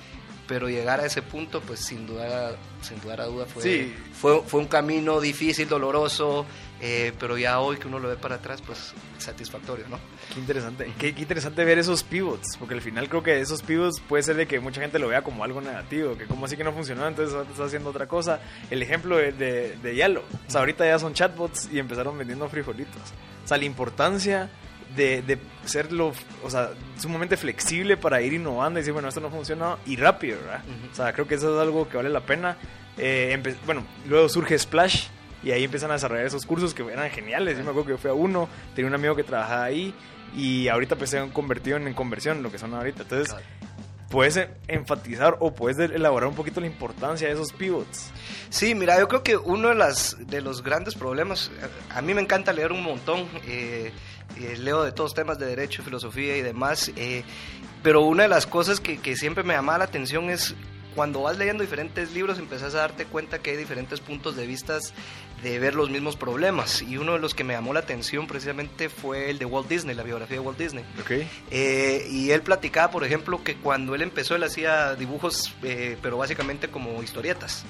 pero 0.48 0.70
llegar 0.70 1.00
a 1.02 1.06
ese 1.06 1.22
punto, 1.22 1.62
pues 1.62 1.82
sin 1.82 2.08
duda, 2.08 2.56
sin 2.82 3.00
duda 3.02 3.16
a 3.22 3.26
duda 3.26 3.46
fue, 3.46 3.62
Sí. 3.64 3.96
fue, 4.14 4.42
fue 4.46 4.62
un 4.62 4.68
camino 4.68 5.20
difícil, 5.20 5.68
doloroso, 5.68 6.46
eh, 6.80 7.12
pero 7.20 7.38
ya 7.38 7.60
hoy 7.60 7.78
que 7.78 7.88
uno 7.88 8.00
lo 8.00 8.08
ve 8.08 8.16
para 8.16 8.36
atrás, 8.36 8.62
pues 8.66 8.94
satisfactorio, 9.18 9.86
¿no? 9.90 10.00
Qué 10.34 10.40
interesante. 10.40 10.94
Qué, 10.98 11.14
qué 11.14 11.22
interesante 11.22 11.66
ver 11.66 11.80
esos 11.80 12.04
pivots. 12.04 12.56
Porque 12.58 12.76
al 12.76 12.82
final 12.82 13.10
creo 13.10 13.24
que 13.24 13.40
esos 13.42 13.62
pivots 13.64 14.00
puede 14.00 14.24
ser 14.24 14.36
de 14.36 14.48
que 14.48 14.60
mucha 14.60 14.80
gente 14.80 15.00
lo 15.00 15.08
vea 15.08 15.24
como 15.24 15.44
algo 15.44 15.60
negativo. 15.60 16.16
Que 16.18 16.26
como 16.26 16.46
así 16.46 16.56
que 16.56 16.64
no 16.64 16.72
funcionó, 16.72 17.08
entonces 17.08 17.36
está 17.50 17.66
haciendo 17.66 17.90
otra 17.90 18.08
cosa. 18.08 18.40
El 18.70 18.82
ejemplo 18.84 19.18
de, 19.18 19.32
de, 19.32 19.76
de 19.78 19.96
Yalo. 19.96 20.22
O 20.48 20.52
sea, 20.52 20.60
ahorita 20.62 20.86
ya 20.86 21.00
son 21.00 21.14
chatbots 21.14 21.70
y 21.74 21.80
empezaron 21.80 22.18
vendiendo 22.18 22.48
frijolitos. 22.48 23.02
O 23.44 23.48
sea, 23.48 23.58
la 23.58 23.66
importancia 23.66 24.50
de, 24.96 25.22
de 25.22 25.38
serlo, 25.66 26.14
o 26.44 26.50
sea, 26.50 26.72
sumamente 26.98 27.38
flexible 27.38 27.98
para 27.98 28.22
ir 28.22 28.34
innovando 28.34 28.80
y 28.80 28.82
decir, 28.82 28.94
bueno, 28.94 29.10
esto 29.10 29.20
no 29.22 29.30
funciona 29.30 29.78
y 29.86 29.96
rápido, 29.96 30.40
¿verdad? 30.40 30.64
O 30.92 30.96
sea, 30.96 31.14
creo 31.14 31.28
que 31.28 31.36
eso 31.36 31.54
es 31.56 31.62
algo 31.62 31.88
que 31.90 31.98
vale 31.98 32.10
la 32.10 32.22
pena. 32.22 32.58
Eh, 32.98 33.42
bueno, 33.66 33.84
luego 34.08 34.28
surge 34.30 34.58
Splash 34.58 35.08
y 35.44 35.52
ahí 35.52 35.64
empiezan 35.66 35.92
a 35.92 35.94
desarrollar 35.96 36.26
esos 36.26 36.46
cursos 36.46 36.74
que 36.74 36.84
eran 36.84 37.10
geniales. 37.12 37.58
Yo 37.58 37.64
me 37.64 37.70
acuerdo 37.70 37.86
que 37.86 37.92
yo 37.94 37.98
fui 37.98 38.10
a 38.10 38.14
uno, 38.14 38.50
tenía 38.76 38.88
un 38.90 38.96
amigo 38.96 39.16
que 39.16 39.24
trabajaba 39.24 39.66
ahí 39.66 39.94
y 40.36 40.68
ahorita 40.68 40.96
pues 40.96 41.10
se 41.12 41.20
han 41.20 41.30
convertido 41.30 41.78
en, 41.78 41.88
en 41.88 41.94
conversión, 41.94 42.42
lo 42.42 42.52
que 42.52 42.58
son 42.58 42.74
ahorita. 42.74 43.04
Entonces, 43.04 43.36
puedes 44.10 44.38
eh, 44.38 44.50
enfatizar 44.68 45.36
o 45.40 45.54
puedes 45.54 45.78
de- 45.78 45.96
elaborar 45.96 46.30
un 46.30 46.36
poquito 46.36 46.60
la 46.60 46.68
importancia 46.68 47.28
de 47.28 47.34
esos 47.34 47.52
pivots. 47.54 48.10
Sí, 48.50 48.74
mira, 48.74 48.98
yo 49.00 49.08
creo 49.08 49.22
que 49.22 49.38
uno 49.38 49.70
de, 49.70 49.76
las, 49.76 50.16
de 50.28 50.42
los 50.42 50.64
grandes 50.64 50.96
problemas, 50.96 51.52
a 51.92 52.00
a 52.00 52.02
mí 52.02 52.14
me 52.14 52.22
encanta 52.22 52.52
leer 52.54 52.72
un 52.72 52.82
montón, 52.84 53.28
eh, 53.46 53.92
eh, 54.36 54.58
leo 54.58 54.84
de 54.84 54.92
todos 54.92 55.14
temas 55.14 55.40
de 55.40 55.46
derecho, 55.46 55.84
filosofía 55.84 56.38
y 56.38 56.42
demás, 56.42 56.92
eh, 56.96 57.24
pero 57.84 58.02
una 58.02 58.24
de 58.24 58.30
las 58.30 58.46
cosas 58.46 58.80
que, 58.80 59.00
que 59.00 59.16
siempre 59.16 59.44
me 59.44 59.54
llamaba 59.54 59.80
la 59.80 59.86
atención 59.86 60.30
es 60.30 60.56
cuando 60.98 61.22
vas 61.22 61.38
leyendo 61.38 61.62
diferentes 61.62 62.12
libros 62.12 62.40
empezás 62.40 62.74
a 62.74 62.80
darte 62.80 63.06
cuenta 63.06 63.38
que 63.38 63.52
hay 63.52 63.58
diferentes 63.58 64.00
puntos 64.00 64.36
de 64.36 64.48
vista 64.48 64.80
de 65.44 65.60
ver 65.60 65.76
los 65.76 65.92
mismos 65.92 66.16
problemas 66.16 66.82
y 66.82 66.98
uno 66.98 67.14
de 67.14 67.20
los 67.20 67.36
que 67.36 67.44
me 67.44 67.54
llamó 67.54 67.72
la 67.72 67.82
atención 67.82 68.26
precisamente 68.26 68.90
fue 68.90 69.30
el 69.30 69.38
de 69.38 69.46
Walt 69.46 69.70
Disney, 69.70 69.96
la 69.96 70.02
biografía 70.02 70.38
de 70.38 70.40
Walt 70.40 70.58
Disney. 70.58 70.84
¿Ok? 71.00 71.12
Eh, 71.52 72.08
y 72.10 72.32
él 72.32 72.42
platicaba, 72.42 72.90
por 72.90 73.04
ejemplo, 73.04 73.44
que 73.44 73.58
cuando 73.58 73.94
él 73.94 74.02
empezó, 74.02 74.36
él 74.36 74.44
hacía 74.44 74.96
dibujos, 74.96 75.54
eh, 75.62 75.98
pero 76.02 76.18
básicamente 76.18 76.70
como 76.70 77.04
historietas. 77.04 77.64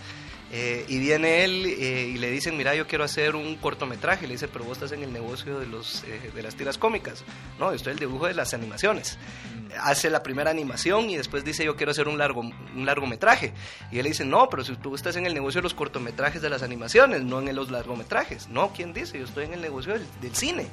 Eh, 0.52 0.86
y 0.88 1.00
viene 1.00 1.44
él 1.44 1.66
eh, 1.66 2.12
y 2.14 2.18
le 2.18 2.32
dicen, 2.32 2.56
mira, 2.56 2.74
yo 2.74 2.88
quiero 2.88 3.04
hacer 3.04 3.36
un 3.36 3.56
cortometraje. 3.58 4.28
Le 4.28 4.34
dice, 4.34 4.48
pero 4.48 4.66
vos 4.66 4.78
estás 4.78 4.92
en 4.94 5.04
el 5.04 5.12
negocio 5.12 5.60
de, 5.60 5.68
los, 5.68 6.04
eh, 6.06 6.32
de 6.34 6.44
las 6.44 6.56
tiras 6.56 6.78
cómicas. 6.78 7.24
No, 7.60 7.70
yo 7.70 7.76
estoy 7.76 7.92
en 7.92 7.98
el 7.98 8.08
dibujo 8.08 8.28
de 8.28 8.34
las 8.34 8.54
animaciones. 8.54 9.18
Hace 9.82 10.10
la 10.10 10.24
primera 10.24 10.50
animación 10.50 11.10
y 11.10 11.18
después 11.18 11.44
dice, 11.44 11.66
yo 11.66 11.76
quiero 11.76 11.92
hacer 11.92 12.08
un, 12.08 12.18
largo, 12.18 12.42
un 12.42 12.86
largometraje. 12.86 13.54
Y 13.92 13.98
él 13.98 14.04
le 14.04 14.10
dice, 14.10 14.26
no, 14.26 14.50
pero 14.50 14.64
si 14.64 14.76
tú 14.78 14.96
estás 14.96 15.16
en 15.18 15.26
el 15.26 15.34
negocio 15.34 15.60
de 15.60 15.64
los 15.64 15.74
cortometrajes 15.74 16.42
de 16.42 16.50
las 16.50 16.64
animaciones, 16.64 17.24
no 17.24 17.42
en 17.42 17.54
los 17.54 17.70
largometrajes. 17.70 18.48
No, 18.48 18.72
¿quién 18.74 18.94
dice? 18.94 19.20
Yo 19.20 19.26
estoy 19.26 19.46
en 19.46 19.54
el 19.54 19.62
negocio 19.62 19.94
del, 19.94 20.08
del 20.22 20.36
cine. 20.36 20.68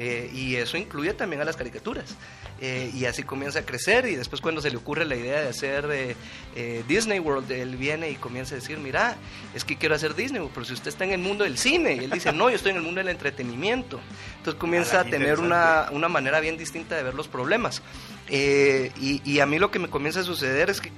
Eh, 0.00 0.30
y 0.32 0.54
eso 0.54 0.76
incluye 0.76 1.12
también 1.12 1.42
a 1.42 1.44
las 1.44 1.56
caricaturas. 1.56 2.14
Eh, 2.60 2.90
y 2.92 3.04
así 3.04 3.22
comienza 3.22 3.60
a 3.60 3.62
crecer 3.62 4.06
y 4.06 4.16
después 4.16 4.40
cuando 4.40 4.60
se 4.60 4.70
le 4.70 4.76
ocurre 4.76 5.04
la 5.04 5.14
idea 5.14 5.42
de 5.42 5.48
hacer 5.48 5.88
eh, 5.92 6.16
eh, 6.56 6.82
Disney 6.88 7.20
World, 7.20 7.50
él 7.52 7.76
viene 7.76 8.10
y 8.10 8.16
comienza 8.16 8.56
a 8.56 8.58
decir, 8.58 8.78
mira, 8.78 9.16
es 9.54 9.64
que 9.64 9.76
quiero 9.76 9.94
hacer 9.94 10.16
Disney, 10.16 10.40
World, 10.40 10.54
pero 10.54 10.66
si 10.66 10.72
usted 10.72 10.88
está 10.88 11.04
en 11.04 11.12
el 11.12 11.20
mundo 11.20 11.44
del 11.44 11.56
cine, 11.56 11.94
y 11.94 11.98
él 12.00 12.10
dice, 12.10 12.32
no, 12.32 12.50
yo 12.50 12.56
estoy 12.56 12.70
en 12.72 12.78
el 12.78 12.82
mundo 12.82 12.98
del 12.98 13.10
entretenimiento. 13.10 14.00
Entonces 14.38 14.58
comienza 14.58 15.00
Ala, 15.00 15.08
a 15.08 15.10
tener 15.10 15.38
una, 15.38 15.88
una 15.92 16.08
manera 16.08 16.40
bien 16.40 16.56
distinta 16.56 16.96
de 16.96 17.04
ver 17.04 17.14
los 17.14 17.28
problemas. 17.28 17.80
Eh, 18.28 18.90
y, 19.00 19.22
y 19.24 19.38
a 19.38 19.46
mí 19.46 19.60
lo 19.60 19.70
que 19.70 19.78
me 19.78 19.88
comienza 19.88 20.20
a 20.20 20.24
suceder 20.24 20.68
es 20.68 20.80
que 20.80 20.90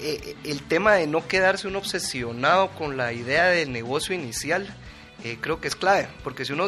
eh, 0.00 0.36
el 0.44 0.62
tema 0.62 0.94
de 0.94 1.06
no 1.06 1.26
quedarse 1.26 1.66
uno 1.66 1.78
obsesionado 1.78 2.70
con 2.72 2.98
la 2.98 3.14
idea 3.14 3.46
del 3.46 3.72
negocio 3.72 4.14
inicial, 4.14 4.68
creo 5.42 5.60
que 5.60 5.68
es 5.68 5.76
clave, 5.76 6.08
porque 6.24 6.46
si 6.46 6.54
uno 6.54 6.66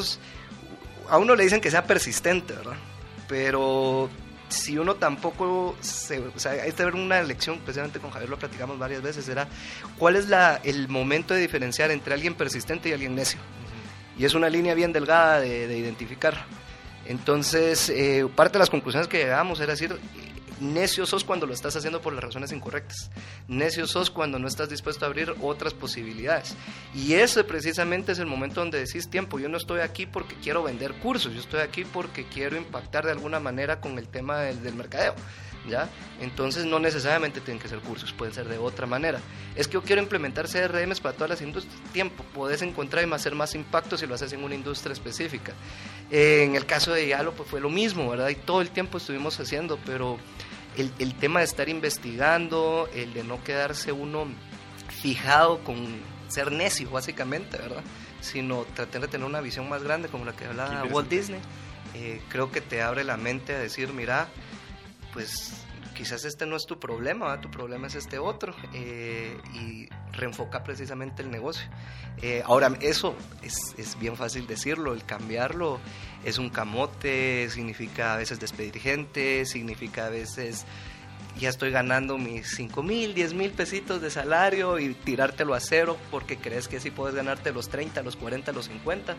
a 1.09 1.19
uno 1.19 1.35
le 1.35 1.45
dicen 1.45 1.61
que 1.61 1.71
sea 1.71 1.85
persistente, 1.85 2.55
¿verdad? 2.55 2.77
Pero 3.29 4.11
si 4.49 4.79
uno 4.79 4.97
tampoco, 4.97 5.77
se, 5.81 6.19
o 6.19 6.39
sea, 6.39 6.53
hay 6.53 6.73
que 6.73 6.85
ver 6.85 6.95
una 6.95 7.19
elección, 7.19 7.59
precisamente 7.61 7.99
con 7.99 8.11
Javier 8.11 8.29
lo 8.29 8.39
platicamos 8.39 8.79
varias 8.79 9.03
veces, 9.03 9.29
era 9.29 9.49
cuál 9.99 10.17
es 10.17 10.29
la, 10.29 10.61
el 10.63 10.89
momento 10.89 11.35
de 11.35 11.41
diferenciar 11.41 11.91
entre 11.91 12.15
alguien 12.15 12.35
persistente 12.35 12.89
y 12.89 12.93
alguien 12.93 13.15
necio. 13.15 13.41
Y 14.19 14.25
es 14.25 14.35
una 14.35 14.51
línea 14.51 14.75
bien 14.75 14.93
delgada 14.93 15.41
de, 15.41 15.67
de 15.67 15.79
identificar. 15.79 16.45
Entonces, 17.07 17.89
eh, 17.89 18.27
parte 18.35 18.55
de 18.55 18.59
las 18.61 18.71
conclusiones 18.71 19.09
que 19.09 19.19
llegamos 19.19 19.59
era 19.61 19.73
decir, 19.73 19.99
necio 20.63 21.07
sos 21.07 21.25
cuando 21.25 21.47
lo 21.47 21.53
estás 21.53 21.77
haciendo 21.77 22.01
por 22.01 22.13
las 22.13 22.25
razones 22.25 22.53
incorrectas. 22.53 23.11
Necio 23.49 23.87
sos 23.87 24.11
cuando 24.11 24.39
no 24.39 24.49
estás 24.49 24.69
dispuesto 24.69 25.05
a 25.05 25.09
abrir 25.09 25.35
otras 25.41 25.75
posibilidades. 25.75 26.55
Y 26.95 27.15
ese 27.15 27.45
precisamente 27.45 28.13
es 28.13 28.19
el 28.19 28.27
momento 28.27 28.61
donde 28.61 28.79
decís 28.79 29.09
tiempo. 29.09 29.39
Yo 29.39 29.49
no 29.49 29.57
estoy 29.57 29.81
aquí 29.81 30.07
porque 30.07 30.35
quiero 30.37 30.63
vender 30.63 30.95
cursos, 30.95 31.33
yo 31.35 31.41
estoy 31.41 31.61
aquí 31.61 31.85
porque 31.85 32.25
quiero 32.25 32.57
impactar 32.57 33.05
de 33.05 33.13
alguna 33.13 33.41
manera 33.41 33.81
con 33.81 33.99
el 33.99 34.09
tema 34.09 34.41
del, 34.41 34.75
mercadeo. 34.75 35.15
¿Ya? 35.69 35.89
Entonces 36.21 36.65
no 36.65 36.81
necesariamente 36.81 37.41
tienen 37.41 37.63
que 37.63 37.69
ser 37.69 37.79
cursos, 37.79 38.13
pueden 38.13 38.35
ser 38.35 38.49
de 38.49 38.59
otra 38.59 38.85
manera. 38.85 39.21
Es 39.55 39.69
que 39.69 39.75
yo 39.75 39.83
quiero 39.83 40.03
implementar 40.03 40.49
CRMs 40.49 40.99
para 40.99 41.15
todas 41.15 41.31
las 41.31 41.41
industrias. 41.41 41.79
Tiempo, 41.93 42.25
puedes 42.35 42.63
encontrar 42.63 43.07
y 43.07 43.13
hacer 43.13 43.37
más 43.37 43.55
impacto 43.55 43.97
si 43.97 44.09
lo 44.09 44.17
haces 44.17 44.33
en 44.33 44.43
una 44.43 44.57
industria 44.57 44.93
específica. 44.93 45.53
Eh, 46.11 46.43
en 46.43 46.57
el 46.57 46.67
caso 46.67 46.93
de 46.93 47.07
Yalo 47.07 47.33
pues 47.33 47.49
fue 47.49 47.61
lo 47.61 47.71
mismo, 47.71 48.11
¿verdad? 48.11 48.29
Y 48.29 48.35
todo 48.35 48.61
el 48.61 48.71
tiempo 48.71 48.99
estuvimos 48.99 49.39
haciendo, 49.39 49.79
pero 49.87 50.19
el, 50.77 50.93
el 50.99 51.15
tema 51.15 51.41
de 51.41 51.47
estar 51.47 51.69
investigando, 51.69 52.89
el 52.95 53.13
de 53.15 53.25
no 53.25 53.43
quedarse 53.43 53.93
uno 53.93 54.27
fijado 54.89 55.63
con 55.65 56.01
ser 56.29 56.53
necio, 56.53 56.91
básicamente, 56.91 57.59
¿verdad? 57.59 57.83
Sino 58.21 58.65
tratar 58.75 59.03
de 59.03 59.09
tener 59.09 59.27
una 59.27 59.41
visión 59.41 59.69
más 59.69 59.83
grande, 59.83 60.09
como 60.09 60.25
la 60.25 60.33
que 60.33 60.47
hablaba 60.47 60.85
Walt 60.85 61.09
Disney. 61.09 61.41
Eh, 61.95 62.23
creo 62.29 62.51
que 62.51 62.61
te 62.61 62.81
abre 62.81 63.05
la 63.05 63.17
mente 63.17 63.55
a 63.55 63.59
decir, 63.59 63.93
mira, 63.93 64.29
pues 65.13 65.62
quizás 65.95 66.25
este 66.25 66.47
no 66.47 66.57
es 66.57 66.67
tu 66.67 66.79
problema, 66.79 67.41
tu 67.41 67.51
problema 67.51 67.87
es 67.87 67.95
este 67.95 68.19
otro, 68.19 68.55
eh, 68.73 69.37
y 69.55 69.89
reenfoca 70.13 70.63
precisamente 70.65 71.23
el 71.23 71.31
negocio. 71.31 71.65
Eh, 72.21 72.43
ahora, 72.45 72.77
eso 72.81 73.15
es, 73.43 73.75
es, 73.79 73.99
bien 73.99 74.17
fácil 74.17 74.47
decirlo, 74.47 74.93
el 74.93 75.05
cambiarlo 75.05 75.81
es 76.25 76.39
un 76.39 76.51
camote, 76.51 77.49
significa 77.51 78.15
a 78.15 78.17
veces 78.17 78.41
despedir 78.41 78.79
gente, 78.79 79.45
significa 79.47 80.07
a 80.07 80.11
veces 80.11 80.67
ya 81.39 81.49
estoy 81.49 81.71
ganando 81.71 82.19
mis 82.19 82.55
5 82.55 82.83
mil, 82.83 83.15
10 83.15 83.35
mil 83.35 83.51
pesitos 83.51 84.01
de 84.01 84.11
salario 84.11 84.79
y 84.79 84.95
tirártelo 84.95 85.55
a 85.55 85.61
cero 85.61 85.97
porque 86.11 86.37
crees 86.37 86.69
que 86.69 86.77
así 86.77 86.91
puedes 86.91 87.15
ganarte 87.15 87.53
los 87.53 87.69
30, 87.69 88.03
los 88.03 88.17
40, 88.17 88.53
los 88.53 88.67
50. 88.67 89.17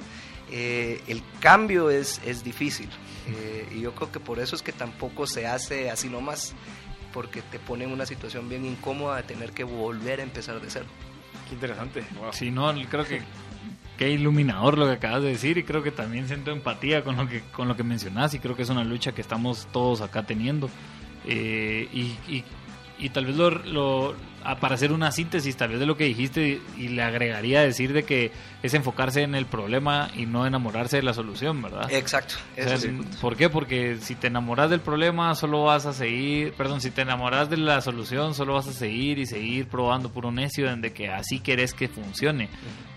Eh, 0.51 1.01
el 1.07 1.23
cambio 1.39 1.89
es, 1.89 2.21
es 2.25 2.43
difícil 2.43 2.89
eh, 3.27 3.67
y 3.75 3.81
yo 3.81 3.93
creo 3.95 4.11
que 4.11 4.19
por 4.19 4.39
eso 4.39 4.55
es 4.55 4.61
que 4.61 4.71
tampoco 4.71 5.27
se 5.27 5.47
hace 5.47 5.89
así 5.89 6.09
nomás, 6.09 6.53
porque 7.11 7.41
te 7.41 7.59
pone 7.59 7.85
en 7.85 7.91
una 7.91 8.05
situación 8.05 8.49
bien 8.49 8.65
incómoda 8.65 9.17
de 9.17 9.23
tener 9.23 9.51
que 9.51 9.63
volver 9.63 10.19
a 10.19 10.23
empezar 10.23 10.61
de 10.61 10.69
cero. 10.69 10.85
Qué 11.47 11.55
interesante. 11.55 12.03
Sí, 12.31 12.51
no, 12.51 12.73
creo 12.89 13.05
que 13.05 13.21
qué 13.97 14.09
iluminador 14.09 14.77
lo 14.77 14.85
que 14.85 14.93
acabas 14.93 15.23
de 15.23 15.29
decir 15.29 15.57
y 15.57 15.63
creo 15.63 15.83
que 15.83 15.91
también 15.91 16.27
siento 16.27 16.51
empatía 16.51 17.03
con 17.03 17.15
lo 17.15 17.27
que 17.27 17.41
con 17.51 17.67
lo 17.67 17.75
que 17.75 17.83
mencionas 17.83 18.33
y 18.33 18.39
creo 18.39 18.55
que 18.55 18.63
es 18.63 18.69
una 18.69 18.83
lucha 18.83 19.11
que 19.11 19.21
estamos 19.21 19.67
todos 19.71 20.01
acá 20.01 20.23
teniendo. 20.23 20.69
Eh, 21.25 21.87
y, 21.93 22.43
y, 22.99 23.09
tal 23.09 23.25
vez 23.25 23.35
lo, 23.35 23.49
lo, 23.49 24.15
para 24.59 24.75
hacer 24.75 24.91
una 24.91 25.11
síntesis 25.11 25.55
tal 25.57 25.69
vez 25.69 25.79
de 25.79 25.85
lo 25.85 25.97
que 25.97 26.05
dijiste 26.05 26.61
y, 26.77 26.89
le 26.89 27.01
agregaría 27.01 27.61
decir 27.61 27.93
de 27.93 28.03
que 28.03 28.31
es 28.61 28.73
enfocarse 28.73 29.21
en 29.21 29.35
el 29.35 29.45
problema 29.45 30.09
y 30.15 30.25
no 30.25 30.45
enamorarse 30.45 30.97
de 30.97 31.03
la 31.03 31.13
solución, 31.13 31.61
¿verdad? 31.61 31.91
Exacto. 31.91 32.35
¿Por 33.21 33.35
qué? 33.35 33.49
Porque 33.49 33.97
si 34.01 34.15
te 34.15 34.27
enamoras 34.27 34.69
del 34.69 34.79
problema 34.79 35.35
solo 35.35 35.63
vas 35.63 35.85
a 35.85 35.93
seguir, 35.93 36.53
perdón, 36.53 36.81
si 36.81 36.91
te 36.91 37.01
enamoras 37.01 37.49
de 37.49 37.57
la 37.57 37.81
solución 37.81 38.33
solo 38.33 38.53
vas 38.53 38.67
a 38.67 38.73
seguir 38.73 39.19
y 39.19 39.25
seguir 39.25 39.67
probando 39.67 40.09
por 40.09 40.25
un 40.25 40.35
necio 40.35 40.73
de 40.75 40.93
que 40.93 41.09
así 41.09 41.39
querés 41.39 41.73
que 41.73 41.87
funcione, 41.87 42.49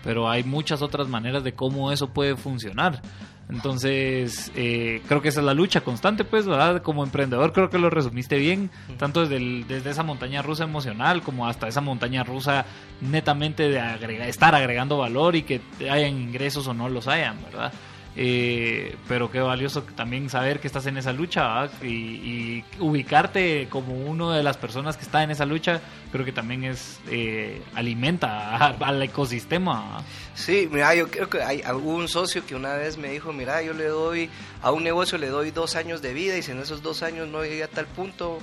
pero 0.03 0.29
hay 0.29 0.43
muchas 0.43 0.81
otras 0.81 1.07
maneras 1.07 1.43
de 1.43 1.53
cómo 1.53 1.91
eso 1.91 2.09
puede 2.09 2.35
funcionar. 2.35 3.01
Entonces, 3.49 4.51
eh, 4.55 5.01
creo 5.07 5.21
que 5.21 5.29
esa 5.29 5.39
es 5.39 5.45
la 5.45 5.53
lucha 5.53 5.81
constante, 5.81 6.25
pues, 6.25 6.45
¿verdad? 6.45 6.81
Como 6.81 7.03
emprendedor, 7.03 7.53
creo 7.53 7.69
que 7.69 7.77
lo 7.77 7.89
resumiste 7.89 8.37
bien, 8.37 8.69
tanto 8.97 9.25
desde, 9.25 9.63
desde 9.63 9.89
esa 9.89 10.03
montaña 10.03 10.41
rusa 10.41 10.65
emocional 10.65 11.21
como 11.21 11.47
hasta 11.47 11.67
esa 11.67 11.79
montaña 11.79 12.23
rusa 12.23 12.65
netamente 12.99 13.69
de 13.69 13.79
agregar, 13.79 14.27
estar 14.27 14.53
agregando 14.53 14.97
valor 14.97 15.35
y 15.35 15.43
que 15.43 15.61
hayan 15.89 16.17
ingresos 16.17 16.67
o 16.67 16.73
no 16.73 16.89
los 16.89 17.07
hayan, 17.07 17.41
¿verdad? 17.43 17.71
Eh, 18.19 18.95
pero 19.07 19.29
qué 19.29 19.39
valioso 19.39 19.83
también 19.83 20.27
saber 20.27 20.59
que 20.59 20.65
estás 20.65 20.87
en 20.87 20.97
esa 20.97 21.13
lucha 21.13 21.69
y, 21.83 22.63
ubicarte 22.79 23.67
como 23.69 23.93
uno 23.93 24.31
de 24.31 24.41
las 24.41 24.57
personas 24.57 24.97
que 24.97 25.03
está 25.03 25.21
en 25.21 25.29
esa 25.29 25.45
lucha, 25.45 25.81
creo 26.11 26.25
que 26.25 26.31
también 26.31 26.63
es 26.63 26.99
eh, 27.11 27.61
alimenta 27.75 28.55
al 28.55 29.03
ecosistema. 29.03 30.03
Sí, 30.33 30.67
mira, 30.71 30.95
yo 30.95 31.11
creo 31.11 31.29
que 31.29 31.43
hay 31.43 31.61
un 31.83 32.07
socio 32.07 32.43
que 32.43 32.55
una 32.55 32.73
vez 32.73 32.97
me 32.97 33.11
dijo, 33.11 33.33
mira, 33.33 33.61
yo 33.61 33.73
le 33.73 33.85
doy 33.85 34.31
a 34.63 34.71
un 34.71 34.83
negocio 34.83 35.19
le 35.19 35.27
doy 35.27 35.51
dos 35.51 35.75
años 35.75 36.01
de 36.01 36.13
vida 36.13 36.37
y 36.37 36.41
si 36.41 36.51
en 36.51 36.59
esos 36.59 36.81
dos 36.81 37.03
años 37.03 37.27
no 37.27 37.43
llegué 37.43 37.63
a 37.63 37.67
tal 37.67 37.85
punto, 37.85 38.39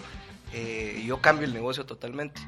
eh, 0.56 1.02
yo 1.04 1.20
cambio 1.20 1.46
el 1.46 1.52
negocio 1.52 1.84
totalmente. 1.84 2.40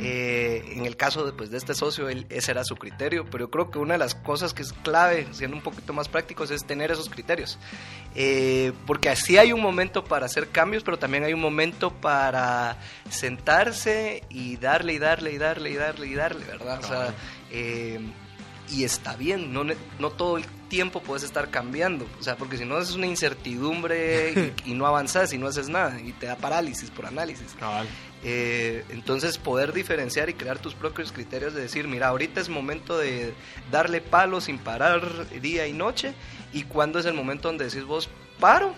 Eh, 0.00 0.64
en 0.72 0.84
el 0.84 0.96
caso 0.96 1.24
de, 1.24 1.32
pues, 1.32 1.52
de 1.52 1.58
este 1.58 1.74
socio, 1.74 2.08
él, 2.08 2.26
ese 2.28 2.50
era 2.50 2.64
su 2.64 2.74
criterio, 2.74 3.24
pero 3.24 3.44
yo 3.44 3.50
creo 3.50 3.70
que 3.70 3.78
una 3.78 3.94
de 3.94 3.98
las 3.98 4.16
cosas 4.16 4.52
que 4.52 4.62
es 4.62 4.72
clave, 4.72 5.28
siendo 5.30 5.56
un 5.56 5.62
poquito 5.62 5.92
más 5.92 6.08
prácticos, 6.08 6.50
es 6.50 6.64
tener 6.64 6.90
esos 6.90 7.08
criterios. 7.08 7.60
Eh, 8.16 8.72
porque 8.84 9.10
así 9.10 9.38
hay 9.38 9.52
un 9.52 9.60
momento 9.60 10.02
para 10.02 10.26
hacer 10.26 10.48
cambios, 10.48 10.82
pero 10.82 10.98
también 10.98 11.22
hay 11.22 11.34
un 11.34 11.40
momento 11.40 11.92
para 11.92 12.78
sentarse 13.08 14.24
y 14.28 14.56
darle 14.56 14.94
y 14.94 14.98
darle 14.98 15.32
y 15.32 15.38
darle 15.38 15.70
y 15.70 15.76
darle 15.76 16.06
y 16.08 16.14
darle, 16.14 16.44
¿verdad? 16.44 16.80
O 16.80 16.86
sea, 16.88 17.14
y 18.70 18.84
está 18.84 19.16
bien, 19.16 19.52
no, 19.52 19.64
no 19.98 20.10
todo 20.10 20.36
el 20.38 20.44
tiempo 20.68 21.02
puedes 21.02 21.22
estar 21.22 21.50
cambiando, 21.50 22.06
o 22.18 22.22
sea, 22.22 22.36
porque 22.36 22.56
si 22.56 22.64
no 22.64 22.78
es 22.78 22.92
una 22.92 23.06
incertidumbre 23.06 24.54
y, 24.64 24.72
no 24.74 24.86
avanzas 24.86 25.32
y 25.32 25.38
no 25.38 25.46
haces 25.46 25.68
nada 25.68 26.00
y 26.00 26.12
te 26.12 26.26
da 26.26 26.36
parálisis 26.36 26.90
por 26.90 27.06
análisis. 27.06 27.54
Eh, 28.24 28.84
entonces 28.90 29.36
poder 29.36 29.72
diferenciar 29.72 30.30
y 30.30 30.34
crear 30.34 30.58
tus 30.58 30.74
propios 30.74 31.12
criterios 31.12 31.54
de 31.54 31.62
decir, 31.62 31.88
mira, 31.88 32.08
ahorita 32.08 32.40
es 32.40 32.48
momento 32.48 32.96
de 32.96 33.34
darle 33.70 34.00
palo 34.00 34.40
sin 34.40 34.58
parar 34.58 35.28
día 35.40 35.66
y 35.66 35.72
noche 35.72 36.14
y 36.52 36.62
cuando 36.62 37.00
es 37.00 37.06
el 37.06 37.14
momento 37.14 37.48
donde 37.48 37.64
decís 37.64 37.84
vos, 37.84 38.08
paro, 38.38 38.74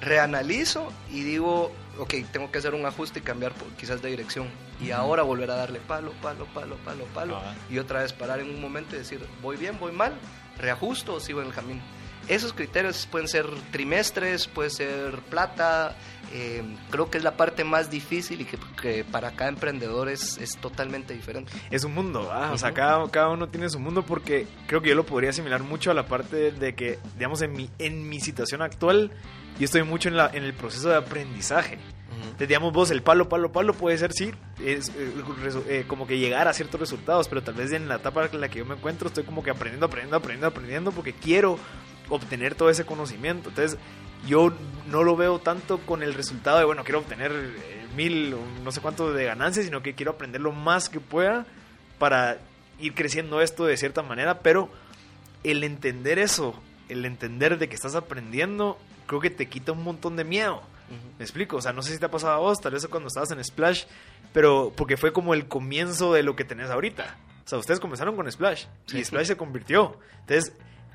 reanalizo 0.00 0.92
y 1.10 1.22
digo, 1.22 1.70
ok, 1.98 2.14
tengo 2.32 2.50
que 2.50 2.58
hacer 2.58 2.74
un 2.74 2.84
ajuste 2.84 3.20
y 3.20 3.22
cambiar 3.22 3.52
quizás 3.78 4.02
de 4.02 4.10
dirección. 4.10 4.48
Y 4.82 4.90
ahora 4.90 5.22
volver 5.22 5.50
a 5.50 5.56
darle 5.56 5.78
palo, 5.80 6.12
palo, 6.20 6.46
palo, 6.46 6.76
palo, 6.84 7.04
palo. 7.14 7.40
Y 7.70 7.78
otra 7.78 8.00
vez 8.02 8.12
parar 8.12 8.40
en 8.40 8.50
un 8.50 8.60
momento 8.60 8.96
y 8.96 8.98
decir, 8.98 9.24
voy 9.40 9.56
bien, 9.56 9.78
voy 9.78 9.92
mal, 9.92 10.12
reajusto 10.58 11.14
o 11.14 11.20
sigo 11.20 11.40
en 11.40 11.48
el 11.48 11.54
camino. 11.54 11.80
Esos 12.28 12.52
criterios 12.52 13.06
pueden 13.10 13.28
ser 13.28 13.46
trimestres, 13.70 14.46
puede 14.46 14.70
ser 14.70 15.18
plata. 15.30 15.96
Eh, 16.34 16.62
creo 16.90 17.10
que 17.10 17.18
es 17.18 17.24
la 17.24 17.36
parte 17.36 17.62
más 17.62 17.90
difícil 17.90 18.40
y 18.40 18.44
que, 18.46 19.04
para 19.04 19.32
cada 19.32 19.50
emprendedor 19.50 20.08
es, 20.08 20.38
es, 20.38 20.56
totalmente 20.56 21.12
diferente. 21.12 21.52
Es 21.70 21.84
un 21.84 21.94
mundo, 21.94 22.30
o 22.50 22.56
sea, 22.56 22.72
cada, 22.72 23.06
cada 23.10 23.28
uno 23.28 23.48
tiene 23.48 23.68
su 23.68 23.78
mundo 23.78 24.02
porque 24.02 24.46
creo 24.66 24.80
que 24.80 24.88
yo 24.88 24.94
lo 24.94 25.04
podría 25.04 25.30
asimilar 25.30 25.62
mucho 25.62 25.90
a 25.90 25.94
la 25.94 26.06
parte 26.06 26.52
de 26.52 26.74
que, 26.74 26.98
digamos, 27.18 27.42
en 27.42 27.52
mi, 27.52 27.68
en 27.78 28.08
mi 28.08 28.18
situación 28.20 28.62
actual, 28.62 29.10
yo 29.58 29.64
estoy 29.66 29.82
mucho 29.82 30.08
en, 30.08 30.16
la, 30.16 30.30
en 30.32 30.44
el 30.44 30.54
proceso 30.54 30.88
de 30.88 30.96
aprendizaje. 30.96 31.78
Digamos 32.38 32.72
vos, 32.72 32.90
el 32.90 33.02
palo, 33.02 33.28
palo, 33.28 33.52
palo 33.52 33.74
puede 33.74 33.98
ser, 33.98 34.12
sí, 34.12 34.32
es, 34.64 34.88
eh, 34.90 35.12
eh, 35.68 35.84
como 35.86 36.06
que 36.06 36.18
llegar 36.18 36.48
a 36.48 36.52
ciertos 36.52 36.80
resultados, 36.80 37.28
pero 37.28 37.42
tal 37.42 37.54
vez 37.54 37.72
en 37.72 37.88
la 37.88 37.96
etapa 37.96 38.28
en 38.32 38.40
la 38.40 38.48
que 38.48 38.58
yo 38.58 38.64
me 38.64 38.74
encuentro 38.74 39.08
estoy 39.08 39.24
como 39.24 39.42
que 39.42 39.50
aprendiendo, 39.50 39.86
aprendiendo, 39.86 40.16
aprendiendo, 40.16 40.48
aprendiendo, 40.48 40.92
porque 40.92 41.12
quiero 41.12 41.58
obtener 42.12 42.54
todo 42.54 42.70
ese 42.70 42.84
conocimiento. 42.84 43.48
Entonces, 43.48 43.78
yo 44.26 44.52
no 44.90 45.02
lo 45.02 45.16
veo 45.16 45.38
tanto 45.38 45.78
con 45.78 46.02
el 46.02 46.14
resultado 46.14 46.58
de, 46.58 46.64
bueno, 46.64 46.84
quiero 46.84 47.00
obtener 47.00 47.32
eh, 47.32 47.86
mil 47.96 48.34
o 48.34 48.38
no 48.62 48.70
sé 48.70 48.80
cuánto 48.80 49.12
de 49.12 49.24
ganancias, 49.24 49.64
sino 49.64 49.82
que 49.82 49.94
quiero 49.94 50.12
aprender 50.12 50.40
lo 50.40 50.52
más 50.52 50.88
que 50.88 51.00
pueda 51.00 51.46
para 51.98 52.38
ir 52.78 52.94
creciendo 52.94 53.40
esto 53.40 53.64
de 53.64 53.76
cierta 53.76 54.02
manera, 54.02 54.40
pero 54.40 54.68
el 55.44 55.64
entender 55.64 56.18
eso, 56.18 56.54
el 56.88 57.04
entender 57.04 57.58
de 57.58 57.68
que 57.68 57.74
estás 57.74 57.94
aprendiendo, 57.94 58.78
creo 59.06 59.20
que 59.20 59.30
te 59.30 59.48
quita 59.48 59.72
un 59.72 59.82
montón 59.82 60.16
de 60.16 60.24
miedo. 60.24 60.62
¿Me 61.18 61.24
explico? 61.24 61.56
O 61.56 61.62
sea, 61.62 61.72
no 61.72 61.80
sé 61.80 61.92
si 61.92 61.98
te 61.98 62.04
ha 62.04 62.10
pasado 62.10 62.34
a 62.34 62.38
vos, 62.38 62.60
tal 62.60 62.72
vez 62.72 62.86
cuando 62.86 63.06
estabas 63.06 63.30
en 63.30 63.42
Splash, 63.42 63.84
pero 64.34 64.74
porque 64.76 64.98
fue 64.98 65.10
como 65.10 65.32
el 65.32 65.48
comienzo 65.48 66.12
de 66.12 66.22
lo 66.22 66.36
que 66.36 66.44
tenés 66.44 66.68
ahorita. 66.68 67.16
O 67.44 67.48
sea, 67.48 67.58
ustedes 67.58 67.80
comenzaron 67.80 68.14
con 68.14 68.30
Splash 68.30 68.66
y 68.92 69.02
Splash 69.02 69.28
se 69.28 69.36
convirtió. 69.36 69.98
Entonces, 70.20 70.52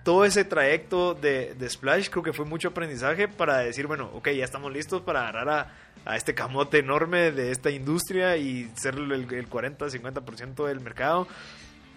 todo 0.08 0.24
ese 0.24 0.46
trayecto 0.46 1.15
de, 1.15 1.54
Splash 1.67 2.08
creo 2.08 2.24
que 2.24 2.32
fue 2.32 2.46
mucho 2.46 2.70
aprendizaje 2.70 3.28
para 3.28 3.58
decir, 3.58 3.88
bueno, 3.88 4.10
ok, 4.13 4.30
ya 4.30 4.46
estamos 4.46 4.72
listos 4.72 5.02
para 5.02 5.28
agarrar 5.28 5.70
a, 6.06 6.15
este 6.15 6.34
camote 6.34 6.78
enorme 6.78 7.34
de 7.34 7.52
esta 7.52 7.72
industria 7.72 8.38
y 8.38 8.72
ser 8.78 8.96
el, 8.96 9.12
el 9.12 9.50
40-50% 9.50 10.65
del 10.65 10.80
mercado, 10.80 11.28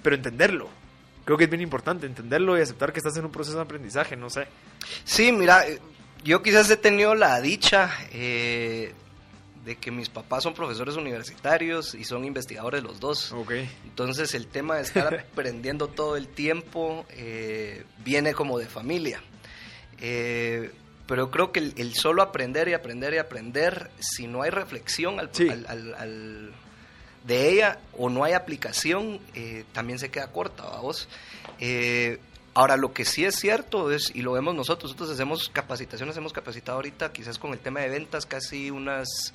pero 0.02 0.16
entenderlo. 0.16 0.68
Creo 1.24 1.38
que 1.38 1.44
es 1.44 1.50
bien 1.50 1.62
importante 1.62 2.04
entenderlo 2.04 2.58
y 2.58 2.62
aceptar 2.62 2.92
que 2.92 2.98
estás 2.98 3.16
en 3.16 3.26
un 3.26 3.30
proceso 3.30 3.58
de 3.58 3.62
aprendizaje, 3.62 4.16
no 4.16 4.28
sé. 4.28 4.48
Sí, 5.04 5.30
mira, 5.30 5.62
yo 6.24 6.42
quizás 6.42 6.68
he 6.68 6.76
tenido 6.76 7.14
la 7.14 7.40
dicha 7.40 7.92
eh, 8.10 8.92
de 9.64 9.76
que 9.76 9.90
mis 9.90 10.08
papás 10.08 10.42
son 10.42 10.54
profesores 10.54 10.96
universitarios 10.96 11.94
y 11.94 12.04
son 12.04 12.24
investigadores 12.24 12.82
los 12.82 13.00
dos. 13.00 13.32
Okay. 13.32 13.70
Entonces 13.84 14.34
el 14.34 14.46
tema 14.46 14.76
de 14.76 14.82
estar 14.82 15.26
aprendiendo 15.32 15.88
todo 15.88 16.16
el 16.16 16.28
tiempo 16.28 17.04
eh, 17.10 17.84
viene 18.04 18.34
como 18.34 18.58
de 18.58 18.66
familia. 18.66 19.22
Eh, 19.98 20.70
pero 21.06 21.30
creo 21.30 21.50
que 21.52 21.58
el, 21.58 21.94
solo 21.94 22.22
aprender 22.22 22.68
y 22.68 22.72
aprender 22.72 23.14
y 23.14 23.18
aprender, 23.18 23.90
si 23.98 24.28
no 24.28 24.42
hay 24.42 24.50
reflexión 24.50 25.18
al, 25.18 26.52
de 27.24 27.48
ella 27.50 27.80
o 27.98 28.08
no 28.08 28.22
hay 28.22 28.32
aplicación, 28.32 29.18
también 29.72 29.98
se 29.98 30.10
queda 30.10 30.28
corta, 30.28 30.62
vos. 30.80 31.08
Ahora, 32.54 32.76
lo 32.76 32.92
que 32.92 33.04
sí 33.04 33.24
es 33.24 33.36
cierto 33.36 33.90
es, 33.92 34.10
y 34.14 34.22
lo 34.22 34.32
vemos 34.32 34.54
nosotros, 34.54 34.92
nosotros 34.92 35.10
hacemos 35.10 35.48
capacitaciones, 35.48 36.16
hemos 36.16 36.32
capacitado 36.32 36.76
ahorita 36.76 37.12
quizás 37.12 37.38
con 37.38 37.52
el 37.52 37.58
tema 37.58 37.80
de 37.80 37.88
ventas 37.88 38.26
casi 38.26 38.70
unas 38.70 39.32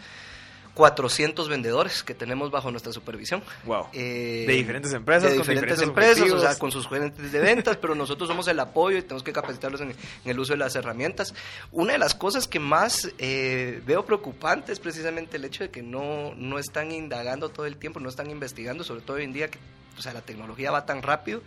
400 0.75 1.47
vendedores 1.47 2.03
que 2.03 2.13
tenemos 2.13 2.51
bajo 2.51 2.69
nuestra 2.69 2.91
supervisión. 2.91 3.41
Wow. 3.63 3.87
Eh, 3.93 4.43
de 4.45 4.53
diferentes 4.53 4.93
empresas, 4.93 5.31
de 5.31 5.37
diferentes, 5.37 5.81
empresas, 5.81 6.29
o 6.29 6.39
sea, 6.39 6.59
con 6.59 6.71
sus 6.71 6.87
gerentes 6.87 7.31
de 7.31 7.39
ventas, 7.39 7.77
pero 7.77 7.95
nosotros 7.95 8.27
somos 8.27 8.47
el 8.49 8.59
apoyo 8.59 8.97
y 8.97 9.01
tenemos 9.01 9.23
que 9.23 9.31
capacitarlos 9.31 9.79
en, 9.79 9.95
el 10.25 10.39
uso 10.39 10.53
de 10.53 10.57
las 10.57 10.75
herramientas. 10.75 11.33
Una 11.71 11.93
de 11.93 11.99
las 11.99 12.13
cosas 12.13 12.47
que 12.47 12.59
más 12.59 13.09
eh, 13.17 13.81
veo 13.85 14.05
preocupante 14.05 14.73
es 14.73 14.79
precisamente 14.79 15.37
el 15.37 15.45
hecho 15.45 15.63
de 15.63 15.71
que 15.71 15.81
no, 15.81 16.35
no 16.35 16.59
están 16.59 16.91
indagando 16.91 17.47
todo 17.47 17.65
el 17.65 17.77
tiempo, 17.77 18.01
no 18.01 18.09
están 18.09 18.29
investigando, 18.29 18.83
sobre 18.83 19.01
todo 19.01 19.17
hoy 19.17 19.23
en 19.23 19.31
día 19.31 19.49
que 19.49 19.57
o 19.97 20.01
sea, 20.01 20.13
la 20.13 20.21
tecnología 20.21 20.71
va 20.71 20.85
tan 20.85 21.01
rápido. 21.01 21.41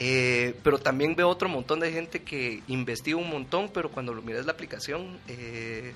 Eh, 0.00 0.54
pero 0.62 0.78
también 0.78 1.16
veo 1.16 1.28
otro 1.28 1.48
montón 1.48 1.80
de 1.80 1.90
gente 1.90 2.22
que 2.22 2.62
investiga 2.68 3.16
un 3.16 3.28
montón, 3.28 3.68
pero 3.72 3.90
cuando 3.90 4.14
lo 4.14 4.22
miras 4.22 4.46
la 4.46 4.52
aplicación, 4.52 5.18
eh, 5.26 5.92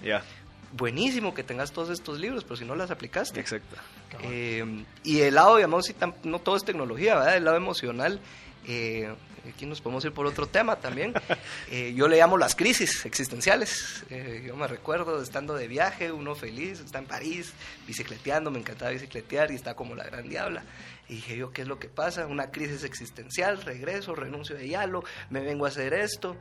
buenísimo 0.73 1.35
que 1.35 1.45
tengas 1.45 1.73
todos 1.73 1.91
estos 1.91 2.19
libros, 2.19 2.43
pero 2.43 2.57
si 2.57 2.65
no 2.65 2.75
las 2.75 2.91
aplicaste. 2.91 3.39
Exacto. 3.39 3.77
Eh, 4.23 4.85
y 5.05 5.21
el 5.21 5.35
lado, 5.35 5.57
digamos, 5.57 5.87
si 5.87 5.95
no 6.25 6.41
todo 6.41 6.57
es 6.57 6.65
tecnología, 6.65 7.15
¿verdad? 7.17 7.37
El 7.37 7.45
lado 7.45 7.57
emocional. 7.57 8.21
Eh, 8.67 9.13
aquí 9.49 9.67
nos 9.67 9.81
podemos 9.81 10.05
ir 10.05 10.13
por 10.13 10.27
otro 10.27 10.47
tema 10.47 10.77
también. 10.77 11.15
Eh, 11.71 11.95
yo 11.95 12.07
le 12.07 12.19
llamo 12.19 12.37
las 12.37 12.55
crisis 12.55 13.07
existenciales. 13.07 14.05
yo 14.45 14.55
me 14.57 14.67
recuerdo 14.67 15.23
estando 15.23 15.55
de 15.55 15.69
viaje, 15.69 16.13
uno 16.13 16.35
feliz, 16.35 16.81
está 16.81 16.99
en 16.99 17.07
París, 17.07 17.55
bicicleteando, 17.87 18.51
me 18.51 18.59
encantaba 18.59 18.91
bicicletear 18.91 19.51
y 19.51 19.55
está 19.55 19.75
como 19.75 19.95
la 19.95 20.05
gran 20.05 20.29
diabla. 20.29 20.65
Y 21.09 21.17
dije 21.17 21.37
yo, 21.37 21.51
¿qué 21.53 21.63
es 21.63 21.69
lo 21.69 21.79
que 21.79 21.89
pasa? 21.89 22.27
Una 22.27 22.51
crisis 22.51 22.85
existencial, 22.85 23.63
regreso, 23.63 24.15
renuncio 24.15 24.57
de 24.57 24.69
Yalo, 24.69 25.03
me 25.31 25.41
vengo 25.41 25.65
a 25.65 25.69
hacer 25.69 25.95
esto. 25.95 26.37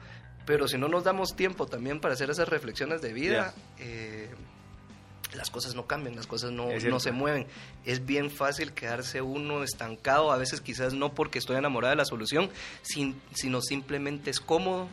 Pero 0.45 0.67
si 0.67 0.77
no 0.77 0.87
nos 0.87 1.03
damos 1.03 1.35
tiempo 1.35 1.67
también 1.67 1.99
para 1.99 2.13
hacer 2.13 2.29
esas 2.29 2.49
reflexiones 2.49 3.01
de 3.01 3.13
vida, 3.13 3.53
eh, 3.79 4.29
las 5.33 5.49
cosas 5.49 5.75
no 5.75 5.85
cambian, 5.85 6.15
las 6.15 6.27
cosas 6.27 6.51
no, 6.51 6.67
no, 6.67 6.99
se 6.99 7.11
mueven. 7.11 7.47
Es 7.85 8.05
bien 8.05 8.29
fácil 8.29 8.73
quedarse 8.73 9.21
uno 9.21 9.63
estancado, 9.63 10.31
a 10.31 10.37
veces 10.37 10.61
quizás 10.61 10.93
no 10.93 11.13
porque 11.13 11.39
estoy 11.39 11.57
enamorada 11.57 11.91
de 11.91 11.97
la 11.97 12.05
solución, 12.05 12.49
sino 12.81 13.61
simplemente 13.61 14.29
es 14.29 14.39
cómodo 14.39 14.89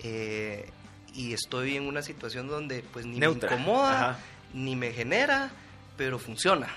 eh, 0.00 0.70
y 1.14 1.32
estoy 1.32 1.76
en 1.76 1.86
una 1.86 2.02
situación 2.02 2.48
donde 2.48 2.82
pues 2.92 3.06
ni 3.06 3.18
me 3.18 3.26
incomoda, 3.26 4.18
ni 4.54 4.76
me 4.76 4.92
genera, 4.92 5.50
pero 5.96 6.18
funciona. 6.18 6.68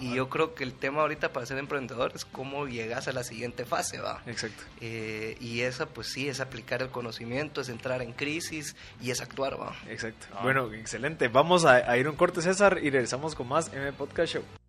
Y 0.00 0.14
yo 0.14 0.28
creo 0.28 0.54
que 0.54 0.64
el 0.64 0.74
tema 0.74 1.02
ahorita 1.02 1.32
para 1.32 1.46
ser 1.46 1.58
emprendedor 1.58 2.12
es 2.14 2.24
cómo 2.24 2.66
llegas 2.66 3.08
a 3.08 3.12
la 3.12 3.24
siguiente 3.24 3.64
fase, 3.64 3.98
¿va? 3.98 4.22
Exacto. 4.26 4.62
Eh, 4.80 5.36
y 5.40 5.60
esa, 5.60 5.86
pues 5.86 6.08
sí, 6.08 6.28
es 6.28 6.40
aplicar 6.40 6.82
el 6.82 6.88
conocimiento, 6.88 7.60
es 7.60 7.68
entrar 7.68 8.02
en 8.02 8.12
crisis 8.12 8.76
y 9.00 9.10
es 9.10 9.20
actuar, 9.20 9.60
¿va? 9.60 9.74
Exacto. 9.88 10.26
Ah. 10.34 10.40
Bueno, 10.42 10.72
excelente. 10.72 11.28
Vamos 11.28 11.64
a, 11.64 11.90
a 11.90 11.96
ir 11.96 12.08
un 12.08 12.16
corte, 12.16 12.42
César, 12.42 12.78
y 12.82 12.90
regresamos 12.90 13.34
con 13.34 13.48
más 13.48 13.72
M 13.72 13.92
Podcast 13.92 14.34
Show. 14.34 14.63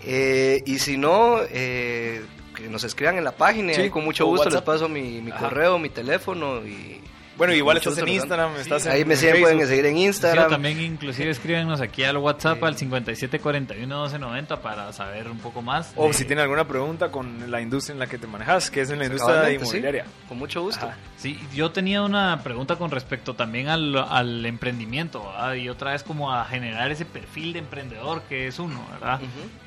Eh, 0.02 0.62
y 0.65 0.80
si 0.80 0.97
no, 0.97 1.38
eh, 1.49 2.26
que 2.58 2.67
nos 2.67 2.84
escriban 2.84 3.17
en 3.17 3.23
la 3.23 3.32
página 3.32 3.71
y 3.71 3.89
con 3.89 4.04
mucho 4.04 4.26
gusto 4.26 4.49
les 4.49 4.62
paso 4.63 4.89
mi, 4.89 5.21
mi 5.21 5.32
correo, 5.32 5.80
mi 5.80 5.88
teléfono 5.88 6.58
y 6.67 6.99
bueno, 7.37 7.53
igual 7.53 7.77
estás 7.77 7.97
en 7.97 8.07
Instagram, 8.07 8.55
estás 8.57 8.85
Ahí 8.87 9.05
me 9.05 9.15
siguen, 9.15 9.41
pueden 9.41 9.67
seguir 9.67 9.85
en 9.85 9.97
Instagram. 9.97 10.49
también 10.49 10.79
inclusive 10.79 11.29
escríbenos 11.29 11.81
aquí 11.81 12.03
al 12.03 12.17
WhatsApp 12.17 12.63
al 12.63 12.75
57411290 12.75 14.59
para 14.59 14.93
saber 14.93 15.29
un 15.29 15.39
poco 15.39 15.61
más. 15.61 15.93
O 15.95 16.11
si 16.13 16.25
tienen 16.25 16.43
alguna 16.43 16.67
pregunta 16.67 17.09
con 17.09 17.49
la 17.51 17.61
industria 17.61 17.93
en 17.93 17.99
la 17.99 18.07
que 18.07 18.17
te 18.17 18.27
manejas, 18.27 18.69
que 18.69 18.81
es 18.81 18.89
en 18.89 18.99
la 18.99 19.05
industria 19.05 19.51
inmobiliaria. 19.51 20.05
con 20.27 20.37
mucho 20.37 20.61
gusto. 20.61 20.89
Sí, 21.17 21.39
yo 21.55 21.71
tenía 21.71 22.01
una 22.01 22.41
pregunta 22.43 22.75
con 22.75 22.91
respecto 22.91 23.33
también 23.33 23.69
al, 23.69 24.45
emprendimiento, 24.45 25.31
Y 25.57 25.69
otra 25.69 25.91
vez 25.91 26.03
como 26.03 26.31
a 26.31 26.45
generar 26.45 26.91
ese 26.91 27.05
perfil 27.05 27.53
de 27.53 27.59
emprendedor 27.59 28.23
que 28.23 28.47
es 28.47 28.59
uno, 28.59 28.85
¿verdad? 28.91 29.19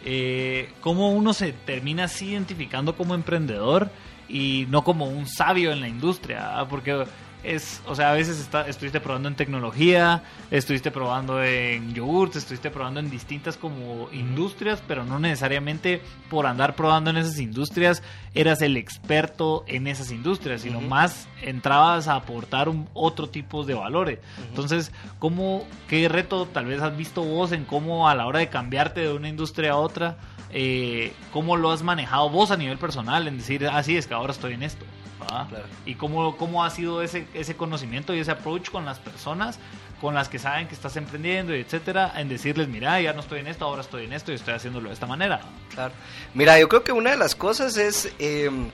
Eh, 0.05 0.71
¿Cómo 0.81 1.11
uno 1.11 1.33
se 1.33 1.53
termina 1.53 2.05
así 2.05 2.31
identificando 2.31 2.97
como 2.97 3.15
emprendedor 3.15 3.91
y 4.29 4.67
no 4.69 4.85
como 4.85 5.07
un 5.07 5.27
sabio 5.27 5.73
en 5.73 5.81
la 5.81 5.89
industria? 5.89 6.67
Porque 6.69 7.07
es, 7.43 7.83
o 7.87 7.95
sea, 7.95 8.11
a 8.11 8.15
veces 8.15 8.41
está, 8.41 8.69
estuviste 8.69 9.01
probando 9.01 9.29
en 9.29 9.37
tecnología, 9.37 10.23
estuviste 10.51 10.91
probando 10.91 11.43
en 11.43 11.95
yogurts, 11.95 12.37
estuviste 12.37 12.71
probando 12.71 13.01
en 13.01 13.11
distintas 13.11 13.57
como 13.57 14.09
industrias, 14.13 14.83
pero 14.87 15.05
no 15.05 15.19
necesariamente 15.19 16.03
por 16.29 16.47
andar 16.47 16.75
probando 16.75 17.11
en 17.11 17.19
esas 17.19 17.39
industrias 17.39 18.03
eras 18.35 18.63
el 18.63 18.77
experto 18.77 19.65
en 19.67 19.87
esas 19.87 20.11
industrias, 20.11 20.63
sino 20.63 20.81
más 20.81 21.29
entrabas 21.43 22.09
a 22.09 22.17
aportar 22.17 22.69
un, 22.69 22.89
otro 22.95 23.29
tipo 23.29 23.65
de 23.65 23.75
valores. 23.75 24.19
Entonces, 24.49 24.93
¿cómo, 25.19 25.67
qué 25.89 26.09
reto 26.09 26.47
tal 26.47 26.67
vez 26.67 26.83
has 26.83 26.97
visto 26.97 27.23
vos 27.23 27.53
en 27.53 27.65
cómo 27.65 28.09
a 28.09 28.15
la 28.15 28.27
hora 28.27 28.41
de 28.41 28.49
cambiarte 28.49 29.01
de 29.01 29.13
una 29.13 29.29
industria 29.29 29.73
a 29.73 29.77
otra, 29.77 30.19
eh, 30.51 31.13
cómo 31.33 31.57
lo 31.57 31.71
has 31.71 31.83
manejado 31.83 32.31
vos 32.31 32.51
a 32.51 32.57
nivel 32.57 32.79
personal 32.79 33.29
en 33.29 33.39
decir, 33.39 33.67
así 33.67 33.97
ah, 33.97 33.99
es 33.99 34.07
que 34.07 34.15
ahora 34.15 34.33
estoy 34.33 34.55
en 34.55 34.63
esto? 34.63 34.85
Y 35.85 35.95
cómo, 35.95 36.37
cómo 36.37 36.65
ha 36.65 36.71
sido 36.71 37.03
ese, 37.03 37.27
ese 37.35 37.57
conocimiento 37.57 38.15
y 38.15 38.21
ese 38.21 38.31
approach 38.31 38.71
con 38.71 38.85
las 38.85 38.99
personas 38.99 39.59
con 40.01 40.15
las 40.15 40.29
que 40.29 40.39
saben 40.39 40.69
que 40.69 40.75
estás 40.75 40.97
emprendiendo 40.97 41.55
etcétera, 41.55 42.13
en 42.17 42.29
decirles, 42.29 42.69
mira, 42.69 43.01
ya 43.01 43.13
no 43.13 43.21
estoy 43.21 43.41
en 43.41 43.47
esto, 43.47 43.65
ahora 43.65 43.81
estoy 43.81 44.05
en 44.05 44.13
esto 44.13 44.33
y 44.33 44.35
estoy 44.35 44.55
haciéndolo 44.55 44.89
de 44.89 44.95
esta 44.95 45.07
manera. 45.07 45.41
Claro. 45.73 45.95
Mira, 46.35 46.59
yo 46.59 46.69
creo 46.69 46.85
que 46.85 46.93
una 46.93 47.11
de 47.11 47.17
las 47.17 47.35
cosas 47.35 47.77
es... 47.77 48.13
Em, 48.19 48.71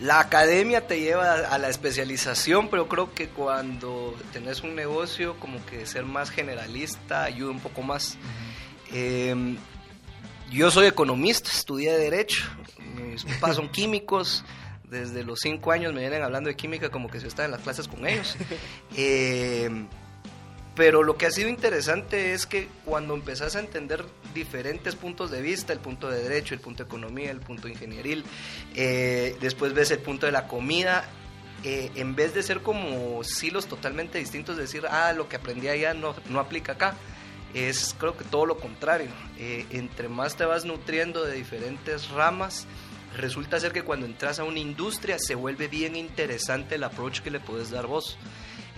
la 0.00 0.18
academia 0.18 0.86
te 0.86 0.98
lleva 0.98 1.34
a 1.34 1.58
la 1.58 1.68
especialización, 1.68 2.68
pero 2.68 2.88
creo 2.88 3.12
que 3.12 3.28
cuando 3.28 4.16
tenés 4.32 4.62
un 4.62 4.74
negocio, 4.74 5.38
como 5.38 5.62
que 5.66 5.84
ser 5.84 6.06
más 6.06 6.30
generalista 6.30 7.24
ayuda 7.24 7.50
un 7.50 7.60
poco 7.60 7.82
más. 7.82 8.16
Em, 8.92 9.58
yo 10.50 10.70
soy 10.70 10.86
economista, 10.86 11.50
estudié 11.50 11.98
Derecho, 11.98 12.44
mis 12.94 13.24
papás 13.24 13.56
son 13.56 13.68
químicos, 13.68 14.42
desde 14.90 15.22
los 15.24 15.38
cinco 15.40 15.72
años 15.72 15.94
me 15.94 16.00
vienen 16.00 16.22
hablando 16.22 16.48
de 16.48 16.56
química 16.56 16.90
como 16.90 17.08
que 17.08 17.20
se 17.20 17.28
está 17.28 17.44
en 17.44 17.52
las 17.52 17.60
clases 17.60 17.88
con 17.88 18.06
ellos. 18.06 18.36
Eh, 18.96 19.70
pero 20.74 21.02
lo 21.02 21.16
que 21.16 21.26
ha 21.26 21.30
sido 21.30 21.48
interesante 21.48 22.32
es 22.32 22.46
que 22.46 22.68
cuando 22.84 23.14
empezás 23.14 23.54
a 23.54 23.60
entender 23.60 24.04
diferentes 24.34 24.96
puntos 24.96 25.30
de 25.30 25.40
vista, 25.40 25.72
el 25.72 25.78
punto 25.78 26.10
de 26.10 26.22
derecho, 26.22 26.54
el 26.54 26.60
punto 26.60 26.82
de 26.82 26.88
economía, 26.88 27.30
el 27.30 27.40
punto 27.40 27.68
ingenieril, 27.68 28.24
eh, 28.74 29.36
después 29.40 29.74
ves 29.74 29.90
el 29.90 30.00
punto 30.00 30.26
de 30.26 30.32
la 30.32 30.48
comida, 30.48 31.04
eh, 31.64 31.90
en 31.94 32.14
vez 32.16 32.34
de 32.34 32.42
ser 32.42 32.62
como 32.62 33.22
silos 33.22 33.66
totalmente 33.66 34.18
distintos, 34.18 34.56
decir, 34.56 34.86
ah, 34.90 35.12
lo 35.12 35.28
que 35.28 35.36
aprendí 35.36 35.68
allá 35.68 35.94
no, 35.94 36.14
no 36.28 36.40
aplica 36.40 36.72
acá, 36.72 36.94
es 37.54 37.94
creo 37.98 38.16
que 38.16 38.24
todo 38.24 38.46
lo 38.46 38.58
contrario. 38.58 39.10
entre 39.38 40.08
más 40.08 40.36
te 40.36 40.44
vas 40.44 40.64
nutriendo 40.64 41.24
de 41.24 41.34
diferentes 41.34 42.08
ramas, 42.10 42.66
resulta 43.16 43.60
ser 43.60 43.72
que 43.72 43.82
cuando 43.82 44.06
entras 44.06 44.38
a 44.38 44.44
una 44.44 44.58
industria 44.58 45.18
se 45.18 45.34
vuelve 45.34 45.68
bien 45.68 45.96
interesante 45.96 46.76
el 46.76 46.84
approach 46.84 47.20
que 47.20 47.30
le 47.30 47.40
puedes 47.40 47.70
dar 47.70 47.86
vos. 47.86 48.18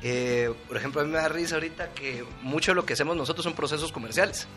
Eh, 0.03 0.53
por 0.67 0.77
ejemplo, 0.77 1.01
a 1.01 1.05
mí 1.05 1.11
me 1.11 1.19
da 1.19 1.29
risa 1.29 1.55
ahorita 1.55 1.91
que 1.91 2.25
mucho 2.43 2.73
de 2.73 2.75
lo 2.75 2.85
que 2.85 2.95
hacemos 2.95 3.17
nosotros 3.17 3.45
son 3.45 3.55
procesos 3.55 3.93
comerciales. 3.93 4.49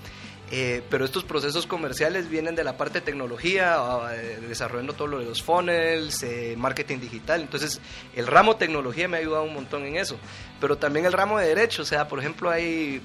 Eh, 0.51 0.83
pero 0.91 1.05
estos 1.05 1.23
procesos 1.23 1.65
comerciales 1.65 2.29
vienen 2.29 2.55
de 2.55 2.63
la 2.63 2.77
parte 2.77 2.99
de 2.99 3.05
tecnología, 3.05 3.79
desarrollando 4.47 4.93
todo 4.93 5.07
lo 5.07 5.19
de 5.19 5.25
los 5.25 5.41
funnels, 5.41 6.21
eh, 6.23 6.55
marketing 6.57 6.99
digital. 6.99 7.41
Entonces, 7.41 7.81
el 8.15 8.27
ramo 8.27 8.55
tecnología 8.55 9.07
me 9.07 9.17
ha 9.17 9.19
ayudado 9.21 9.43
un 9.43 9.53
montón 9.53 9.85
en 9.85 9.97
eso. 9.97 10.17
Pero 10.61 10.77
también 10.77 11.05
el 11.05 11.13
ramo 11.13 11.39
de 11.39 11.47
derecho, 11.47 11.81
o 11.81 11.85
sea, 11.85 12.07
por 12.07 12.19
ejemplo, 12.19 12.49
hay 12.49 13.01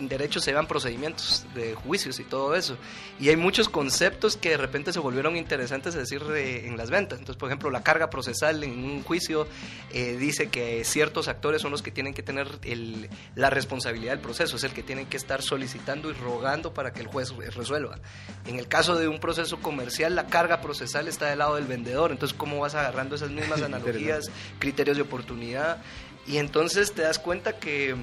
en 0.00 0.08
derecho 0.08 0.40
se 0.40 0.52
van 0.52 0.66
procedimientos 0.66 1.46
de 1.54 1.74
juicios 1.74 2.18
y 2.18 2.24
todo 2.24 2.54
eso. 2.54 2.76
Y 3.18 3.28
hay 3.28 3.36
muchos 3.36 3.68
conceptos 3.68 4.36
que 4.36 4.50
de 4.50 4.56
repente 4.56 4.92
se 4.92 4.98
volvieron 4.98 5.36
interesantes 5.36 5.94
decir 5.94 6.22
en 6.34 6.76
las 6.76 6.90
ventas. 6.90 7.18
Entonces, 7.18 7.38
por 7.38 7.48
ejemplo, 7.48 7.70
la 7.70 7.82
carga 7.82 8.10
procesal 8.10 8.64
en 8.64 8.84
un 8.84 9.02
juicio 9.02 9.46
eh, 9.92 10.16
dice 10.16 10.48
que 10.48 10.84
ciertos 10.84 11.28
actores 11.28 11.62
son 11.62 11.70
los 11.70 11.82
que 11.82 11.90
tienen 11.90 12.14
que 12.14 12.22
tener 12.22 12.48
el, 12.62 13.08
la 13.34 13.50
responsabilidad 13.50 14.12
del 14.12 14.20
proceso, 14.20 14.56
es 14.56 14.64
el 14.64 14.72
que 14.72 14.82
tienen 14.82 15.06
que 15.06 15.16
estar 15.16 15.42
solicitando 15.42 16.10
y 16.10 16.14
rogando 16.14 16.72
para 16.74 16.92
que 16.92 17.00
el 17.00 17.06
juez 17.06 17.30
resuelva. 17.54 17.98
En 18.46 18.58
el 18.58 18.68
caso 18.68 18.96
de 18.96 19.08
un 19.08 19.20
proceso 19.20 19.58
comercial, 19.60 20.16
la 20.16 20.26
carga 20.26 20.60
procesal 20.60 21.08
está 21.08 21.26
del 21.26 21.38
lado 21.40 21.56
del 21.56 21.66
vendedor. 21.66 22.10
Entonces, 22.10 22.36
¿cómo 22.36 22.60
vas 22.60 22.74
agarrando 22.74 23.16
esas 23.16 23.30
mismas 23.30 23.62
analogías, 23.62 24.30
criterios 24.58 24.96
de 24.96 25.02
oportunidad? 25.02 25.82
Y 26.26 26.38
entonces 26.38 26.92
te 26.92 27.02
das 27.02 27.18
cuenta 27.18 27.58
que 27.58 27.96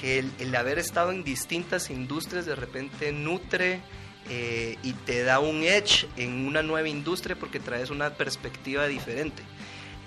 que 0.00 0.24
el, 0.38 0.54
haber 0.54 0.78
estado 0.78 1.10
en 1.10 1.24
distintas 1.24 1.90
industrias 1.90 2.46
de 2.46 2.54
repente 2.54 3.12
nutre 3.12 3.80
eh, 4.28 4.78
y 4.82 4.92
te 4.92 5.22
da 5.24 5.40
un 5.40 5.62
edge 5.62 6.06
en 6.16 6.46
una 6.46 6.62
nueva 6.62 6.88
industria 6.88 7.36
porque 7.36 7.60
traes 7.60 7.90
una 7.90 8.14
perspectiva 8.14 8.86
diferente. 8.86 9.42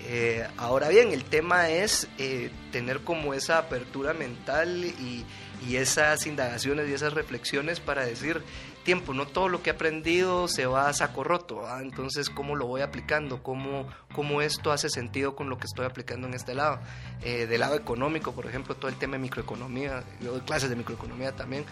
Eh, 0.06 0.46
ahora 0.56 0.88
bien, 0.88 1.12
el 1.12 1.24
tema 1.24 1.70
es 1.70 2.08
eh, 2.18 2.50
tener 2.72 3.00
como 3.00 3.32
esa 3.32 3.58
apertura 3.58 4.12
mental 4.12 4.84
y, 4.84 5.24
y, 5.66 5.76
esas 5.76 6.26
indagaciones 6.26 6.88
y 6.88 6.92
esas 6.92 7.14
reflexiones 7.14 7.80
para 7.80 8.04
decir, 8.04 8.42
tiempo, 8.84 9.14
no 9.14 9.26
todo 9.26 9.48
lo 9.48 9.62
que 9.62 9.70
he 9.70 9.72
aprendido 9.72 10.46
se 10.46 10.66
va 10.66 10.88
a 10.88 10.92
saco 10.92 11.24
roto, 11.24 11.64
entonces 11.80 12.30
cómo 12.30 12.54
lo 12.54 12.66
voy 12.66 12.82
aplicando, 12.82 13.42
¿Cómo, 13.42 13.88
cómo 14.14 14.42
esto 14.42 14.70
hace 14.70 14.88
sentido 14.88 15.34
con 15.34 15.48
lo 15.48 15.58
que 15.58 15.66
estoy 15.66 15.86
aplicando 15.86 16.28
en 16.28 16.34
este 16.34 16.54
lado. 16.54 16.78
del 17.22 17.60
lado 17.60 17.74
económico, 17.74 18.32
por 18.32 18.46
ejemplo, 18.46 18.74
todo 18.76 18.88
el 18.88 18.96
tema 18.96 19.14
de 19.14 19.20
microeconomía, 19.20 20.04
yo 20.20 20.32
doy 20.32 20.40
clases 20.42 20.70
de 20.70 20.76
microeconomía 20.76 21.32
también 21.32 21.64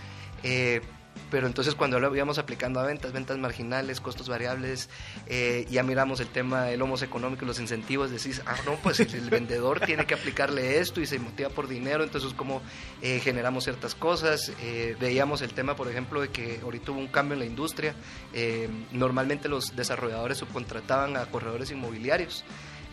pero 1.33 1.47
entonces 1.47 1.75
cuando 1.75 1.99
lo 1.99 2.15
íbamos 2.15 2.39
aplicando 2.39 2.79
a 2.79 2.85
ventas, 2.85 3.13
ventas 3.13 3.39
marginales, 3.39 4.03
costos 4.03 4.29
variables, 4.29 4.91
eh, 5.27 5.67
ya 5.71 5.83
miramos 5.83 6.21
el 6.21 6.29
tema 6.29 6.65
del 6.65 6.83
homos 6.83 7.03
económico, 7.03 7.47
los 7.47 7.59
incentivos, 7.59 8.11
decís, 8.11 8.43
ah, 8.45 8.57
no, 8.67 8.75
pues 8.77 9.01
el, 9.01 9.31
vendedor 9.31 9.81
tiene 9.87 10.05
que 10.05 10.13
aplicarle 10.13 10.79
esto 10.79 11.01
y 11.01 11.07
se 11.07 11.19
motiva 11.19 11.49
por 11.49 11.69
dinero, 11.69 12.05
entonces 12.05 12.35
como 12.35 12.61
eh, 13.01 13.19
generamos 13.21 13.65
ciertas 13.65 13.95
cosas, 13.95 14.53
eh, 14.61 14.95
veíamos 15.01 15.41
el 15.41 15.55
tema, 15.55 15.75
por 15.75 15.89
ejemplo, 15.89 16.21
de 16.21 16.29
que 16.29 16.61
ahorita 16.63 16.93
hubo 16.93 17.01
un 17.01 17.09
cambio 17.09 17.33
en 17.33 17.41
la 17.41 17.47
industria, 17.47 17.95
normalmente 18.91 19.49
los 19.49 19.75
desarrolladores 19.75 20.39
subcontrataban 20.39 21.17
a 21.17 21.25
corredores 21.27 21.71
inmobiliarios, 21.71 22.45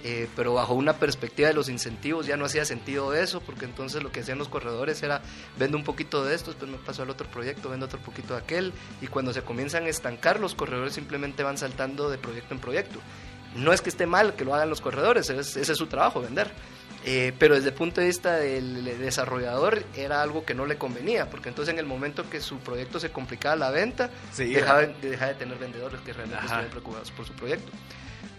eh, 0.03 0.29
pero 0.35 0.53
bajo 0.53 0.73
una 0.73 0.93
perspectiva 0.93 1.49
de 1.49 1.53
los 1.53 1.67
incentivos 1.67 2.25
ya 2.25 2.37
no 2.37 2.45
hacía 2.45 2.63
sentido 2.65 3.13
eso, 3.13 3.41
porque 3.41 3.65
entonces 3.65 4.01
lo 4.01 4.11
que 4.11 4.21
hacían 4.21 4.37
los 4.37 4.47
corredores 4.47 5.03
era, 5.03 5.21
vendo 5.57 5.77
un 5.77 5.83
poquito 5.83 6.23
de 6.23 6.35
esto, 6.35 6.51
después 6.51 6.71
me 6.71 6.77
paso 6.77 7.03
al 7.03 7.09
otro 7.09 7.27
proyecto, 7.29 7.69
vendo 7.69 7.85
otro 7.85 7.99
poquito 7.99 8.33
de 8.33 8.39
aquel, 8.39 8.73
y 9.01 9.07
cuando 9.07 9.33
se 9.33 9.41
comienzan 9.41 9.85
a 9.85 9.89
estancar, 9.89 10.39
los 10.39 10.55
corredores 10.55 10.93
simplemente 10.93 11.43
van 11.43 11.57
saltando 11.57 12.09
de 12.09 12.17
proyecto 12.17 12.53
en 12.53 12.61
proyecto. 12.61 12.99
No 13.55 13.73
es 13.73 13.81
que 13.81 13.89
esté 13.89 14.05
mal 14.05 14.35
que 14.35 14.45
lo 14.45 14.53
hagan 14.53 14.69
los 14.69 14.79
corredores, 14.79 15.29
ese 15.29 15.61
es 15.61 15.77
su 15.77 15.87
trabajo, 15.87 16.21
vender. 16.21 16.51
Eh, 17.05 17.33
pero 17.39 17.55
desde 17.55 17.69
el 17.69 17.75
punto 17.75 18.01
de 18.01 18.07
vista 18.07 18.35
del 18.35 18.83
desarrollador 18.99 19.83
era 19.95 20.21
algo 20.21 20.43
que 20.43 20.53
no 20.53 20.65
le 20.65 20.77
convenía, 20.77 21.29
porque 21.29 21.49
entonces 21.49 21.73
en 21.73 21.79
el 21.79 21.85
momento 21.85 22.29
que 22.29 22.41
su 22.41 22.57
proyecto 22.59 22.99
se 22.99 23.09
complicaba 23.09 23.55
la 23.55 23.71
venta, 23.71 24.09
dejaba, 24.37 24.81
de 24.81 25.35
tener 25.37 25.57
vendedores 25.57 26.01
que 26.01 26.13
realmente 26.13 26.43
estaban 26.43 26.69
preocupados 26.69 27.11
por 27.11 27.25
su 27.25 27.33
proyecto. 27.33 27.71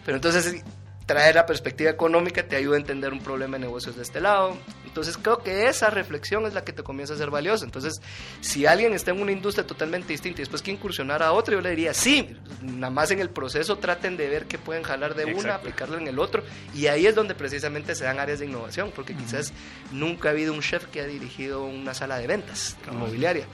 Pero 0.04 0.16
entonces 0.16 0.62
traer 1.10 1.34
la 1.34 1.44
perspectiva 1.44 1.90
económica 1.90 2.44
te 2.44 2.54
ayuda 2.54 2.76
a 2.76 2.78
entender 2.78 3.12
un 3.12 3.18
problema 3.18 3.56
de 3.56 3.64
negocios 3.64 3.96
de 3.96 4.02
este 4.02 4.20
lado. 4.20 4.56
Entonces 4.84 5.18
creo 5.18 5.38
que 5.38 5.66
esa 5.66 5.90
reflexión 5.90 6.46
es 6.46 6.54
la 6.54 6.62
que 6.62 6.72
te 6.72 6.84
comienza 6.84 7.14
a 7.14 7.16
ser 7.16 7.30
valiosa. 7.30 7.64
Entonces, 7.64 8.00
si 8.40 8.64
alguien 8.64 8.92
está 8.92 9.10
en 9.10 9.20
una 9.20 9.32
industria 9.32 9.66
totalmente 9.66 10.12
distinta 10.12 10.40
y 10.40 10.42
después 10.42 10.62
que 10.62 10.70
incursionar 10.70 11.20
a 11.24 11.32
otra, 11.32 11.54
yo 11.56 11.60
le 11.60 11.70
diría, 11.70 11.94
sí, 11.94 12.36
nada 12.62 12.92
más 12.92 13.10
en 13.10 13.18
el 13.18 13.28
proceso 13.28 13.78
traten 13.78 14.16
de 14.16 14.28
ver 14.28 14.46
qué 14.46 14.56
pueden 14.56 14.84
jalar 14.84 15.16
de 15.16 15.24
una, 15.34 15.56
aplicarlo 15.56 15.98
en 15.98 16.06
el 16.06 16.20
otro. 16.20 16.44
Y 16.76 16.86
ahí 16.86 17.08
es 17.08 17.16
donde 17.16 17.34
precisamente 17.34 17.96
se 17.96 18.04
dan 18.04 18.20
áreas 18.20 18.38
de 18.38 18.46
innovación, 18.46 18.92
porque 18.94 19.16
quizás 19.16 19.52
nunca 19.90 20.28
ha 20.28 20.30
habido 20.30 20.52
un 20.52 20.60
chef 20.60 20.86
que 20.86 21.00
ha 21.00 21.06
dirigido 21.06 21.64
una 21.64 21.92
sala 21.92 22.18
de 22.18 22.28
ventas 22.28 22.76
inmobiliaria 22.88 23.46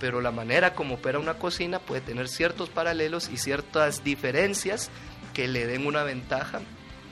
pero 0.00 0.20
la 0.20 0.32
manera 0.32 0.74
como 0.74 0.96
opera 0.96 1.20
una 1.20 1.34
cocina 1.34 1.78
puede 1.78 2.00
tener 2.00 2.28
ciertos 2.28 2.68
paralelos 2.68 3.30
y 3.30 3.38
ciertas 3.38 4.02
diferencias 4.02 4.90
que 5.32 5.46
le 5.46 5.66
den 5.66 5.86
una 5.86 6.02
ventaja 6.02 6.60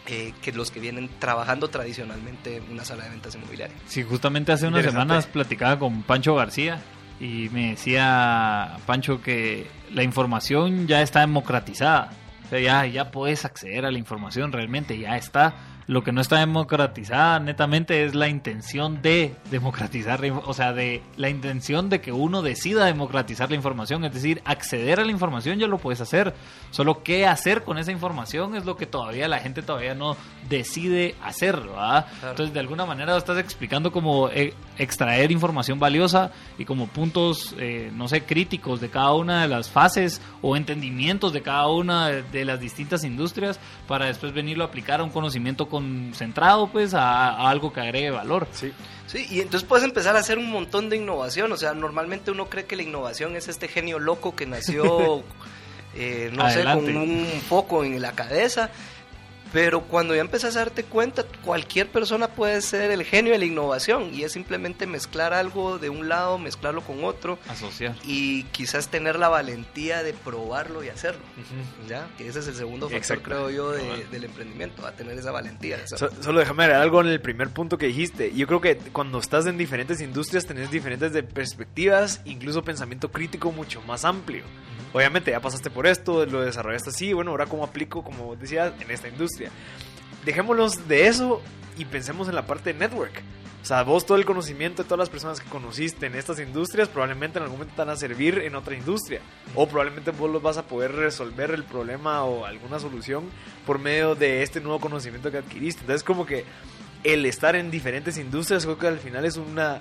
eh, 0.06 0.32
que 0.42 0.52
los 0.52 0.70
que 0.70 0.80
vienen 0.80 1.08
trabajando 1.18 1.68
tradicionalmente 1.68 2.56
en 2.56 2.70
una 2.70 2.84
sala 2.84 3.04
de 3.04 3.10
ventas 3.10 3.34
inmobiliarias. 3.34 3.78
Sí, 3.86 4.02
justamente 4.02 4.52
hace 4.52 4.66
unas 4.66 4.84
semanas 4.84 5.26
platicaba 5.26 5.78
con 5.78 6.02
Pancho 6.02 6.34
García 6.34 6.80
y 7.20 7.48
me 7.52 7.70
decía 7.70 8.78
Pancho 8.84 9.22
que 9.22 9.68
la 9.92 10.02
información 10.02 10.88
ya 10.88 11.02
está 11.02 11.20
democratizada. 11.20 12.10
O 12.46 12.48
sea, 12.48 12.60
ya, 12.60 12.86
ya 12.86 13.10
puedes 13.10 13.44
acceder 13.44 13.86
a 13.86 13.92
la 13.92 13.98
información 13.98 14.52
realmente, 14.52 14.98
ya 14.98 15.16
está 15.16 15.54
lo 15.86 16.02
que 16.02 16.12
no 16.12 16.20
está 16.20 16.38
democratizada 16.38 17.40
netamente 17.40 18.04
es 18.04 18.14
la 18.14 18.28
intención 18.28 19.02
de 19.02 19.34
democratizar, 19.50 20.20
o 20.44 20.54
sea, 20.54 20.72
de 20.72 21.02
la 21.16 21.28
intención 21.28 21.88
de 21.88 22.00
que 22.00 22.12
uno 22.12 22.42
decida 22.42 22.84
democratizar 22.84 23.50
la 23.50 23.56
información, 23.56 24.04
es 24.04 24.12
decir, 24.12 24.42
acceder 24.44 25.00
a 25.00 25.04
la 25.04 25.10
información 25.10 25.58
ya 25.58 25.66
lo 25.66 25.78
puedes 25.78 26.00
hacer, 26.00 26.34
solo 26.70 27.02
qué 27.02 27.26
hacer 27.26 27.64
con 27.64 27.78
esa 27.78 27.92
información 27.92 28.54
es 28.54 28.64
lo 28.64 28.76
que 28.76 28.86
todavía 28.86 29.28
la 29.28 29.38
gente 29.38 29.62
todavía 29.62 29.94
no 29.94 30.16
decide 30.48 31.14
hacerlo, 31.22 31.76
Entonces, 32.22 32.52
de 32.52 32.60
alguna 32.60 32.86
manera 32.86 33.16
estás 33.16 33.38
explicando 33.38 33.92
cómo 33.92 34.28
eh, 34.28 34.54
extraer 34.78 35.32
información 35.32 35.78
valiosa 35.78 36.30
y 36.58 36.64
como 36.64 36.86
puntos, 36.86 37.54
eh, 37.58 37.90
no 37.94 38.08
sé, 38.08 38.22
críticos 38.22 38.80
de 38.80 38.88
cada 38.88 39.14
una 39.14 39.42
de 39.42 39.48
las 39.48 39.70
fases 39.70 40.20
o 40.40 40.56
entendimientos 40.56 41.32
de 41.32 41.42
cada 41.42 41.68
una 41.68 42.08
de 42.08 42.44
las 42.44 42.60
distintas 42.60 43.04
industrias 43.04 43.58
para 43.86 44.06
después 44.06 44.32
venirlo 44.32 44.64
a 44.64 44.68
aplicar 44.68 45.00
a 45.00 45.04
un 45.04 45.10
conocimiento 45.10 45.68
concentrado 45.72 46.68
pues 46.68 46.92
a, 46.92 47.48
algo 47.48 47.72
que 47.72 47.80
agregue 47.80 48.10
valor. 48.10 48.46
Sí. 48.52 48.72
Sí, 49.06 49.26
y 49.30 49.40
entonces 49.40 49.66
puedes 49.66 49.84
empezar 49.84 50.16
a 50.16 50.20
hacer 50.20 50.38
un 50.38 50.50
montón 50.50 50.90
de 50.90 50.96
innovación. 50.96 51.50
O 51.52 51.56
sea, 51.56 51.72
normalmente 51.72 52.30
uno 52.30 52.50
cree 52.50 52.66
que 52.66 52.76
la 52.76 52.82
innovación 52.82 53.36
es 53.36 53.48
este 53.48 53.68
genio 53.68 53.98
loco 53.98 54.36
que 54.36 54.46
nació, 54.46 55.24
eh, 55.94 56.30
no 56.32 56.48
sé, 56.50 56.62
con 56.64 56.96
un 56.96 57.26
foco 57.48 57.84
en 57.84 58.00
la 58.00 58.12
cabeza 58.12 58.70
pero 59.52 59.82
cuando 59.82 60.14
ya 60.14 60.20
empezás 60.20 60.56
a 60.56 60.60
darte 60.60 60.84
cuenta, 60.84 61.24
cualquier 61.44 61.88
persona 61.88 62.28
puede 62.28 62.60
ser 62.62 62.90
el 62.90 63.04
genio 63.04 63.32
de 63.32 63.38
la 63.38 63.44
innovación 63.44 64.14
y 64.14 64.22
es 64.22 64.32
simplemente 64.32 64.86
mezclar 64.86 65.34
algo 65.34 65.78
de 65.78 65.90
un 65.90 66.08
lado, 66.08 66.38
mezclarlo 66.38 66.82
con 66.82 67.04
otro. 67.04 67.38
Asociar. 67.48 67.94
Y 68.04 68.44
quizás 68.44 68.88
tener 68.88 69.18
la 69.18 69.28
valentía 69.28 70.02
de 70.02 70.12
probarlo 70.14 70.82
y 70.82 70.88
hacerlo. 70.88 71.22
¿Ya? 71.88 72.08
Que 72.16 72.28
ese 72.28 72.40
es 72.40 72.48
el 72.48 72.54
segundo 72.54 72.88
factor, 72.88 73.22
creo 73.22 73.50
yo, 73.50 73.72
del 73.72 74.24
emprendimiento, 74.24 74.86
a 74.86 74.92
tener 74.92 75.18
esa 75.18 75.30
valentía. 75.30 75.78
solo 75.86 76.40
déjame 76.40 76.66
ver 76.66 76.76
algo 76.76 77.00
en 77.00 77.08
el 77.08 77.20
primer 77.20 77.50
punto 77.50 77.78
que 77.78 77.86
dijiste. 77.86 78.32
Yo 78.34 78.46
creo 78.46 78.60
que 78.60 78.76
cuando 78.76 79.18
estás 79.18 79.46
en 79.46 79.58
diferentes 79.58 80.00
industrias 80.00 80.46
tenés 80.46 80.70
diferentes 80.70 81.12
de 81.12 81.22
perspectivas, 81.22 82.20
incluso 82.24 82.62
pensamiento 82.62 83.10
crítico 83.10 83.52
mucho 83.52 83.82
más 83.82 84.04
amplio 84.04 84.44
obviamente 84.92 85.30
ya 85.30 85.40
pasaste 85.40 85.70
por 85.70 85.86
esto, 85.86 86.26
lo 86.26 86.42
desarrollaste 86.42 86.90
así, 86.90 87.12
bueno, 87.12 87.30
ahora 87.30 87.46
cómo 87.46 87.64
aplico, 87.64 88.02
como 88.02 88.36
decía, 88.36 88.74
en 88.78 88.90
esta 88.90 89.08
industria. 89.08 89.50
Dejémonos 90.24 90.88
de 90.88 91.06
eso 91.06 91.42
y 91.76 91.84
pensemos 91.84 92.28
en 92.28 92.34
la 92.34 92.46
parte 92.46 92.72
de 92.72 92.78
network. 92.78 93.22
O 93.62 93.64
sea, 93.64 93.84
vos 93.84 94.04
todo 94.04 94.18
el 94.18 94.24
conocimiento 94.24 94.82
de 94.82 94.88
todas 94.88 94.98
las 94.98 95.08
personas 95.08 95.38
que 95.38 95.48
conociste 95.48 96.06
en 96.06 96.16
estas 96.16 96.40
industrias 96.40 96.88
probablemente 96.88 97.38
en 97.38 97.44
algún 97.44 97.58
momento 97.58 97.76
te 97.76 97.82
van 97.82 97.90
a 97.90 97.96
servir 97.96 98.38
en 98.38 98.56
otra 98.56 98.74
industria. 98.74 99.20
O 99.54 99.68
probablemente 99.68 100.10
vos 100.10 100.28
los 100.28 100.42
vas 100.42 100.58
a 100.58 100.66
poder 100.66 100.92
resolver 100.92 101.52
el 101.52 101.62
problema 101.62 102.24
o 102.24 102.44
alguna 102.44 102.80
solución 102.80 103.30
por 103.64 103.78
medio 103.78 104.16
de 104.16 104.42
este 104.42 104.60
nuevo 104.60 104.80
conocimiento 104.80 105.30
que 105.30 105.38
adquiriste. 105.38 105.82
Entonces 105.82 106.02
como 106.02 106.26
que 106.26 106.44
el 107.04 107.24
estar 107.24 107.54
en 107.54 107.70
diferentes 107.70 108.18
industrias 108.18 108.64
creo 108.64 108.78
que 108.78 108.88
al 108.88 108.98
final 108.98 109.24
es 109.24 109.36
una 109.36 109.78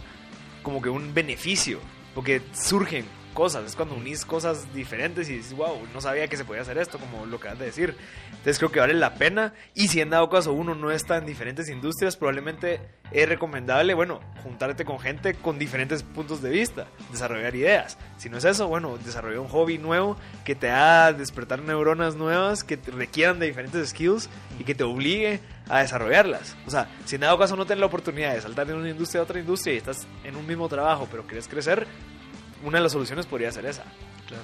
como 0.61 0.79
que 0.79 0.89
un 0.89 1.15
beneficio. 1.15 1.79
Porque 2.13 2.41
surgen 2.53 3.05
cosas, 3.31 3.65
es 3.65 3.75
cuando 3.75 3.95
unís 3.95 4.25
cosas 4.25 4.73
diferentes 4.73 5.29
y 5.29 5.37
dices, 5.37 5.53
wow, 5.53 5.77
no 5.93 6.01
sabía 6.01 6.27
que 6.27 6.37
se 6.37 6.45
podía 6.45 6.61
hacer 6.61 6.77
esto, 6.77 6.99
como 6.99 7.25
lo 7.25 7.39
que 7.39 7.49
has 7.49 7.59
de 7.59 7.65
decir. 7.65 7.95
Entonces 8.29 8.57
creo 8.57 8.71
que 8.71 8.79
vale 8.79 8.93
la 8.93 9.15
pena 9.15 9.53
y 9.73 9.87
si 9.87 10.01
en 10.01 10.09
dado 10.09 10.29
caso 10.29 10.53
uno 10.53 10.75
no 10.75 10.91
está 10.91 11.17
en 11.17 11.25
diferentes 11.25 11.69
industrias, 11.69 12.17
probablemente 12.17 12.79
es 13.11 13.27
recomendable, 13.27 13.93
bueno, 13.93 14.21
juntarte 14.43 14.85
con 14.85 14.99
gente 14.99 15.33
con 15.33 15.59
diferentes 15.59 16.03
puntos 16.03 16.41
de 16.41 16.49
vista, 16.49 16.87
desarrollar 17.11 17.55
ideas. 17.55 17.97
Si 18.17 18.29
no 18.29 18.37
es 18.37 18.45
eso, 18.45 18.67
bueno, 18.67 18.97
desarrollar 18.97 19.39
un 19.39 19.47
hobby 19.47 19.77
nuevo 19.77 20.17
que 20.45 20.55
te 20.55 20.69
haga 20.69 21.13
despertar 21.13 21.61
neuronas 21.61 22.15
nuevas 22.15 22.63
que 22.63 22.77
te 22.77 22.91
requieran 22.91 23.39
de 23.39 23.47
diferentes 23.47 23.89
skills 23.89 24.29
y 24.59 24.63
que 24.63 24.75
te 24.75 24.83
obligue 24.83 25.39
a 25.69 25.79
desarrollarlas. 25.79 26.55
O 26.65 26.69
sea, 26.69 26.89
si 27.05 27.15
en 27.15 27.21
dado 27.21 27.37
caso 27.37 27.55
no 27.55 27.65
tienes 27.65 27.79
la 27.79 27.85
oportunidad 27.85 28.33
de 28.33 28.41
saltar 28.41 28.67
de 28.67 28.73
una 28.73 28.89
industria 28.89 29.21
a 29.21 29.23
otra 29.23 29.39
industria 29.39 29.73
y 29.73 29.77
estás 29.77 30.07
en 30.23 30.35
un 30.35 30.45
mismo 30.45 30.67
trabajo, 30.67 31.07
pero 31.09 31.23
quieres 31.23 31.47
crecer, 31.47 31.87
una 32.63 32.77
de 32.77 32.83
las 32.83 32.91
soluciones 32.91 33.25
podría 33.25 33.51
ser 33.51 33.65
esa. 33.65 33.83
Claro. 34.27 34.43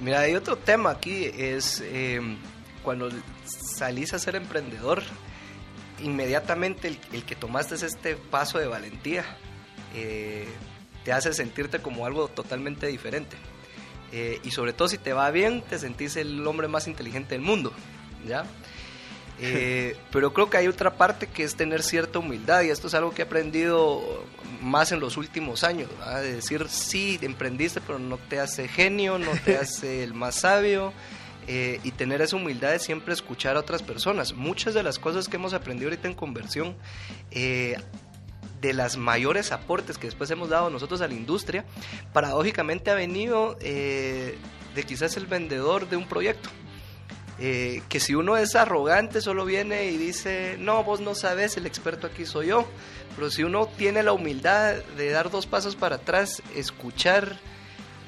Mira, 0.00 0.20
hay 0.20 0.34
otro 0.34 0.56
tema 0.56 0.90
aquí, 0.90 1.24
es 1.24 1.80
em, 1.80 2.36
cuando 2.82 3.10
salís 3.44 4.14
a 4.14 4.18
ser 4.18 4.36
emprendedor, 4.36 5.02
inmediatamente 6.02 6.88
el, 6.88 7.24
que 7.24 7.34
tomaste 7.34 7.74
este 7.74 8.14
paso 8.14 8.58
de 8.58 8.68
valentía 8.68 9.24
eh, 9.94 10.46
te 11.04 11.12
hace 11.12 11.32
sentirte 11.32 11.80
como 11.80 12.06
algo 12.06 12.28
totalmente 12.28 12.86
diferente. 12.86 13.36
Eh, 14.12 14.40
y 14.42 14.50
sobre 14.52 14.72
todo 14.72 14.88
si 14.88 14.98
te 14.98 15.12
va 15.12 15.30
bien, 15.30 15.62
te 15.62 15.78
sentís 15.78 16.16
el 16.16 16.46
hombre 16.46 16.68
más 16.68 16.86
inteligente 16.86 17.34
del 17.34 17.42
mundo, 17.42 17.72
¿ya? 18.26 18.44
Eh, 19.40 19.96
pero 20.12 20.32
creo 20.32 20.48
que 20.48 20.56
hay 20.56 20.68
otra 20.68 20.96
parte 20.96 21.26
que 21.26 21.44
es 21.44 21.56
tener 21.56 21.82
cierta 21.82 22.18
humildad 22.18 22.62
y 22.62 22.70
esto 22.70 22.86
es 22.86 22.94
algo 22.94 23.12
que 23.12 23.22
he 23.22 23.24
aprendido 23.24 24.24
más 24.60 24.92
en 24.92 25.00
los 25.00 25.16
últimos 25.16 25.64
años, 25.64 25.88
de 26.22 26.34
decir 26.34 26.66
sí, 26.68 27.18
emprendiste, 27.22 27.80
pero 27.80 27.98
no 27.98 28.18
te 28.18 28.40
hace 28.40 28.68
genio, 28.68 29.18
no 29.18 29.32
te 29.44 29.56
hace 29.58 30.02
el 30.02 30.14
más 30.14 30.36
sabio. 30.36 30.92
Eh, 31.50 31.80
y 31.82 31.92
tener 31.92 32.20
esa 32.20 32.36
humildad 32.36 32.72
de 32.72 32.78
siempre 32.78 33.14
escuchar 33.14 33.56
a 33.56 33.60
otras 33.60 33.82
personas. 33.82 34.34
Muchas 34.34 34.74
de 34.74 34.82
las 34.82 34.98
cosas 34.98 35.28
que 35.28 35.36
hemos 35.36 35.54
aprendido 35.54 35.88
ahorita 35.88 36.06
en 36.06 36.12
conversión, 36.12 36.76
eh, 37.30 37.78
de 38.60 38.74
las 38.74 38.98
mayores 38.98 39.50
aportes 39.50 39.96
que 39.96 40.08
después 40.08 40.30
hemos 40.30 40.50
dado 40.50 40.68
nosotros 40.68 41.00
a 41.00 41.08
la 41.08 41.14
industria, 41.14 41.64
paradójicamente 42.12 42.90
ha 42.90 42.94
venido 42.94 43.54
de 43.54 44.36
quizás 44.86 45.16
el 45.16 45.24
vendedor 45.24 45.88
de 45.88 45.96
un 45.96 46.06
proyecto. 46.06 46.50
Eh, 47.40 47.82
que 47.88 48.00
si 48.00 48.14
uno 48.14 48.36
es 48.36 48.56
arrogante 48.56 49.20
solo 49.20 49.44
viene 49.44 49.86
y 49.86 49.96
dice, 49.96 50.56
no, 50.58 50.82
vos 50.82 51.00
no 51.00 51.14
sabes, 51.14 51.56
el 51.56 51.66
experto 51.66 52.06
aquí 52.08 52.26
soy 52.26 52.48
yo. 52.48 52.66
Pero 53.14 53.30
si 53.30 53.42
uno 53.44 53.66
tiene 53.66 54.02
la 54.02 54.12
humildad 54.12 54.76
de 54.96 55.10
dar 55.10 55.30
dos 55.30 55.46
pasos 55.46 55.76
para 55.76 55.96
atrás, 55.96 56.42
escuchar, 56.56 57.38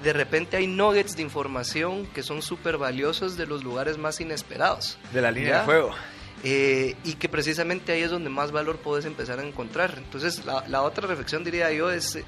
de 0.03 0.13
repente 0.13 0.57
hay 0.57 0.67
nuggets 0.67 1.17
de 1.17 1.23
información 1.23 2.07
que 2.07 2.23
son 2.23 2.43
súper 2.43 2.77
valiosos 2.77 3.37
de 3.37 3.47
los 3.47 3.63
lugares 3.63 3.99
más 3.99 4.21
inesperados. 4.21 4.99
De 5.13 5.21
la 5.21 5.31
línea 5.31 5.61
de 5.61 5.65
fuego. 5.65 5.95
Eh, 6.43 6.97
y 7.05 7.15
que 7.15 7.29
precisamente 7.29 7.93
ahí 7.93 8.01
es 8.03 8.11
donde 8.11 8.31
más 8.31 8.51
valor 8.51 8.79
puedes 8.79 9.05
empezar 9.05 9.39
a 9.41 9.47
encontrar. 9.47 9.95
Entonces, 9.99 10.43
la, 10.45 10.83
otra 10.83 11.07
reflexión, 11.07 11.45
diría 11.45 11.71
yo, 11.71 11.91
es, 11.91 12.19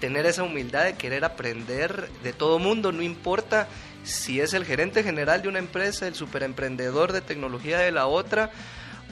tener 0.00 0.26
esa 0.26 0.42
humildad 0.42 0.84
de 0.84 0.94
querer 0.94 1.24
aprender 1.24 2.10
de 2.24 2.32
todo 2.32 2.58
mundo, 2.58 2.90
no 2.90 3.02
importa 3.02 3.68
si 4.04 4.40
es 4.40 4.54
el 4.54 4.64
gerente 4.64 5.02
general 5.02 5.42
de 5.42 5.48
una 5.48 5.58
empresa, 5.58 6.06
el 6.06 6.14
superemprendedor 6.14 7.12
de 7.12 7.20
tecnología 7.20 7.78
de 7.78 7.92
la 7.92 8.06
otra, 8.06 8.50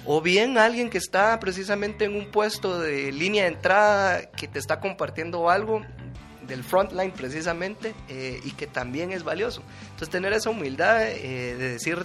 o 0.05 0.21
bien 0.21 0.59
alguien 0.59 0.91
que 0.91 0.99
está 0.99 1.39
precisamente 1.41 2.07
en 2.07 2.17
un 2.17 2.31
puesto 2.31 2.79
de 2.79 3.13
línea 3.13 3.45
de 3.45 3.51
entrada 3.51 4.31
que 4.31 4.49
te 4.49 4.59
está 4.59 4.81
compartiendo 4.81 5.51
algo 5.51 5.83
del 6.47 6.65
frontline 6.65 7.13
precisamente 7.13 7.95
eh, 8.09 8.41
y 8.45 8.53
que 8.53 8.67
también 8.67 9.13
es 9.13 9.23
valioso. 9.23 9.63
Entonces 9.83 10.11
tener 10.11 10.33
esa 10.33 10.51
humildad 10.51 11.03
eh, 11.03 11.55
de 11.57 11.71
decir, 11.71 12.05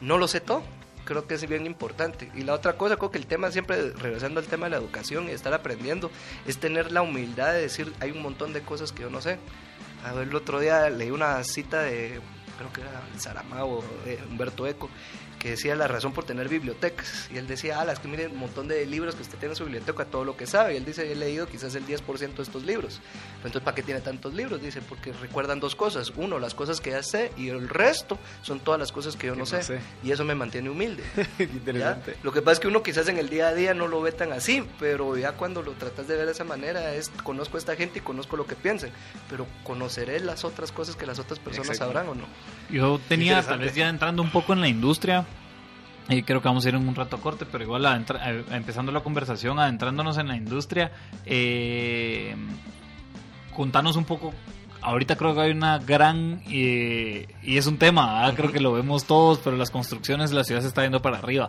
no 0.00 0.18
lo 0.18 0.28
sé 0.28 0.40
todo, 0.40 0.62
creo 1.04 1.26
que 1.26 1.34
es 1.34 1.48
bien 1.48 1.66
importante. 1.66 2.30
Y 2.34 2.42
la 2.42 2.54
otra 2.54 2.74
cosa, 2.74 2.96
creo 2.96 3.10
que 3.10 3.18
el 3.18 3.26
tema, 3.26 3.50
siempre 3.50 3.90
regresando 3.90 4.40
al 4.40 4.46
tema 4.46 4.66
de 4.66 4.70
la 4.70 4.76
educación 4.76 5.28
y 5.28 5.32
estar 5.32 5.52
aprendiendo, 5.54 6.10
es 6.46 6.58
tener 6.58 6.92
la 6.92 7.02
humildad 7.02 7.52
de 7.52 7.62
decir, 7.62 7.92
hay 8.00 8.10
un 8.10 8.22
montón 8.22 8.52
de 8.52 8.62
cosas 8.62 8.92
que 8.92 9.02
yo 9.02 9.10
no 9.10 9.20
sé. 9.20 9.38
El 10.20 10.34
otro 10.34 10.58
día 10.60 10.90
leí 10.90 11.10
una 11.10 11.42
cita 11.44 11.82
de, 11.82 12.20
creo 12.58 12.72
que 12.72 12.80
era 12.80 13.02
Saramago, 13.18 13.84
de 14.04 14.18
Humberto 14.28 14.66
Eco, 14.66 14.90
que 15.42 15.50
decía 15.50 15.74
la 15.74 15.88
razón 15.88 16.12
por 16.12 16.22
tener 16.24 16.48
bibliotecas. 16.48 17.28
Y 17.34 17.36
él 17.36 17.48
decía, 17.48 17.80
ah, 17.80 17.92
es 17.92 17.98
que 17.98 18.06
miren 18.06 18.30
un 18.30 18.38
montón 18.38 18.68
de 18.68 18.86
libros 18.86 19.16
que 19.16 19.22
usted 19.22 19.38
tiene 19.38 19.54
en 19.54 19.56
su 19.56 19.64
biblioteca, 19.64 20.04
todo 20.04 20.24
lo 20.24 20.36
que 20.36 20.46
sabe. 20.46 20.74
Y 20.74 20.76
él 20.76 20.84
dice, 20.84 21.10
he 21.10 21.16
leído 21.16 21.48
quizás 21.48 21.74
el 21.74 21.84
10% 21.84 22.34
de 22.36 22.42
estos 22.44 22.64
libros. 22.64 23.00
entonces, 23.38 23.62
¿para 23.62 23.74
qué 23.74 23.82
tiene 23.82 24.00
tantos 24.00 24.34
libros? 24.34 24.62
Dice, 24.62 24.80
porque 24.82 25.12
recuerdan 25.12 25.58
dos 25.58 25.74
cosas. 25.74 26.12
Uno, 26.14 26.38
las 26.38 26.54
cosas 26.54 26.80
que 26.80 26.90
ya 26.90 27.02
sé, 27.02 27.32
y 27.36 27.48
el 27.48 27.68
resto 27.68 28.20
son 28.42 28.60
todas 28.60 28.78
las 28.78 28.92
cosas 28.92 29.16
que 29.16 29.26
yo 29.26 29.34
no, 29.34 29.44
sé. 29.44 29.80
Y 30.04 30.12
eso 30.12 30.24
me 30.24 30.36
mantiene 30.36 30.70
humilde. 30.70 31.02
Interesante. 31.40 32.16
Lo 32.22 32.30
que 32.30 32.40
pasa 32.40 32.52
es 32.52 32.60
que 32.60 32.68
uno 32.68 32.84
quizás 32.84 33.08
en 33.08 33.18
el 33.18 33.28
día 33.28 33.48
a 33.48 33.54
día 33.54 33.74
no 33.74 33.88
lo 33.88 34.00
ve 34.00 34.12
tan 34.12 34.32
así, 34.32 34.64
pero 34.78 35.16
ya 35.16 35.32
cuando 35.32 35.62
lo 35.62 35.72
tratas 35.72 36.06
de 36.06 36.14
ver 36.14 36.26
de 36.26 36.32
esa 36.32 36.44
manera, 36.44 36.94
es 36.94 37.10
conozco 37.24 37.56
a 37.56 37.58
esta 37.58 37.74
gente 37.74 37.98
y 37.98 38.02
conozco 38.02 38.36
lo 38.36 38.46
que 38.46 38.54
piensan, 38.54 38.90
pero 39.28 39.48
conoceré 39.64 40.20
las 40.20 40.44
otras 40.44 40.70
cosas 40.70 40.94
que 40.94 41.04
las 41.04 41.18
otras 41.18 41.40
personas 41.40 41.76
sabrán 41.76 42.08
o 42.08 42.14
no. 42.14 42.26
Yo 42.70 43.00
tenía, 43.08 43.42
tal 43.42 43.58
vez 43.58 43.74
ya 43.74 43.88
entrando 43.88 44.22
un 44.22 44.30
poco 44.30 44.52
en 44.52 44.60
la 44.60 44.68
industria, 44.68 45.26
creo 46.22 46.42
que 46.42 46.48
vamos 46.48 46.64
a 46.66 46.68
ir 46.68 46.74
en 46.74 46.86
un 46.86 46.94
rato 46.94 47.18
corte, 47.18 47.46
pero 47.50 47.64
igual 47.64 48.04
empezando 48.50 48.92
la 48.92 49.00
conversación, 49.00 49.58
adentrándonos 49.58 50.18
en 50.18 50.28
la 50.28 50.36
industria, 50.36 50.92
eh, 51.24 52.34
contanos 53.54 53.96
un 53.96 54.04
poco. 54.04 54.34
Ahorita 54.82 55.14
creo 55.16 55.34
que 55.34 55.40
hay 55.42 55.52
una 55.52 55.78
gran. 55.78 56.42
y 56.46 57.26
es 57.56 57.66
un 57.66 57.78
tema, 57.78 58.30
creo 58.34 58.50
que 58.50 58.60
lo 58.60 58.72
vemos 58.72 59.04
todos, 59.04 59.38
pero 59.38 59.56
las 59.56 59.70
construcciones, 59.70 60.32
la 60.32 60.44
ciudad 60.44 60.60
se 60.60 60.68
está 60.68 60.82
yendo 60.82 61.00
para 61.00 61.18
arriba. 61.18 61.48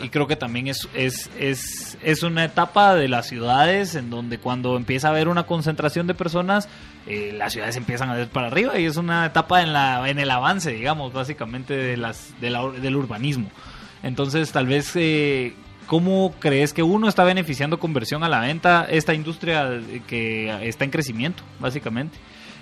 Y 0.00 0.08
creo 0.08 0.26
que 0.26 0.36
también 0.36 0.68
es, 0.68 0.88
es, 0.94 1.30
es, 1.38 1.98
es 2.02 2.22
una 2.22 2.44
etapa 2.44 2.94
de 2.94 3.08
las 3.08 3.26
ciudades 3.26 3.94
en 3.94 4.08
donde 4.08 4.38
cuando 4.38 4.76
empieza 4.76 5.08
a 5.08 5.10
haber 5.10 5.28
una 5.28 5.44
concentración 5.44 6.06
de 6.06 6.14
personas, 6.14 6.68
eh, 7.06 7.34
las 7.36 7.52
ciudades 7.52 7.76
empiezan 7.76 8.08
a 8.08 8.18
ir 8.18 8.28
para 8.28 8.46
arriba 8.46 8.78
y 8.78 8.86
es 8.86 8.96
una 8.96 9.26
etapa 9.26 9.62
en, 9.62 9.72
la, 9.72 10.08
en 10.08 10.18
el 10.18 10.30
avance, 10.30 10.72
digamos, 10.72 11.12
básicamente 11.12 11.74
de 11.74 11.96
las, 11.96 12.34
del 12.40 12.96
urbanismo. 12.96 13.50
Entonces, 14.02 14.52
tal 14.52 14.66
vez, 14.66 14.92
eh, 14.94 15.54
¿cómo 15.86 16.34
crees 16.38 16.72
que 16.72 16.82
uno 16.82 17.08
está 17.08 17.24
beneficiando 17.24 17.78
conversión 17.78 18.24
a 18.24 18.28
la 18.28 18.40
venta 18.40 18.86
esta 18.90 19.14
industria 19.14 19.80
que 20.06 20.68
está 20.68 20.84
en 20.84 20.90
crecimiento, 20.90 21.42
básicamente, 21.60 22.18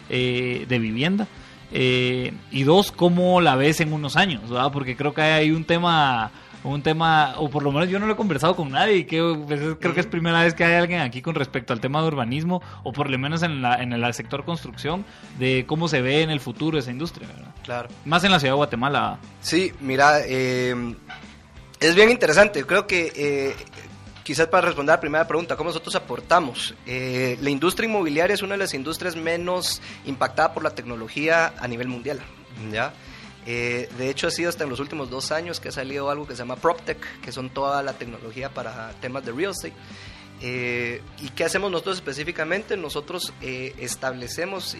eh, 0.08 0.66
de 0.68 0.78
vivienda? 0.78 1.26
Eh, 1.72 2.32
y 2.50 2.64
dos, 2.64 2.92
¿cómo 2.92 3.40
la 3.40 3.56
ves 3.56 3.80
en 3.80 3.92
unos 3.92 4.16
años? 4.16 4.42
Porque 4.72 4.96
creo 4.96 5.14
que 5.14 5.22
hay 5.22 5.50
un 5.50 5.64
tema 5.64 6.30
un 6.62 6.82
tema, 6.82 7.34
o 7.38 7.48
por 7.48 7.62
lo 7.62 7.72
menos 7.72 7.88
yo 7.88 7.98
no 7.98 8.06
lo 8.06 8.12
he 8.12 8.16
conversado 8.16 8.54
con 8.54 8.70
nadie, 8.70 9.06
que 9.06 9.20
pues, 9.46 9.60
creo 9.80 9.94
que 9.94 10.00
es 10.00 10.06
primera 10.06 10.42
vez 10.42 10.54
que 10.54 10.64
hay 10.64 10.74
alguien 10.74 11.00
aquí 11.00 11.22
con 11.22 11.34
respecto 11.34 11.72
al 11.72 11.80
tema 11.80 12.02
de 12.02 12.08
urbanismo, 12.08 12.62
o 12.82 12.92
por 12.92 13.08
lo 13.08 13.18
menos 13.18 13.42
en, 13.42 13.62
la, 13.62 13.82
en 13.82 13.92
el 13.92 14.14
sector 14.14 14.44
construcción, 14.44 15.04
de 15.38 15.64
cómo 15.66 15.88
se 15.88 16.02
ve 16.02 16.22
en 16.22 16.30
el 16.30 16.40
futuro 16.40 16.78
esa 16.78 16.90
industria, 16.90 17.28
¿verdad? 17.28 17.54
Claro. 17.64 17.88
Más 18.04 18.24
en 18.24 18.32
la 18.32 18.40
ciudad 18.40 18.52
de 18.52 18.56
Guatemala. 18.56 19.18
Sí, 19.40 19.72
mira, 19.80 20.20
eh, 20.26 20.94
es 21.80 21.94
bien 21.94 22.10
interesante, 22.10 22.64
creo 22.64 22.86
que 22.86 23.12
eh, 23.16 23.56
quizás 24.22 24.46
para 24.48 24.66
responder 24.66 24.92
a 24.92 24.96
la 24.96 25.00
primera 25.00 25.26
pregunta, 25.26 25.56
¿cómo 25.56 25.70
nosotros 25.70 25.94
aportamos? 25.94 26.74
Eh, 26.86 27.38
la 27.40 27.50
industria 27.50 27.88
inmobiliaria 27.88 28.34
es 28.34 28.42
una 28.42 28.52
de 28.52 28.58
las 28.58 28.74
industrias 28.74 29.16
menos 29.16 29.80
impactada 30.04 30.52
por 30.52 30.62
la 30.62 30.70
tecnología 30.70 31.54
a 31.58 31.66
nivel 31.66 31.88
mundial, 31.88 32.20
¿ya? 32.70 32.92
Eh, 33.46 33.88
de 33.96 34.10
hecho, 34.10 34.26
ha 34.26 34.30
sido 34.30 34.50
hasta 34.50 34.64
en 34.64 34.70
los 34.70 34.80
últimos 34.80 35.08
dos 35.08 35.32
años 35.32 35.60
que 35.60 35.70
ha 35.70 35.72
salido 35.72 36.10
algo 36.10 36.26
que 36.26 36.34
se 36.34 36.40
llama 36.40 36.56
PropTech, 36.56 37.20
que 37.22 37.32
son 37.32 37.48
toda 37.48 37.82
la 37.82 37.94
tecnología 37.94 38.50
para 38.50 38.90
temas 39.00 39.24
de 39.24 39.32
real 39.32 39.52
estate. 39.52 39.72
Eh, 40.42 41.02
¿Y 41.20 41.28
qué 41.30 41.44
hacemos 41.44 41.70
nosotros 41.70 41.96
específicamente? 41.96 42.76
Nosotros 42.76 43.32
eh, 43.42 43.74
establecemos 43.78 44.76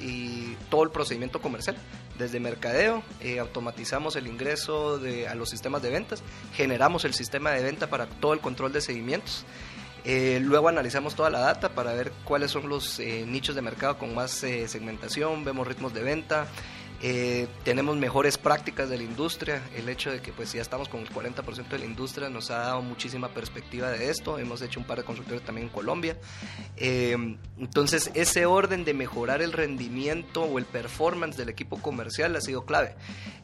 todo 0.71 0.85
el 0.85 0.91
procedimiento 0.91 1.41
comercial, 1.43 1.77
desde 2.19 2.41
mercadeo, 2.41 3.03
eh, 3.21 3.39
automatizamos 3.39 4.17
el 4.17 4.27
ingreso 4.27 5.01
a 5.29 5.35
los 5.35 5.51
sistemas 5.51 5.83
de 5.83 5.91
ventas, 5.91 6.23
generamos 6.55 7.05
el 7.05 7.15
sistema 7.15 7.51
de 7.51 7.63
venta 7.63 7.89
para 7.89 8.07
todo 8.07 8.33
el 8.33 8.41
control 8.41 8.73
de 8.73 8.81
seguimientos. 8.81 9.45
luego 10.05 10.69
analizamos 10.69 11.15
toda 11.15 11.29
la 11.29 11.41
data 11.41 11.71
para 11.71 11.93
ver 11.93 12.13
cuáles 12.25 12.51
son 12.51 12.69
los 12.69 12.99
nichos 12.99 13.55
de 13.55 13.63
mercado 13.63 13.99
con 13.99 14.15
más 14.15 14.31
segmentación, 14.31 15.45
vemos 15.45 15.67
ritmos 15.67 15.93
de 15.93 16.03
venta, 16.03 16.47
eh, 17.03 17.49
tenemos 17.65 17.97
mejores 17.97 18.37
prácticas 18.37 18.91
de 18.91 18.99
la 18.99 19.05
industria. 19.05 19.63
El 19.75 19.89
hecho 19.89 20.11
de 20.11 20.21
que 20.21 20.33
pues 20.33 20.53
ya 20.53 20.61
estamos 20.61 20.89
con 20.89 21.01
el 21.01 21.09
40% 21.09 21.69
de 21.69 21.79
la 21.79 21.85
industria 21.87 22.29
nos 22.29 22.51
ha 22.51 22.59
dado 22.59 22.83
muchísima 22.83 23.29
perspectiva 23.29 23.91
de 23.91 24.11
esto. 24.11 24.39
Hemos 24.39 24.61
hecho 24.61 24.81
un 24.81 24.87
par 24.87 24.99
de 24.99 25.05
consultores 25.05 25.43
también 25.43 25.69
en 25.69 25.73
Colombia. 25.73 26.19
Eh, 26.77 27.17
entonces 27.59 28.11
ese 28.15 28.45
orden 28.45 28.85
de 28.85 28.93
mejorar 28.93 29.41
el 29.41 29.53
rendimiento 29.53 30.43
o 30.43 30.59
el 30.59 30.67
performance 30.67 31.37
del 31.39 31.49
equipo 31.49 31.81
comercial 31.81 32.37
ha 32.37 32.41
sido 32.43 32.67
clave. 32.67 32.95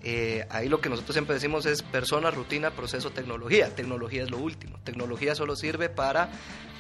Eh, 0.03 0.47
ahí 0.51 0.69
lo 0.69 0.81
que 0.81 0.91
nosotros 0.91 1.15
siempre 1.15 1.35
decimos 1.35 1.65
es 1.65 1.83
persona, 1.83 2.31
rutina, 2.31 2.73
proceso, 2.73 3.11
tecnología. 3.11 3.75
Tecnología 3.75 4.23
es 4.23 4.31
lo 4.31 4.39
último. 4.39 4.79
Tecnología 4.85 5.35
solo 5.35 5.57
sirve 5.57 5.89
para 5.89 6.31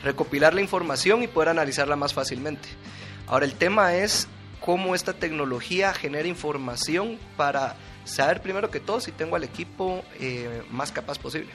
recopilar 0.04 0.52
la 0.52 0.60
información 0.60 1.22
y 1.22 1.26
poder 1.26 1.48
analizarla 1.48 1.96
más 1.96 2.12
fácilmente. 2.12 2.68
Ahora 3.26 3.46
el 3.46 3.54
tema 3.54 3.96
es 3.96 4.28
cómo 4.60 4.94
esta 4.94 5.12
tecnología 5.12 5.92
genera 5.94 6.28
información 6.28 7.18
para 7.36 7.76
saber 8.04 8.40
primero 8.42 8.70
que 8.70 8.80
todo 8.80 9.00
si 9.00 9.12
tengo 9.12 9.36
al 9.36 9.44
equipo 9.44 10.02
eh, 10.20 10.62
más 10.70 10.92
capaz 10.92 11.18
posible. 11.18 11.50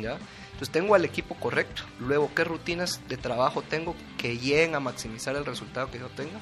¿ya? 0.00 0.18
Entonces 0.46 0.70
tengo 0.70 0.94
al 0.94 1.04
equipo 1.04 1.34
correcto, 1.34 1.82
luego 1.98 2.30
qué 2.34 2.44
rutinas 2.44 3.00
de 3.08 3.16
trabajo 3.16 3.62
tengo 3.62 3.94
que 4.16 4.38
lleguen 4.38 4.74
a 4.74 4.80
maximizar 4.80 5.36
el 5.36 5.44
resultado 5.44 5.90
que 5.90 5.98
yo 5.98 6.08
tenga 6.08 6.40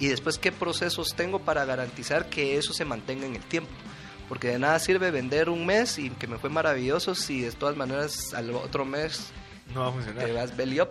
y 0.00 0.08
después 0.08 0.38
qué 0.38 0.50
procesos 0.50 1.14
tengo 1.14 1.38
para 1.38 1.64
garantizar 1.64 2.28
que 2.28 2.56
eso 2.56 2.72
se 2.72 2.84
mantenga 2.84 3.26
en 3.26 3.36
el 3.36 3.42
tiempo. 3.42 3.70
Porque 4.28 4.48
de 4.48 4.58
nada 4.58 4.78
sirve 4.78 5.10
vender 5.10 5.50
un 5.50 5.66
mes 5.66 5.98
y 5.98 6.10
que 6.10 6.26
me 6.26 6.38
fue 6.38 6.50
maravilloso 6.50 7.14
si 7.14 7.42
de 7.42 7.52
todas 7.52 7.76
maneras 7.76 8.32
al 8.34 8.50
otro 8.52 8.84
mes 8.84 9.32
no 9.72 9.80
va 9.80 9.88
a 9.88 9.92
funcionar. 9.92 10.24
Te 10.24 10.32
vas 10.32 10.56
belly 10.56 10.80
up. 10.80 10.90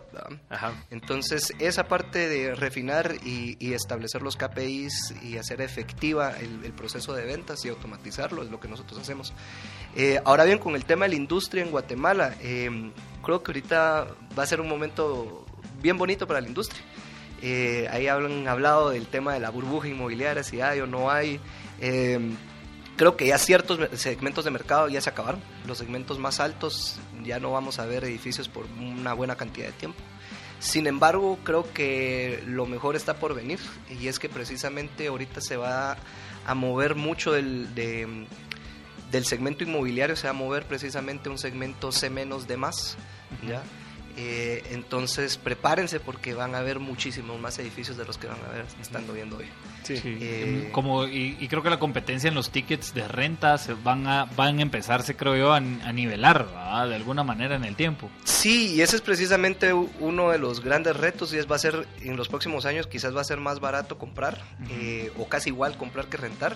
Entonces, 0.89 1.53
esa 1.59 1.87
parte 1.87 2.27
de 2.27 2.55
refinar 2.55 3.15
y, 3.23 3.73
establecer 3.73 4.21
los 4.21 4.35
KPIs 4.35 5.15
y 5.23 5.37
hacer 5.37 5.61
efectiva 5.61 6.33
el, 6.39 6.73
proceso 6.73 7.13
de 7.13 7.25
ventas 7.25 7.63
y 7.65 7.69
automatizarlo 7.69 8.43
es 8.43 8.49
lo 8.49 8.59
que 8.59 8.67
nosotros 8.67 8.99
hacemos. 8.99 9.33
Eh, 9.95 10.19
ahora 10.25 10.43
bien, 10.43 10.57
con 10.57 10.75
el 10.75 10.85
tema 10.85 11.05
de 11.05 11.09
la 11.09 11.15
industria 11.15 11.63
en 11.63 11.71
Guatemala, 11.71 12.35
eh, 12.41 12.91
creo 13.23 13.43
que 13.43 13.51
ahorita 13.51 14.07
va 14.37 14.43
a 14.43 14.45
ser 14.45 14.59
un 14.59 14.67
momento 14.67 15.45
bien 15.81 15.97
bonito 15.97 16.27
para 16.27 16.41
la 16.41 16.47
industria. 16.47 16.81
Eh, 17.41 17.87
ahí 17.91 18.07
han 18.07 18.47
hablado 18.47 18.89
del 18.89 19.07
tema 19.07 19.33
de 19.33 19.39
la 19.39 19.49
burbuja 19.49 19.87
inmobiliaria, 19.87 20.43
si 20.43 20.61
hay 20.61 20.79
o 20.79 20.87
no 20.87 21.11
hay. 21.11 21.39
Creo 22.95 23.17
que 23.17 23.27
ya 23.27 23.37
ciertos 23.37 23.79
segmentos 23.99 24.45
de 24.45 24.51
mercado 24.51 24.87
ya 24.87 25.01
se 25.01 25.09
acabaron. 25.09 25.41
Los 25.65 25.79
segmentos 25.79 26.19
más 26.19 26.39
altos 26.39 26.99
ya 27.23 27.39
no 27.39 27.51
vamos 27.51 27.79
a 27.79 27.85
ver 27.85 28.03
edificios 28.03 28.49
por 28.49 28.65
una 28.79 29.13
buena 29.13 29.35
cantidad 29.35 29.67
de 29.67 29.73
tiempo. 29.73 29.99
Sin 30.59 30.87
embargo, 30.87 31.39
creo 31.43 31.71
que 31.73 32.41
lo 32.47 32.65
mejor 32.65 32.95
está 32.95 33.15
por 33.15 33.33
venir 33.35 33.59
y 33.99 34.07
es 34.07 34.17
que 34.17 34.29
precisamente 34.29 35.07
ahorita 35.07 35.41
se 35.41 35.57
va 35.57 35.97
a 36.45 36.55
mover 36.55 36.95
mucho 36.95 37.33
del, 37.33 37.73
del 37.75 39.25
segmento 39.25 39.65
inmobiliario, 39.65 40.15
se 40.15 40.27
va 40.27 40.31
a 40.31 40.33
mover 40.33 40.65
precisamente 40.65 41.29
un 41.29 41.37
segmento 41.37 41.91
C 41.91 42.09
menos 42.09 42.47
de 42.47 42.57
más, 42.57 42.95
¿ya? 43.45 43.61
Eh, 44.15 44.63
entonces 44.71 45.37
prepárense 45.37 45.99
porque 45.99 46.33
van 46.35 46.53
a 46.53 46.59
haber 46.59 46.79
muchísimos 46.79 47.39
más 47.39 47.57
edificios 47.57 47.97
de 47.97 48.05
los 48.05 48.17
que 48.17 48.27
van 48.27 48.37
a 48.47 48.51
ver 48.53 48.65
estando 48.79 49.13
viendo 49.13 49.37
hoy. 49.37 49.45
Sí. 49.83 49.99
Eh, 50.05 50.69
Como, 50.71 51.05
y, 51.07 51.35
y 51.39 51.47
creo 51.47 51.63
que 51.63 51.69
la 51.69 51.79
competencia 51.79 52.27
en 52.27 52.35
los 52.35 52.51
tickets 52.51 52.93
de 52.93 53.07
renta 53.07 53.57
se 53.57 53.73
van 53.73 54.07
a, 54.07 54.25
van 54.25 54.59
a 54.59 54.61
empezarse, 54.61 55.15
creo 55.15 55.35
yo, 55.35 55.51
a, 55.51 55.57
a 55.57 55.91
nivelar 55.91 56.45
¿verdad? 56.45 56.89
de 56.89 56.95
alguna 56.95 57.23
manera 57.23 57.55
en 57.55 57.65
el 57.65 57.75
tiempo. 57.75 58.09
Sí, 58.23 58.75
y 58.75 58.81
ese 58.81 58.95
es 58.97 59.01
precisamente 59.01 59.73
uno 59.73 60.29
de 60.29 60.37
los 60.37 60.61
grandes 60.61 60.95
retos 60.95 61.33
y 61.33 61.37
es 61.37 61.49
va 61.51 61.55
a 61.55 61.59
ser 61.59 61.87
en 62.01 62.15
los 62.15 62.29
próximos 62.29 62.65
años 62.65 62.87
quizás 62.87 63.15
va 63.15 63.21
a 63.21 63.25
ser 63.25 63.39
más 63.39 63.59
barato 63.59 63.97
comprar 63.97 64.41
eh, 64.69 65.11
o 65.17 65.27
casi 65.27 65.49
igual 65.49 65.75
comprar 65.77 66.05
que 66.07 66.17
rentar 66.17 66.55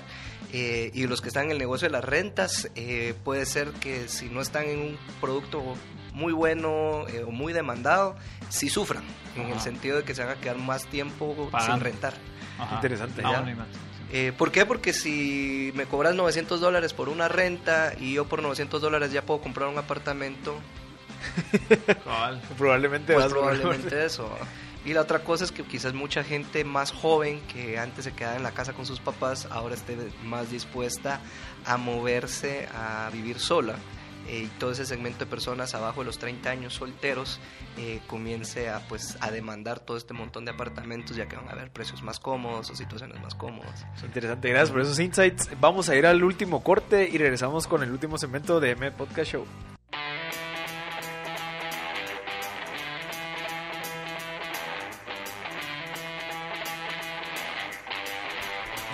Eh, 0.53 0.91
y 0.93 1.07
los 1.07 1.19
que 1.19 1.27
están 1.27 1.45
en 1.47 1.51
el 1.51 1.57
negocio 1.57 1.89
de 1.89 1.91
las 1.91 2.05
rentas 2.05 2.69
eh, 2.75 3.13
puede 3.25 3.45
ser 3.45 3.71
que 3.81 4.07
si 4.07 4.29
no 4.29 4.39
están 4.39 4.63
en 4.69 4.79
un 4.79 4.97
producto 5.19 5.61
muy 6.17 6.33
bueno 6.33 7.07
eh, 7.07 7.23
o 7.25 7.31
muy 7.31 7.53
demandado 7.53 8.15
sí 8.49 8.69
sufran 8.69 9.03
en 9.35 9.51
el 9.51 9.59
sentido 9.59 9.97
de 9.97 10.03
que 10.03 10.15
se 10.15 10.23
van 10.23 10.35
a 10.35 10.41
quedar 10.41 10.57
más 10.57 10.85
tiempo 10.87 11.49
sin 11.63 11.79
rentar. 11.79 12.15
Ajá. 12.57 12.75
Interesante, 12.75 13.21
Ah, 13.23 13.41
bueno. 13.41 13.65
Eh, 14.11 14.33
¿Por 14.35 14.51
qué? 14.51 14.65
Porque 14.65 14.93
si 14.93 15.71
me 15.75 15.85
cobras 15.85 16.15
900 16.15 16.59
dólares 16.59 16.93
por 16.93 17.09
una 17.09 17.27
renta 17.27 17.93
y 17.99 18.13
yo 18.13 18.25
por 18.25 18.41
900 18.41 18.81
dólares 18.81 19.11
ya 19.11 19.21
puedo 19.21 19.41
comprar 19.41 19.69
un 19.69 19.77
apartamento, 19.77 20.57
Probablemente 22.57 23.13
pues 23.13 23.27
probablemente 23.27 24.05
eso. 24.05 24.29
Y 24.85 24.93
la 24.93 25.01
otra 25.01 25.19
cosa 25.19 25.43
es 25.43 25.51
que 25.51 25.63
quizás 25.63 25.93
mucha 25.93 26.23
gente 26.23 26.63
más 26.63 26.91
joven 26.91 27.41
que 27.51 27.77
antes 27.77 28.05
se 28.05 28.13
quedaba 28.13 28.37
en 28.37 28.43
la 28.43 28.51
casa 28.51 28.73
con 28.73 28.85
sus 28.85 28.99
papás, 28.99 29.47
ahora 29.51 29.75
esté 29.75 29.97
más 30.23 30.49
dispuesta 30.49 31.19
a 31.65 31.77
moverse, 31.77 32.69
a 32.73 33.09
vivir 33.11 33.39
sola. 33.39 33.75
Eh, 34.27 34.43
y 34.45 34.47
todo 34.59 34.71
ese 34.71 34.85
segmento 34.85 35.19
de 35.19 35.25
personas 35.25 35.73
abajo 35.73 36.01
de 36.01 36.05
los 36.05 36.19
30 36.19 36.49
años 36.49 36.73
solteros 36.73 37.39
eh, 37.77 37.99
comience 38.07 38.69
a, 38.69 38.79
pues, 38.87 39.17
a 39.21 39.31
demandar 39.31 39.79
todo 39.79 39.97
este 39.97 40.13
montón 40.13 40.45
de 40.45 40.51
apartamentos 40.51 41.15
ya 41.15 41.27
que 41.27 41.35
van 41.35 41.47
a 41.47 41.51
haber 41.51 41.71
precios 41.71 42.03
más 42.03 42.19
cómodos 42.19 42.69
o 42.69 42.75
situaciones 42.75 43.21
más 43.21 43.35
cómodas. 43.35 43.85
Interesante, 44.03 44.49
gracias 44.49 44.71
por 44.71 44.81
esos 44.81 44.99
insights. 44.99 45.49
Vamos 45.59 45.89
a 45.89 45.95
ir 45.95 46.05
al 46.05 46.23
último 46.23 46.63
corte 46.63 47.09
y 47.09 47.17
regresamos 47.17 47.67
con 47.67 47.83
el 47.83 47.91
último 47.91 48.17
segmento 48.17 48.59
de 48.59 48.71
M 48.71 48.91
Podcast 48.91 49.31
Show. 49.31 49.76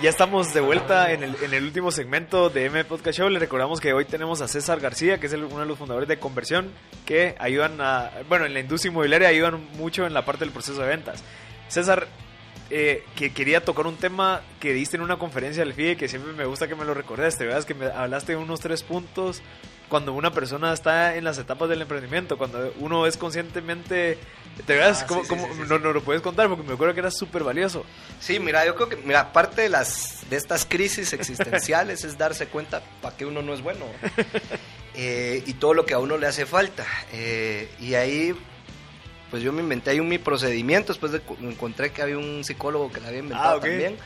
Ya 0.04 0.10
estamos 0.10 0.52
de 0.52 0.60
vuelta 0.60 1.12
en 1.12 1.22
el, 1.22 1.34
en 1.42 1.54
el 1.54 1.64
último 1.64 1.90
segmento 1.90 2.50
de 2.50 2.66
M 2.66 2.84
Podcast 2.84 3.16
Show. 3.16 3.30
Le 3.30 3.38
recordamos 3.38 3.80
que 3.80 3.94
hoy 3.94 4.04
tenemos 4.04 4.42
a 4.42 4.48
César 4.48 4.78
García, 4.78 5.18
que 5.18 5.28
es 5.28 5.32
uno 5.32 5.60
de 5.60 5.64
los 5.64 5.78
fundadores 5.78 6.06
de 6.06 6.18
Conversión, 6.18 6.70
que 7.06 7.34
ayudan 7.38 7.80
a, 7.80 8.10
bueno, 8.28 8.44
en 8.44 8.52
la 8.52 8.60
industria 8.60 8.90
inmobiliaria 8.90 9.28
ayudan 9.28 9.66
mucho 9.78 10.06
en 10.06 10.12
la 10.12 10.26
parte 10.26 10.44
del 10.44 10.52
proceso 10.52 10.82
de 10.82 10.88
ventas. 10.88 11.24
César, 11.68 12.06
eh, 12.76 13.04
que 13.14 13.32
quería 13.32 13.64
tocar 13.64 13.86
un 13.86 13.96
tema 13.96 14.42
que 14.58 14.72
diste 14.72 14.96
en 14.96 15.02
una 15.04 15.16
conferencia 15.16 15.62
del 15.64 15.74
FIE 15.74 15.96
que 15.96 16.08
siempre 16.08 16.32
me 16.32 16.44
gusta 16.44 16.66
que 16.66 16.74
me 16.74 16.84
lo 16.84 16.92
recordaste, 16.92 17.44
¿verdad? 17.44 17.60
Es 17.60 17.66
que 17.66 17.74
me 17.74 17.86
hablaste 17.86 18.32
de 18.32 18.36
unos 18.38 18.58
tres 18.58 18.82
puntos 18.82 19.42
cuando 19.88 20.12
una 20.12 20.32
persona 20.32 20.72
está 20.72 21.14
en 21.14 21.22
las 21.22 21.38
etapas 21.38 21.68
del 21.68 21.82
emprendimiento, 21.82 22.36
cuando 22.36 22.74
uno 22.80 23.06
es 23.06 23.16
conscientemente... 23.16 24.18
¿Te 24.66 24.76
ves? 24.76 25.02
Ah, 25.02 25.06
¿Cómo, 25.06 25.22
sí, 25.22 25.28
cómo- 25.28 25.46
sí, 25.46 25.52
sí, 25.54 25.62
no, 25.68 25.78
no 25.78 25.92
lo 25.92 26.02
puedes 26.02 26.20
contar? 26.22 26.48
Porque 26.48 26.64
me 26.66 26.74
acuerdo 26.74 26.94
que 26.94 27.00
era 27.00 27.10
súper 27.12 27.44
valioso. 27.44 27.84
Sí, 28.18 28.40
mira, 28.40 28.64
yo 28.66 28.74
creo 28.74 28.88
que, 28.88 28.96
mira, 28.96 29.32
parte 29.32 29.62
de 29.62 29.68
las 29.68 30.28
de 30.30 30.36
estas 30.36 30.64
crisis 30.64 31.12
existenciales 31.12 32.02
es 32.04 32.18
darse 32.18 32.46
cuenta 32.46 32.82
para 33.02 33.16
que 33.16 33.24
uno 33.26 33.40
no 33.42 33.54
es 33.54 33.62
bueno 33.62 33.84
Eh, 34.96 35.42
y 35.46 35.54
todo 35.54 35.74
lo 35.74 35.84
que 35.84 35.94
a 35.94 35.98
uno 35.98 36.16
le 36.18 36.28
hace 36.28 36.46
falta. 36.46 36.86
Eh, 37.12 37.68
y 37.80 37.94
ahí, 37.94 38.32
pues 39.34 39.42
yo 39.42 39.52
me 39.52 39.62
inventé 39.62 39.90
ahí 39.90 39.98
un 39.98 40.06
mi 40.06 40.18
procedimiento, 40.18 40.92
después 40.92 41.10
de 41.10 41.20
encontré 41.40 41.90
que 41.90 42.02
había 42.02 42.16
un 42.18 42.44
psicólogo 42.44 42.92
que 42.92 43.00
lo 43.00 43.08
había 43.08 43.18
inventado 43.18 43.56
Ah, 43.56 43.60
también. 43.60 43.96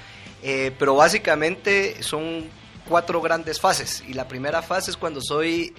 Eh, 0.42 0.72
pero 0.78 0.94
básicamente 0.94 2.02
son 2.02 2.46
cuatro 2.88 3.20
grandes 3.20 3.60
fases. 3.60 4.02
Y 4.08 4.14
la 4.14 4.26
primera 4.26 4.62
fase 4.62 4.90
es 4.90 4.96
cuando 4.96 5.20
soy 5.20 5.74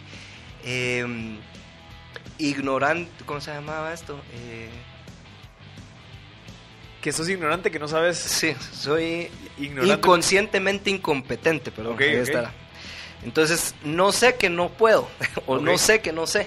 eh, 0.63 1.03
ignorante, 2.37 3.09
¿cómo 3.25 3.41
se 3.41 3.51
llamaba 3.51 3.91
esto? 3.91 4.21
Eh, 4.35 4.69
Que 7.01 7.11
sos 7.11 7.27
ignorante, 7.27 7.71
que 7.71 7.79
no 7.79 7.87
sabes... 7.87 8.19
sí, 8.19 8.55
soy 8.71 9.29
Ignorante. 9.57 9.95
inconscientemente 9.95 10.91
incompetente, 10.91 11.71
perdón. 11.71 11.93
Ok, 11.93 12.01
ahí 12.01 12.15
ok. 12.17 12.21
estará. 12.21 12.51
Entonces, 13.23 13.73
no 13.83 14.11
sé 14.11 14.35
que 14.35 14.47
no 14.51 14.69
puedo, 14.69 15.09
o 15.47 15.57
no 15.57 15.75
sé 15.79 16.01
que 16.01 16.11
no 16.13 16.27
sé. 16.27 16.45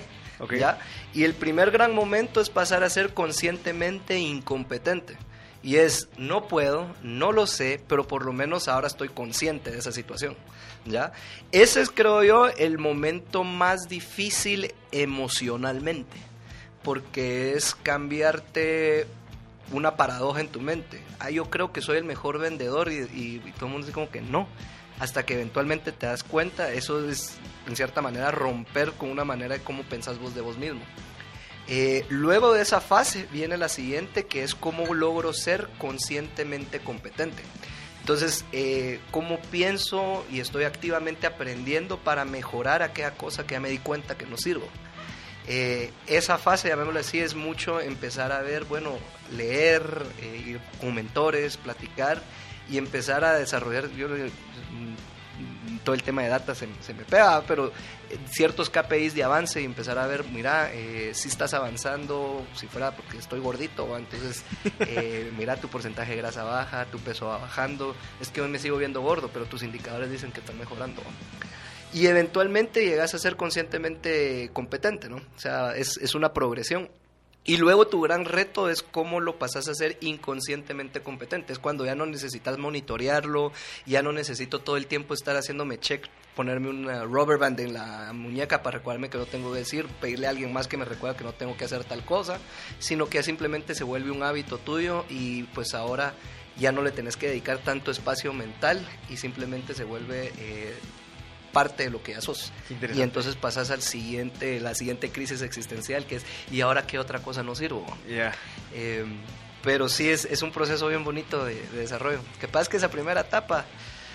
¿ya? 0.57 0.79
Y 1.15 1.25
el 1.25 1.35
primer 1.35 1.71
gran 1.71 1.95
momento 1.95 2.41
es 2.41 2.49
pasar 2.51 2.83
a 2.85 2.91
ser 2.91 3.13
conscientemente 3.15 4.19
incompetente. 4.19 5.17
Y 5.63 5.77
es, 5.77 6.09
no 6.17 6.49
puedo, 6.49 6.87
no 7.03 7.31
lo 7.33 7.47
sé, 7.47 7.81
pero 7.87 8.07
por 8.09 8.25
lo 8.25 8.33
menos 8.33 8.67
ahora 8.67 8.89
estoy 8.89 9.09
consciente 9.09 9.71
de 9.71 9.79
esa 9.79 9.93
situación. 9.93 10.37
¿ya? 10.87 11.13
Ese 11.53 11.81
es, 11.83 11.91
creo 11.91 12.25
yo, 12.25 12.49
el 12.49 12.79
momento 12.79 13.45
más 13.45 13.89
difícil 13.89 14.73
emocionalmente. 14.91 16.17
Porque 16.83 17.53
es 17.53 17.75
cambiarte 17.77 19.07
una 19.71 19.97
paradoja 19.97 20.41
en 20.41 20.49
tu 20.49 20.61
mente. 20.61 21.01
Ah, 21.21 21.31
yo 21.31 21.49
creo 21.49 21.73
que 21.73 21.81
soy 21.81 21.99
el 21.99 22.05
mejor 22.05 22.39
vendedor 22.39 22.91
y, 22.91 22.97
y- 22.97 23.43
y 23.47 23.53
todo 23.53 23.67
el 23.67 23.73
mundo 23.73 23.87
dice 23.87 23.95
como 23.95 24.11
que 24.11 24.21
no. 24.21 24.49
Hasta 25.03 25.27
que 25.27 25.35
eventualmente 25.35 25.91
te 25.91 26.07
das 26.07 26.23
cuenta, 26.23 26.71
eso 26.71 27.11
es 27.11 27.33
en 27.67 27.75
cierta 27.75 28.01
manera 28.03 28.31
romper 28.31 28.93
con 28.93 29.11
una 29.11 29.25
manera 29.25 29.57
de 29.57 29.61
cómo 29.61 29.83
pensás 29.83 30.21
vos 30.21 30.33
de 30.33 30.43
vos 30.43 30.59
mismo. 30.59 30.81
Eh, 31.67 32.07
luego 32.09 32.53
de 32.53 32.63
esa 32.63 32.81
fase 32.81 33.27
viene 33.33 33.57
la 33.57 33.69
siguiente, 33.69 34.27
que 34.27 34.45
es 34.45 34.55
cómo 34.55 34.95
logro 34.95 35.33
ser 35.33 35.69
conscientemente 35.79 36.79
competente. 36.79 37.43
Entonces, 37.99 38.45
eh, 38.53 39.01
cómo 39.11 39.41
pienso 39.41 40.25
y 40.31 40.39
estoy 40.39 40.63
activamente 40.63 41.27
aprendiendo 41.27 41.99
para 41.99 42.25
mejorar 42.25 42.85
aquella 42.85 43.17
cosa 43.17 43.45
que 43.45 43.55
ya 43.55 43.61
me 43.61 43.71
di 43.71 43.79
cuenta 43.79 44.17
que 44.17 44.27
no 44.27 44.37
sirvo. 44.37 44.69
Eh, 45.49 45.91
esa 46.07 46.39
fase, 46.39 46.69
llamémoslo 46.69 47.01
así, 47.01 47.19
es 47.19 47.35
mucho 47.35 47.81
empezar 47.81 48.33
a 48.33 48.43
ver, 48.43 48.65
bueno, 48.65 48.99
leer, 49.37 49.83
eh, 50.21 50.45
ir 50.47 50.61
con 50.81 50.95
mentores, 50.95 51.57
platicar 51.57 52.23
y 52.71 52.79
empezar 52.79 53.25
a 53.25 53.35
desarrollar, 53.35 53.91
yo, 53.91 54.09
mm, 54.09 54.95
todo 55.85 55.95
el 55.95 56.03
tema 56.03 56.23
de 56.23 56.29
data 56.29 56.55
se, 56.55 56.69
se 56.81 56.95
me 56.95 57.05
pega, 57.05 57.43
pero 57.43 57.69
eh, 57.69 58.19
ciertos 58.31 58.71
KPIs 58.71 59.15
de 59.15 59.25
avance 59.25 59.61
y 59.61 59.65
empezar 59.65 59.99
a 59.99 60.07
ver, 60.07 60.25
mira, 60.25 60.73
eh, 60.73 61.13
si 61.15 61.29
estás 61.29 61.55
avanzando, 61.55 62.47
si 62.55 62.67
fuera 62.67 62.93
porque 62.93 63.19
estoy 63.19 63.41
gordito, 63.41 63.89
¿va? 63.89 63.99
entonces 63.99 64.45
eh, 64.81 65.33
mira 65.37 65.57
tu 65.57 65.69
porcentaje 65.69 66.13
de 66.13 66.19
grasa 66.19 66.45
baja, 66.45 66.85
tu 66.87 66.99
peso 66.99 67.27
va 67.27 67.39
bajando, 67.39 67.95
es 68.21 68.29
que 68.29 68.41
hoy 68.41 68.49
me 68.49 68.59
sigo 68.59 68.77
viendo 68.77 69.01
gordo, 69.01 69.31
pero 69.33 69.47
tus 69.47 69.63
indicadores 69.63 70.11
dicen 70.11 70.33
que 70.33 70.41
están 70.41 70.59
mejorando. 70.59 71.03
¿va? 71.03 71.11
Y 71.93 72.07
eventualmente 72.07 72.85
llegas 72.85 73.15
a 73.15 73.19
ser 73.19 73.37
conscientemente 73.37 74.51
competente, 74.53 75.09
¿no? 75.09 75.17
O 75.17 75.39
sea, 75.39 75.77
es, 75.77 75.97
es 75.99 76.15
una 76.15 76.33
progresión. 76.33 76.89
Y 77.45 77.57
luego 77.57 77.89
tu 77.89 78.01
gran 78.01 78.25
reto 78.25 78.71
es 78.71 78.85
cómo 78.85 79.19
lo 79.19 79.37
pasas 79.37 79.67
a 79.67 79.75
ser 79.75 79.99
inconscientemente 80.01 81.01
competente. 81.01 81.53
Es 81.53 81.59
cuando 81.59 81.85
ya 81.85 81.97
no 81.97 82.07
necesitas 82.07 82.57
monitorearlo, 82.57 83.51
ya 83.85 84.01
no 84.01 84.13
necesito 84.13 84.61
todo 84.61 84.77
el 84.77 84.87
tiempo 84.87 85.13
estar 85.13 85.37
haciéndome 85.37 85.81
check, 85.81 86.07
ponerme 86.37 86.71
una 86.71 87.03
rubber 87.03 87.39
band 87.39 87.59
en 87.59 87.73
la 87.73 88.13
muñeca 88.13 88.63
para 88.63 88.79
recordarme 88.79 89.11
que 89.11 89.19
no 89.19 89.27
tengo 89.27 89.53
que 89.53 89.59
decir, 89.59 89.89
pedirle 90.01 90.29
a 90.29 90.31
alguien 90.31 90.53
más 90.53 90.69
que 90.69 90.77
me 90.77 90.85
recuerde 90.85 91.17
que 91.17 91.25
no 91.25 91.33
tengo 91.33 91.57
que 91.57 91.65
hacer 91.65 91.83
tal 91.83 92.05
cosa, 92.05 92.39
sino 92.79 93.09
que 93.09 93.25
simplemente 93.25 93.75
se 93.75 93.83
vuelve 93.83 94.13
un 94.13 94.23
hábito 94.23 94.59
tuyo 94.59 95.05
y 95.11 95.43
pues 95.43 95.75
ahora 95.75 96.15
ya 96.57 96.71
no 96.71 96.83
le 96.83 96.93
tenés 96.93 97.17
que 97.17 97.27
dedicar 97.27 97.59
tanto 97.59 97.91
espacio 97.91 98.33
mental 98.33 98.87
y 99.11 99.17
simplemente 99.17 99.75
se 99.75 99.83
vuelve 99.83 100.33
eh, 100.39 100.75
parte 101.53 101.85
de 101.85 101.91
lo 101.91 102.03
que 102.03 102.13
ya 102.13 102.21
sos. 102.21 102.53
Y 102.95 103.03
entonces 103.03 103.37
pasas 103.37 103.71
al 103.71 103.83
siguiente, 103.83 104.61
la 104.61 104.75
siguiente 104.75 105.11
crisis 105.11 105.43
existencial 105.43 106.07
que 106.07 106.17
es, 106.17 106.25
¿y 106.51 106.61
ahora 106.61 106.87
qué 106.87 106.99
otra 106.99 107.21
cosa 107.21 107.43
no 107.43 107.55
sirvo? 107.55 107.87
Ya. 108.09 108.35
Eh, 108.73 109.05
pero 109.63 109.89
sí 109.89 110.09
es, 110.09 110.25
es 110.25 110.43
un 110.43 110.51
proceso 110.51 110.89
bien 110.89 111.05
bonito 111.05 111.45
de, 111.45 111.55
de 111.55 111.79
desarrollo. 111.79 112.21
Que 112.41 112.49
pasa 112.49 112.63
es 112.63 112.69
que 112.69 112.77
esa 112.79 112.91
primera 112.91 113.21
etapa 113.21 113.67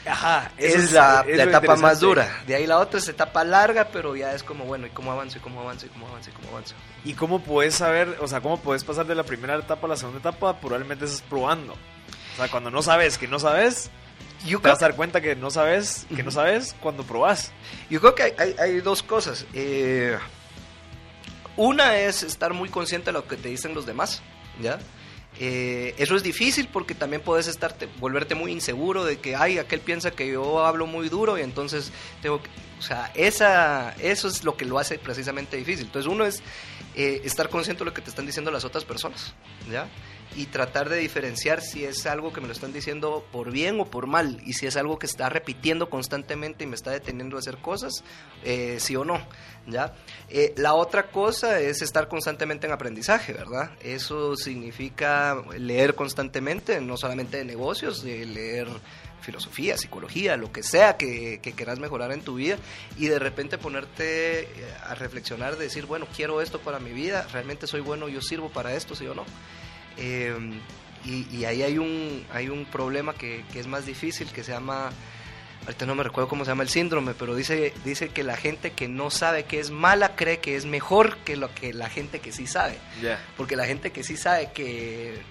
Ajá. 0.08 0.52
es, 0.58 0.92
la, 0.92 1.26
etapa 1.28 1.76
más 1.76 2.00
dura. 2.00 2.44
De 2.46 2.56
ahí 2.56 2.66
la 2.66 2.80
otra 2.80 3.00
es 3.00 3.08
etapa 3.08 3.44
larga, 3.44 3.90
pero 3.92 4.16
ya 4.16 4.34
es 4.34 4.44
como, 4.44 4.66
bueno, 4.66 4.88
¿y 4.88 4.90
cómo 4.90 5.12
avanzo? 5.12 5.38
¿Y 5.38 5.42
cómo 5.42 5.62
avanzo? 5.62 5.86
¿Y 5.86 5.90
cómo 5.90 6.08
avanzo? 6.08 6.30
¿Y 6.30 6.34
cómo 6.34 6.50
avanzo? 6.50 6.76
¿Y 7.04 7.14
cómo 7.14 7.40
puedes 7.40 7.76
saber, 7.76 8.18
o 8.22 8.28
sea, 8.28 8.42
cómo 8.42 8.60
puedes 8.60 8.84
pasar 8.84 9.06
de 9.06 9.16
la 9.16 9.24
primera 9.24 9.56
etapa 9.56 9.88
a 9.88 9.90
la 9.90 9.98
segunda 9.98 10.20
etapa? 10.20 10.60
Probablemente 10.60 11.06
estás 11.06 11.22
probando. 11.22 11.74
O 11.74 12.38
sea, 12.38 12.50
cuando 12.50 12.70
no 12.70 12.82
sabes 12.82 13.18
que 13.18 13.28
no 13.28 13.40
sabes, 13.40 13.90
Yo 14.46 14.60
te 14.62 14.70
vas 14.70 14.78
a 14.82 14.88
dar 14.88 14.96
cuenta 14.96 15.20
que 15.22 15.36
no 15.36 15.50
sabes, 15.52 16.06
que 16.16 16.24
no 16.24 16.32
sabes 16.32 16.76
cuando 16.80 17.04
probas. 17.04 17.52
yo 17.90 18.00
creo 18.00 18.16
que 18.16 18.24
hay, 18.24 18.34
hay- 18.38 18.56
hay 18.60 18.82
dos 18.82 19.04
cosas. 19.04 19.46
Eh, 19.54 20.18
una 21.56 21.98
es 21.98 22.24
estar 22.24 22.54
muy 22.54 22.70
consciente 22.70 23.08
de 23.08 23.14
lo 23.14 23.28
que 23.28 23.36
te 23.36 23.50
dicen 23.50 23.74
los 23.74 23.86
demás, 23.86 24.22
¿ya? 24.62 24.80
Eh, 25.40 25.94
eso 25.98 26.16
es 26.16 26.24
difícil 26.24 26.68
porque 26.72 26.96
también 26.96 27.22
puedes 27.22 27.48
estarte, 27.48 27.88
volverte 28.00 28.36
muy 28.36 28.52
inseguro 28.52 29.06
de 29.06 29.20
que, 29.20 29.36
ay, 29.36 29.58
aquel 29.60 29.82
piensa 29.82 30.12
que 30.12 30.28
yo 30.32 30.66
hablo 30.66 30.88
muy 30.88 31.10
duro 31.10 31.38
y 31.38 31.42
entonces 31.42 31.92
tengo 32.22 32.42
que... 32.42 32.50
O 32.80 32.82
sea, 32.82 33.12
esa, 33.16 33.96
eso 34.00 34.28
es 34.28 34.44
lo 34.44 34.56
que 34.56 34.66
lo 34.66 34.78
hace 34.78 35.00
precisamente 35.00 35.58
difícil. 35.58 35.86
Entonces 35.88 36.12
uno 36.12 36.26
es 36.26 36.42
eh, 36.96 37.22
estar 37.24 37.50
consciente 37.50 37.80
de 37.84 37.86
lo 37.86 37.94
que 37.94 38.02
te 38.02 38.10
están 38.12 38.26
diciendo 38.28 38.52
las 38.52 38.66
otras 38.66 38.86
personas, 38.86 39.34
¿ya? 39.72 39.88
Y 40.36 40.48
tratar 40.48 40.90
de 40.90 40.98
diferenciar 40.98 41.62
si 41.62 41.84
es 41.84 42.06
algo 42.06 42.34
que 42.34 42.42
me 42.42 42.48
lo 42.48 42.54
están 42.54 42.74
diciendo 42.74 43.26
por 43.32 43.52
bien 43.52 43.80
o 43.80 43.86
por 43.86 44.08
mal 44.08 44.42
y 44.46 44.54
si 44.54 44.68
es 44.68 44.78
algo 44.78 45.00
que 45.00 45.06
está 45.06 45.30
repitiendo 45.30 45.90
constantemente 45.90 46.64
y 46.64 46.68
me 46.68 46.76
está 46.76 46.92
deteniendo 46.92 47.38
a 47.38 47.40
hacer 47.40 47.58
cosas, 47.58 48.04
eh, 48.44 48.78
sí 48.80 48.96
o 48.96 49.04
no, 49.06 49.20
¿ya? 49.66 49.94
Eh, 50.30 50.54
la 50.58 50.74
otra 50.74 51.10
cosa 51.10 51.60
es 51.60 51.82
estar 51.82 52.08
constantemente 52.08 52.68
en 52.68 52.74
aprendizaje, 52.74 53.34
¿verdad? 53.34 53.72
Eso 53.82 54.36
significa 54.36 55.44
leer 55.58 55.96
constantemente, 55.96 56.82
no 56.82 56.98
solamente 56.98 57.38
de 57.38 57.46
negocios, 57.46 58.04
de 58.04 58.26
leer 58.26 58.68
filosofía, 59.22 59.78
psicología, 59.78 60.38
lo 60.38 60.52
que 60.52 60.64
sea 60.64 60.96
que, 60.96 61.40
que, 61.42 61.52
quieras 61.54 61.80
mejorar 61.80 62.12
en 62.12 62.22
tu 62.22 62.36
vida 62.36 62.58
y 62.98 63.08
de 63.08 63.20
repente 63.20 63.58
ponerte 63.58 64.44
eh, 64.44 64.48
a 64.86 64.96
reflexionar, 64.96 65.58
decir, 65.58 65.86
bueno, 65.86 66.08
quiero 66.16 66.42
esto 66.42 66.60
para 66.60 66.80
mi 66.80 66.92
vida, 66.92 67.28
realmente 67.34 67.68
soy 67.68 67.82
bueno, 67.82 68.08
yo 68.08 68.22
sirvo 68.22 68.50
para 68.50 68.76
esto, 68.76 68.96
sí 68.96 69.06
o 69.08 69.16
no. 69.16 69.26
Em, 69.98 70.60
y, 71.06 71.46
ahí 71.46 71.64
hay 71.64 71.78
un, 71.78 72.26
hay 72.34 72.50
un 72.50 72.66
problema 72.66 73.14
que, 73.14 73.46
que, 73.54 73.60
es 73.60 73.68
más 73.68 73.86
difícil, 73.86 74.28
que 74.32 74.44
se 74.44 74.52
llama, 74.52 74.90
ahorita 75.64 75.86
no 75.86 75.96
me 75.96 76.04
recuerdo 76.04 76.28
cómo 76.28 76.44
se 76.44 76.52
llama 76.52 76.64
el 76.64 76.70
síndrome, 76.70 77.14
pero 77.14 77.34
dice, 77.36 77.74
dice 77.86 78.10
que 78.10 78.24
la 78.24 78.36
gente 78.36 78.72
que 78.72 78.88
no 78.88 79.10
sabe 79.10 79.46
que 79.46 79.60
es 79.60 79.72
mala 79.72 80.16
cree 80.16 80.40
que 80.40 80.56
es 80.56 80.66
mejor 80.66 81.18
que 81.20 81.38
lo 81.38 81.54
que 81.54 81.74
la 81.74 81.90
gente 81.90 82.20
que 82.20 82.32
sí 82.32 82.46
sabe. 82.46 82.78
Porque 83.38 83.56
la 83.56 83.66
gente 83.66 83.92
que 83.92 84.04
sí 84.04 84.18
sabe 84.18 84.52
que 84.54 85.22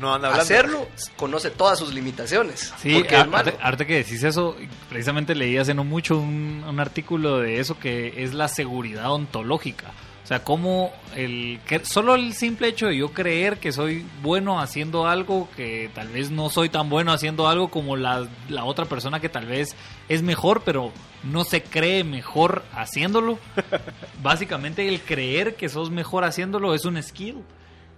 no 0.00 0.14
anda 0.14 0.34
hacerlo 0.34 0.88
conoce 1.16 1.50
todas 1.50 1.78
sus 1.78 1.92
limitaciones. 1.92 2.72
Sí, 2.80 2.94
porque 2.94 3.86
que 3.86 3.94
decís 3.94 4.22
eso, 4.22 4.56
precisamente 4.88 5.34
leí 5.34 5.56
hace 5.56 5.74
no 5.74 5.84
mucho 5.84 6.18
un, 6.18 6.64
un 6.66 6.80
artículo 6.80 7.38
de 7.38 7.60
eso 7.60 7.78
que 7.78 8.22
es 8.22 8.34
la 8.34 8.48
seguridad 8.48 9.12
ontológica. 9.12 9.92
O 10.24 10.26
sea, 10.26 10.42
como 10.42 10.90
el 11.14 11.60
que 11.66 11.84
solo 11.84 12.14
el 12.14 12.32
simple 12.32 12.68
hecho 12.68 12.86
de 12.86 12.96
yo 12.96 13.12
creer 13.12 13.58
que 13.58 13.72
soy 13.72 14.06
bueno 14.22 14.58
haciendo 14.58 15.06
algo, 15.06 15.50
que 15.54 15.90
tal 15.94 16.08
vez 16.08 16.30
no 16.30 16.48
soy 16.48 16.70
tan 16.70 16.88
bueno 16.88 17.12
haciendo 17.12 17.46
algo 17.46 17.68
como 17.68 17.94
la, 17.94 18.26
la 18.48 18.64
otra 18.64 18.86
persona 18.86 19.20
que 19.20 19.28
tal 19.28 19.44
vez 19.44 19.76
es 20.08 20.22
mejor, 20.22 20.62
pero 20.64 20.92
no 21.24 21.44
se 21.44 21.62
cree 21.62 22.04
mejor 22.04 22.64
haciéndolo. 22.72 23.38
Básicamente 24.22 24.88
el 24.88 25.02
creer 25.02 25.56
que 25.56 25.68
sos 25.68 25.90
mejor 25.90 26.24
haciéndolo 26.24 26.74
es 26.74 26.86
un 26.86 27.02
skill, 27.02 27.44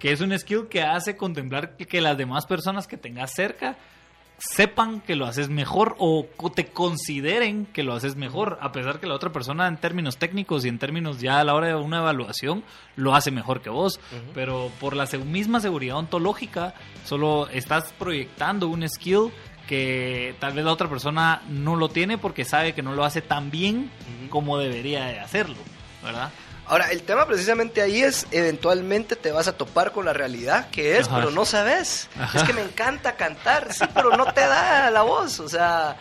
que 0.00 0.10
es 0.10 0.20
un 0.20 0.36
skill 0.36 0.66
que 0.68 0.82
hace 0.82 1.16
contemplar 1.16 1.76
que 1.76 2.00
las 2.00 2.18
demás 2.18 2.44
personas 2.44 2.88
que 2.88 2.96
tengas 2.96 3.34
cerca 3.34 3.76
sepan 4.38 5.00
que 5.00 5.16
lo 5.16 5.26
haces 5.26 5.48
mejor 5.48 5.96
o 5.98 6.26
te 6.54 6.66
consideren 6.66 7.66
que 7.66 7.82
lo 7.82 7.94
haces 7.94 8.16
mejor, 8.16 8.58
a 8.60 8.72
pesar 8.72 9.00
que 9.00 9.06
la 9.06 9.14
otra 9.14 9.32
persona 9.32 9.66
en 9.66 9.78
términos 9.78 10.18
técnicos 10.18 10.64
y 10.64 10.68
en 10.68 10.78
términos 10.78 11.20
ya 11.20 11.40
a 11.40 11.44
la 11.44 11.54
hora 11.54 11.68
de 11.68 11.74
una 11.74 11.98
evaluación 11.98 12.62
lo 12.96 13.14
hace 13.14 13.30
mejor 13.30 13.62
que 13.62 13.70
vos, 13.70 13.98
pero 14.34 14.70
por 14.78 14.94
la 14.94 15.06
misma 15.24 15.60
seguridad 15.60 15.96
ontológica 15.96 16.74
solo 17.04 17.48
estás 17.48 17.92
proyectando 17.98 18.68
un 18.68 18.86
skill 18.88 19.30
que 19.66 20.36
tal 20.38 20.52
vez 20.52 20.64
la 20.64 20.72
otra 20.72 20.88
persona 20.88 21.42
no 21.48 21.74
lo 21.74 21.88
tiene 21.88 22.18
porque 22.18 22.44
sabe 22.44 22.74
que 22.74 22.82
no 22.82 22.94
lo 22.94 23.04
hace 23.04 23.22
tan 23.22 23.50
bien 23.50 23.90
como 24.30 24.58
debería 24.58 25.06
de 25.06 25.18
hacerlo, 25.18 25.56
¿verdad? 26.02 26.30
Ahora, 26.68 26.90
el 26.90 27.02
tema 27.02 27.26
precisamente 27.26 27.80
ahí 27.80 28.02
es, 28.02 28.26
eventualmente 28.32 29.14
te 29.14 29.30
vas 29.30 29.46
a 29.46 29.56
topar 29.56 29.92
con 29.92 30.04
la 30.04 30.12
realidad 30.12 30.68
que 30.70 30.98
es, 30.98 31.08
pero 31.08 31.30
no 31.30 31.44
sabes. 31.44 32.08
Es 32.34 32.42
que 32.42 32.52
me 32.52 32.62
encanta 32.62 33.14
cantar, 33.16 33.72
sí, 33.72 33.84
pero 33.94 34.16
no 34.16 34.32
te 34.32 34.40
da 34.40 34.90
la 34.90 35.02
voz, 35.02 35.38
o 35.38 35.48
sea, 35.48 35.96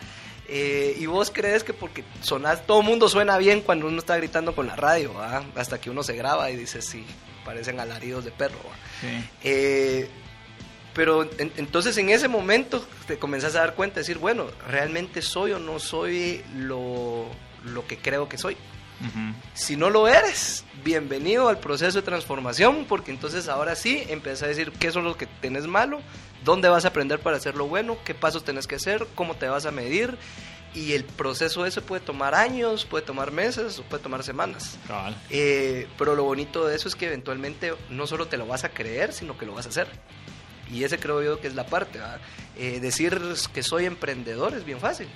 eh, 0.48 0.96
y 0.98 1.06
vos 1.06 1.30
crees 1.32 1.62
que 1.62 1.72
porque 1.72 2.04
sonás, 2.20 2.66
todo 2.66 2.80
el 2.80 2.86
mundo 2.86 3.08
suena 3.08 3.38
bien 3.38 3.60
cuando 3.60 3.86
uno 3.86 3.98
está 3.98 4.16
gritando 4.16 4.54
con 4.56 4.66
la 4.66 4.74
radio, 4.74 5.12
hasta 5.54 5.80
que 5.80 5.90
uno 5.90 6.02
se 6.02 6.14
graba 6.14 6.50
y 6.50 6.56
dice, 6.56 6.82
sí, 6.82 7.04
parecen 7.44 7.78
alaridos 7.78 8.24
de 8.24 8.32
perro. 8.32 8.58
Eh, 9.44 10.08
pero 10.94 11.28
entonces 11.38 11.96
en 11.98 12.08
ese 12.08 12.26
momento 12.26 12.84
te 13.06 13.18
comenzás 13.18 13.54
a 13.54 13.60
dar 13.60 13.74
cuenta, 13.74 13.96
de 13.96 14.00
decir, 14.00 14.18
bueno, 14.18 14.46
realmente 14.66 15.20
soy 15.20 15.52
o 15.52 15.58
no 15.58 15.78
soy 15.78 16.42
lo, 16.56 17.26
lo 17.64 17.86
que 17.86 17.98
creo 17.98 18.28
que 18.28 18.38
soy. 18.38 18.56
Si 19.54 19.76
no 19.76 19.90
lo 19.90 20.08
eres, 20.08 20.64
bienvenido 20.84 21.48
al 21.48 21.58
proceso 21.58 21.98
de 21.98 22.02
transformación, 22.02 22.86
porque 22.88 23.10
entonces 23.10 23.48
ahora 23.48 23.74
sí 23.74 24.04
empieza 24.08 24.46
a 24.46 24.48
decir 24.48 24.72
qué 24.72 24.90
son 24.90 25.04
los 25.04 25.16
que 25.16 25.26
tenés 25.26 25.66
malo, 25.66 26.00
dónde 26.44 26.68
vas 26.68 26.84
a 26.84 26.88
aprender 26.88 27.20
para 27.20 27.36
hacerlo 27.36 27.66
bueno, 27.66 27.98
qué 28.04 28.14
pasos 28.14 28.44
tenés 28.44 28.66
que 28.66 28.76
hacer, 28.76 29.06
cómo 29.14 29.34
te 29.34 29.48
vas 29.48 29.66
a 29.66 29.70
medir. 29.70 30.16
Y 30.74 30.92
el 30.92 31.04
proceso 31.04 31.64
ese 31.64 31.80
puede 31.80 32.02
tomar 32.02 32.34
años, 32.34 32.84
puede 32.84 33.04
tomar 33.04 33.32
meses 33.32 33.78
o 33.78 33.82
puede 33.84 34.02
tomar 34.02 34.22
semanas. 34.22 34.76
Eh, 35.30 35.88
pero 35.96 36.14
lo 36.14 36.24
bonito 36.24 36.66
de 36.66 36.76
eso 36.76 36.86
es 36.86 36.94
que 36.94 37.06
eventualmente 37.06 37.74
no 37.88 38.06
solo 38.06 38.28
te 38.28 38.36
lo 38.36 38.46
vas 38.46 38.64
a 38.64 38.68
creer, 38.68 39.14
sino 39.14 39.38
que 39.38 39.46
lo 39.46 39.54
vas 39.54 39.64
a 39.64 39.70
hacer. 39.70 39.88
Y 40.70 40.84
ese 40.84 40.98
creo 40.98 41.22
yo 41.22 41.40
que 41.40 41.48
es 41.48 41.54
la 41.54 41.66
parte. 41.66 41.98
Eh, 42.58 42.80
decir 42.80 43.18
que 43.54 43.62
soy 43.62 43.86
emprendedor 43.86 44.54
es 44.54 44.64
bien 44.64 44.80
fácil. 44.80 45.08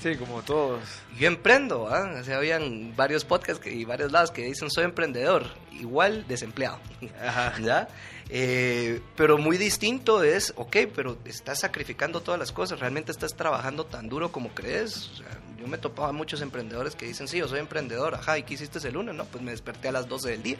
Sí, 0.00 0.14
como 0.16 0.42
todos. 0.42 0.80
Yo 1.18 1.26
emprendo, 1.26 1.88
¿ah? 1.88 2.18
O 2.20 2.24
sea, 2.24 2.36
habían 2.36 2.94
varios 2.94 3.24
podcasts 3.24 3.66
y 3.66 3.84
varios 3.84 4.12
lados 4.12 4.30
que 4.30 4.42
dicen 4.42 4.70
soy 4.70 4.84
emprendedor, 4.84 5.46
igual 5.72 6.24
desempleado. 6.28 6.78
Ajá. 7.20 7.54
¿Ya? 7.62 7.88
Eh, 8.30 9.00
pero 9.16 9.38
muy 9.38 9.56
distinto 9.56 10.22
es, 10.22 10.52
ok, 10.56 10.76
pero 10.94 11.18
estás 11.24 11.60
sacrificando 11.60 12.20
todas 12.20 12.38
las 12.38 12.52
cosas, 12.52 12.78
realmente 12.78 13.10
estás 13.10 13.34
trabajando 13.34 13.86
tan 13.86 14.08
duro 14.08 14.30
como 14.30 14.50
crees. 14.50 15.08
O 15.08 15.16
sea, 15.16 15.26
yo 15.58 15.66
me 15.66 15.78
topaba 15.78 16.12
muchos 16.12 16.42
emprendedores 16.42 16.94
que 16.94 17.06
dicen, 17.06 17.26
sí, 17.26 17.38
yo 17.38 17.48
soy 17.48 17.58
emprendedor, 17.58 18.14
ajá, 18.14 18.38
¿y 18.38 18.44
qué 18.44 18.54
hiciste 18.54 18.78
ese 18.78 18.92
lunes? 18.92 19.16
No, 19.16 19.24
pues 19.24 19.42
me 19.42 19.50
desperté 19.50 19.88
a 19.88 19.92
las 19.92 20.08
12 20.08 20.30
del 20.30 20.42
día. 20.42 20.58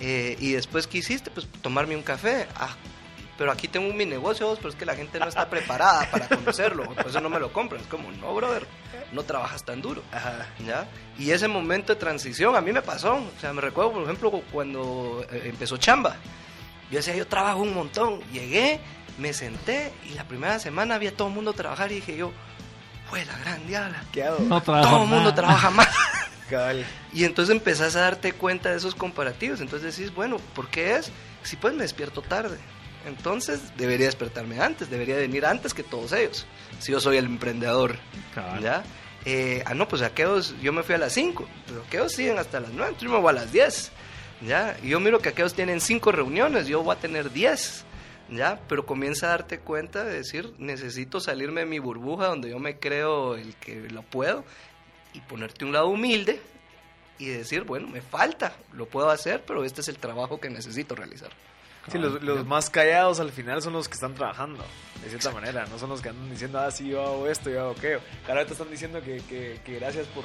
Eh, 0.00 0.36
y 0.40 0.52
después, 0.52 0.86
¿qué 0.86 0.98
hiciste? 0.98 1.30
Pues 1.30 1.48
tomarme 1.62 1.96
un 1.96 2.02
café. 2.02 2.46
Ah, 2.54 2.76
pero 3.38 3.52
aquí 3.52 3.68
tengo 3.68 3.94
mi 3.94 4.04
negocio, 4.04 4.52
pero 4.56 4.68
es 4.68 4.74
que 4.74 4.84
la 4.84 4.96
gente 4.96 5.20
no 5.20 5.28
está 5.28 5.48
preparada 5.48 6.10
para 6.10 6.26
conocerlo, 6.36 6.92
por 6.92 7.06
eso 7.06 7.20
no 7.20 7.30
me 7.30 7.38
lo 7.38 7.52
compran. 7.52 7.80
Es 7.80 7.86
como, 7.86 8.10
no, 8.10 8.34
brother, 8.34 8.66
no 9.12 9.22
trabajas 9.22 9.64
tan 9.64 9.80
duro. 9.80 10.02
¿ya? 10.66 10.88
Y 11.16 11.30
ese 11.30 11.46
momento 11.46 11.94
de 11.94 12.00
transición 12.00 12.56
a 12.56 12.60
mí 12.60 12.72
me 12.72 12.82
pasó. 12.82 13.14
O 13.14 13.40
sea, 13.40 13.52
me 13.52 13.60
recuerdo, 13.60 13.92
por 13.92 14.02
ejemplo, 14.02 14.42
cuando 14.52 15.24
eh, 15.30 15.44
empezó 15.46 15.76
Chamba. 15.76 16.16
Yo 16.90 16.96
decía, 16.96 17.14
yo 17.14 17.28
trabajo 17.28 17.60
un 17.60 17.74
montón. 17.74 18.20
Llegué, 18.32 18.80
me 19.18 19.32
senté 19.32 19.92
y 20.10 20.14
la 20.14 20.24
primera 20.24 20.58
semana 20.58 20.96
había 20.96 21.14
todo 21.14 21.28
el 21.28 21.34
mundo 21.34 21.52
trabajar 21.52 21.92
y 21.92 21.96
dije 21.96 22.16
yo, 22.16 22.32
fue 23.08 23.24
la 23.24 23.38
gran 23.38 23.64
diabla. 23.68 24.02
¿Qué 24.10 24.24
hago? 24.24 24.38
todo 24.60 25.02
el 25.04 25.08
mundo 25.08 25.32
trabaja 25.32 25.70
más. 25.70 25.88
Y 27.12 27.24
entonces 27.24 27.54
empezás 27.54 27.94
a 27.94 28.00
darte 28.00 28.32
cuenta 28.32 28.70
de 28.70 28.78
esos 28.78 28.94
comparativos. 28.94 29.60
Entonces 29.60 29.94
decís, 29.94 30.14
bueno, 30.14 30.38
¿por 30.54 30.68
qué 30.68 30.96
es? 30.96 31.12
Si 31.42 31.56
pues 31.56 31.74
me 31.74 31.82
despierto 31.82 32.22
tarde 32.22 32.58
entonces 33.08 33.60
debería 33.76 34.06
despertarme 34.06 34.60
antes, 34.60 34.90
debería 34.90 35.16
venir 35.16 35.44
antes 35.44 35.74
que 35.74 35.82
todos 35.82 36.12
ellos, 36.12 36.46
si 36.78 36.92
yo 36.92 37.00
soy 37.00 37.16
el 37.16 37.24
emprendedor. 37.26 37.96
¿Ya? 38.62 38.84
Eh, 39.24 39.62
ah, 39.66 39.74
no, 39.74 39.88
pues 39.88 40.02
aquellos, 40.02 40.54
yo 40.62 40.72
me 40.72 40.82
fui 40.82 40.94
a 40.94 40.98
las 40.98 41.12
5, 41.12 41.48
pero 41.66 41.82
aquellos 41.82 42.12
siguen 42.12 42.38
hasta 42.38 42.60
las 42.60 42.70
9, 42.70 42.96
yo 43.00 43.10
me 43.10 43.18
voy 43.18 43.30
a 43.30 43.32
las 43.32 43.52
10. 43.52 43.92
¿Ya? 44.46 44.76
Y 44.82 44.90
yo 44.90 45.00
miro 45.00 45.18
que 45.18 45.30
aquellos 45.30 45.54
tienen 45.54 45.80
5 45.80 46.12
reuniones, 46.12 46.68
yo 46.68 46.82
voy 46.82 46.94
a 46.94 47.00
tener 47.00 47.32
10. 47.32 47.84
¿Ya? 48.30 48.60
Pero 48.68 48.86
comienza 48.86 49.26
a 49.26 49.30
darte 49.30 49.58
cuenta 49.58 50.04
de 50.04 50.18
decir, 50.18 50.54
necesito 50.58 51.18
salirme 51.18 51.62
de 51.62 51.66
mi 51.66 51.78
burbuja 51.78 52.26
donde 52.26 52.50
yo 52.50 52.58
me 52.58 52.78
creo 52.78 53.34
el 53.34 53.56
que 53.56 53.88
lo 53.90 54.02
puedo 54.02 54.44
y 55.14 55.20
ponerte 55.20 55.64
un 55.64 55.72
lado 55.72 55.88
humilde 55.88 56.40
y 57.18 57.26
decir, 57.26 57.64
bueno, 57.64 57.88
me 57.88 58.00
falta, 58.00 58.52
lo 58.72 58.86
puedo 58.86 59.10
hacer, 59.10 59.42
pero 59.46 59.64
este 59.64 59.80
es 59.80 59.88
el 59.88 59.98
trabajo 59.98 60.38
que 60.38 60.50
necesito 60.50 60.94
realizar. 60.94 61.30
Sí, 61.90 61.98
los, 61.98 62.46
más 62.46 62.70
callados 62.70 63.20
al 63.20 63.30
final 63.30 63.62
son 63.62 63.72
los 63.72 63.88
que 63.88 63.94
están 63.94 64.14
trabajando, 64.14 64.64
de 65.02 65.08
cierta 65.08 65.30
manera. 65.30 65.66
No 65.66 65.78
son 65.78 65.90
los 65.90 66.00
que 66.00 66.10
andan 66.10 66.30
diciendo, 66.30 66.58
ah, 66.58 66.70
sí, 66.70 66.88
yo 66.88 67.02
hago 67.02 67.28
esto, 67.28 67.50
yo 67.50 67.60
hago 67.60 67.70
aquello. 67.72 68.00
Vez 68.26 68.46
te 68.46 68.52
están 68.52 68.70
diciendo 68.70 69.00
que, 69.00 69.22
que, 69.28 69.78
gracias 69.78 70.06
por, 70.08 70.24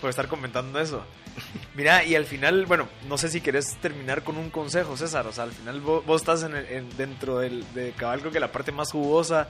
por, 0.00 0.10
estar 0.10 0.28
comentando 0.28 0.80
eso. 0.80 1.04
Mira, 1.74 2.04
y 2.04 2.14
al 2.14 2.24
final, 2.24 2.66
bueno, 2.66 2.88
no 3.08 3.16
sé 3.18 3.28
si 3.28 3.40
querés 3.40 3.76
terminar 3.76 4.22
con 4.22 4.36
un 4.36 4.50
consejo, 4.50 4.96
César. 4.96 5.26
O 5.26 5.32
sea, 5.32 5.44
al 5.44 5.52
final 5.52 5.80
vos, 5.80 6.04
estás 6.20 6.42
en, 6.42 6.88
dentro 6.96 7.38
del, 7.38 7.64
de 7.74 7.92
cabal, 7.92 8.20
creo 8.20 8.32
que 8.32 8.40
la 8.40 8.52
parte 8.52 8.72
más 8.72 8.90
jugosa 8.90 9.48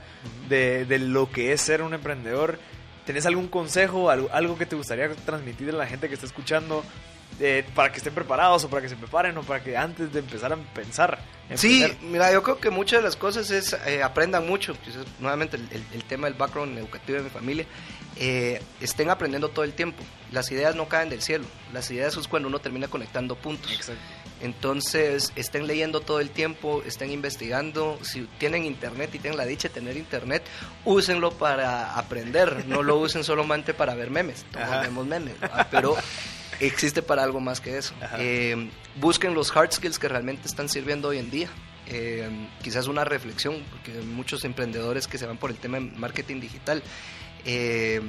de, 0.49 0.85
de 0.85 0.99
lo 0.99 1.29
que 1.31 1.51
es 1.51 1.61
ser 1.61 1.81
un 1.81 1.93
emprendedor. 1.93 2.59
¿Tenés 3.05 3.27
algún 3.27 3.47
consejo, 3.47 4.09
algo, 4.09 4.29
algo 4.31 4.57
que 4.57 4.65
te 4.65 4.75
gustaría 4.75 5.09
transmitir 5.13 5.69
a 5.69 5.73
la 5.73 5.85
gente 5.85 6.07
que 6.07 6.15
está 6.15 6.25
escuchando 6.25 6.83
eh, 7.39 7.65
para 7.75 7.91
que 7.91 7.97
estén 7.97 8.13
preparados 8.13 8.63
o 8.63 8.69
para 8.69 8.81
que 8.81 8.89
se 8.89 8.95
preparen 8.95 9.37
o 9.37 9.43
para 9.43 9.61
que 9.61 9.75
antes 9.75 10.13
de 10.13 10.19
empezar 10.19 10.53
a 10.53 10.55
pensar. 10.55 11.19
Sí, 11.55 11.85
mira, 12.01 12.31
yo 12.31 12.41
creo 12.41 12.59
que 12.59 12.69
muchas 12.69 12.99
de 12.99 13.03
las 13.03 13.15
cosas 13.15 13.51
es 13.51 13.73
eh, 13.85 14.01
aprendan 14.01 14.47
mucho, 14.47 14.73
pues, 14.75 14.95
nuevamente 15.19 15.57
el, 15.57 16.03
tema 16.05 16.27
del 16.27 16.35
background 16.35 16.77
educativo 16.77 17.17
de 17.17 17.23
mi 17.25 17.29
familia, 17.29 17.65
eh, 18.15 18.61
estén 18.79 19.09
aprendiendo 19.09 19.49
todo 19.49 19.65
el 19.65 19.73
tiempo. 19.73 20.01
Las 20.31 20.49
ideas 20.51 20.75
no 20.75 20.87
caen 20.87 21.09
del 21.09 21.21
cielo, 21.21 21.45
las 21.73 21.91
ideas 21.91 22.15
es 22.15 22.27
cuando 22.27 22.47
uno 22.47 22.59
termina 22.59 22.87
conectando 22.87 23.35
puntos. 23.35 23.91
Entonces, 24.41 25.31
estén 25.35 25.65
leyendo 25.67 26.01
todo 26.01 26.19
el 26.19 26.29
tiempo, 26.29 26.83
estén 26.85 27.11
investigando. 27.11 27.99
Si 28.01 28.27
tienen 28.37 28.65
internet 28.65 29.09
y 29.13 29.19
tienen 29.19 29.37
la 29.37 29.45
dicha 29.45 29.67
de 29.69 29.73
tener 29.73 29.97
internet, 29.97 30.43
úsenlo 30.83 31.31
para 31.31 31.95
aprender. 31.95 32.65
No 32.67 32.83
lo 32.83 32.97
usen 32.97 33.23
solamente 33.23 33.73
para 33.73 33.93
ver 33.95 34.09
memes. 34.09 34.45
Todos 34.51 34.81
vemos 34.81 35.05
memes, 35.05 35.35
pero 35.71 35.95
existe 36.59 37.01
para 37.01 37.23
algo 37.23 37.39
más 37.39 37.61
que 37.61 37.77
eso. 37.77 37.93
Eh, 38.17 38.69
busquen 38.95 39.33
los 39.33 39.55
hard 39.55 39.71
skills 39.71 39.99
que 39.99 40.07
realmente 40.07 40.47
están 40.47 40.69
sirviendo 40.69 41.09
hoy 41.09 41.19
en 41.19 41.29
día. 41.29 41.49
Eh, 41.87 42.29
quizás 42.63 42.87
una 42.87 43.03
reflexión, 43.03 43.63
porque 43.69 43.91
muchos 44.01 44.43
emprendedores 44.43 45.07
que 45.07 45.17
se 45.17 45.25
van 45.25 45.37
por 45.37 45.51
el 45.51 45.57
tema 45.57 45.79
de 45.79 45.91
marketing 45.97 46.39
digital 46.39 46.81
eh, 47.45 48.01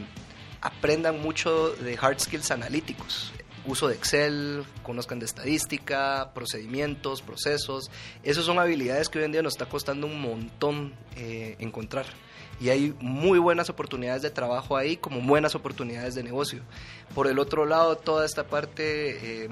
aprendan 0.60 1.20
mucho 1.20 1.70
de 1.70 1.98
hard 2.00 2.20
skills 2.20 2.50
analíticos 2.50 3.32
uso 3.66 3.88
de 3.88 3.94
Excel, 3.94 4.64
conozcan 4.82 5.18
de 5.18 5.26
estadística, 5.26 6.30
procedimientos, 6.34 7.22
procesos. 7.22 7.90
Esas 8.22 8.44
son 8.44 8.58
habilidades 8.58 9.08
que 9.08 9.18
hoy 9.18 9.24
en 9.24 9.32
día 9.32 9.42
nos 9.42 9.54
está 9.54 9.66
costando 9.66 10.06
un 10.06 10.20
montón 10.20 10.94
eh, 11.16 11.56
encontrar. 11.58 12.06
Y 12.60 12.70
hay 12.70 12.94
muy 13.00 13.38
buenas 13.38 13.68
oportunidades 13.68 14.22
de 14.22 14.30
trabajo 14.30 14.76
ahí 14.76 14.96
como 14.96 15.20
buenas 15.20 15.54
oportunidades 15.54 16.14
de 16.14 16.22
negocio. 16.22 16.62
Por 17.14 17.26
el 17.26 17.38
otro 17.38 17.66
lado, 17.66 17.96
toda 17.96 18.24
esta 18.24 18.44
parte... 18.44 19.44
Eh, 19.44 19.48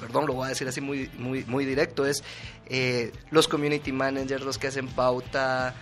perdón, 0.00 0.26
lo 0.26 0.34
voy 0.34 0.46
a 0.46 0.48
decir 0.50 0.68
así 0.68 0.80
muy, 0.80 1.10
muy, 1.18 1.44
muy 1.46 1.64
directo, 1.64 2.06
es 2.06 2.22
eh, 2.66 3.10
los 3.32 3.48
community 3.48 3.90
managers, 3.90 4.44
los 4.44 4.56
que 4.56 4.68
hacen 4.68 4.86
pauta, 4.86 5.74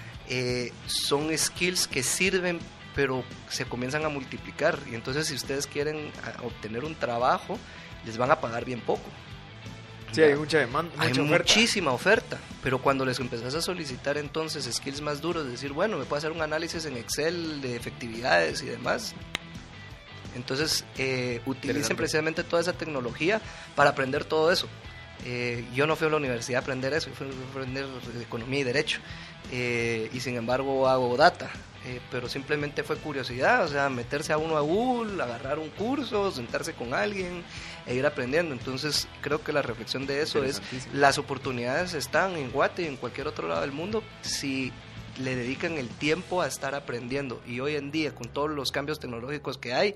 son 0.86 1.36
skills 1.36 1.86
que 1.86 2.02
sirven 2.02 2.58
pero 2.96 3.22
se 3.48 3.66
comienzan 3.66 4.04
a 4.06 4.08
multiplicar. 4.08 4.78
Y 4.90 4.94
entonces 4.94 5.28
si 5.28 5.34
ustedes 5.34 5.68
quieren 5.68 6.10
ah, 6.24 6.42
obtener 6.42 6.82
un 6.82 6.94
trabajo, 6.96 7.58
les 8.06 8.16
van 8.16 8.30
a 8.30 8.40
pagar 8.40 8.64
bien 8.64 8.80
poco. 8.80 9.04
Sí, 10.16 10.22
hay 10.22 10.34
mucha 10.34 10.58
demanda. 10.58 10.94
hay 10.96 11.12
muchísima 11.12 11.92
oferta, 11.92 12.38
pero 12.62 12.80
cuando 12.80 13.04
les 13.04 13.20
empezás 13.20 13.54
a 13.54 13.60
solicitar 13.60 14.16
entonces 14.16 14.64
skills 14.64 15.02
más 15.02 15.20
duros, 15.20 15.46
decir, 15.46 15.72
bueno, 15.74 15.98
me 15.98 16.06
puedo 16.06 16.16
hacer 16.16 16.32
un 16.32 16.40
análisis 16.40 16.86
en 16.86 16.96
Excel 16.96 17.60
de 17.60 17.76
efectividades 17.76 18.62
y 18.62 18.66
demás. 18.66 19.14
Entonces, 20.34 20.86
eh, 20.96 21.42
utilicen 21.44 21.98
precisamente 21.98 22.44
toda 22.44 22.62
esa 22.62 22.72
tecnología 22.72 23.42
para 23.74 23.90
aprender 23.90 24.24
todo 24.24 24.50
eso. 24.50 24.68
Eh, 25.26 25.66
yo 25.74 25.86
no 25.86 25.96
fui 25.96 26.06
a 26.06 26.10
la 26.10 26.16
universidad 26.16 26.60
a 26.60 26.62
aprender 26.62 26.94
eso, 26.94 27.10
fui 27.10 27.26
a 27.26 27.50
aprender 27.50 27.84
economía 28.22 28.60
y 28.60 28.64
derecho. 28.64 29.00
Eh, 29.52 30.08
y 30.14 30.20
sin 30.20 30.36
embargo 30.36 30.88
hago 30.88 31.14
data. 31.18 31.50
Eh, 31.86 32.00
pero 32.10 32.28
simplemente 32.28 32.82
fue 32.82 32.96
curiosidad, 32.96 33.64
o 33.64 33.68
sea, 33.68 33.88
meterse 33.88 34.32
a 34.32 34.38
uno 34.38 34.56
a 34.56 34.60
Google, 34.60 35.22
agarrar 35.22 35.60
un 35.60 35.70
curso, 35.70 36.32
sentarse 36.32 36.72
con 36.72 36.94
alguien 36.94 37.44
e 37.87 37.95
ir 37.95 38.07
aprendiendo. 38.07 38.53
Entonces, 38.53 39.09
creo 39.20 39.43
que 39.43 39.53
la 39.53 39.62
reflexión 39.62 40.07
de 40.07 40.22
eso 40.22 40.45
es, 40.45 40.61
las 40.93 41.18
oportunidades 41.18 41.95
están 41.95 42.37
en 42.37 42.51
Guate 42.51 42.82
y 42.82 42.87
en 42.87 42.97
cualquier 42.97 43.28
otro 43.28 43.49
lado 43.49 43.61
del 43.61 43.72
mundo 43.72 44.03
si 44.22 44.72
le 45.18 45.34
dedican 45.34 45.78
el 45.78 45.89
tiempo 45.89 46.43
a 46.43 46.47
estar 46.47 46.74
aprendiendo. 46.74 47.43
Y 47.47 47.61
hoy 47.61 47.76
en 47.76 47.91
día, 47.91 48.14
con 48.14 48.28
todos 48.28 48.51
los 48.51 48.70
cambios 48.72 48.99
tecnológicos 48.99 49.59
que 49.59 49.72
hay, 49.72 49.95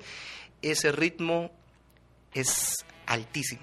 ese 0.62 0.92
ritmo 0.92 1.50
es 2.32 2.84
altísimo. 3.06 3.62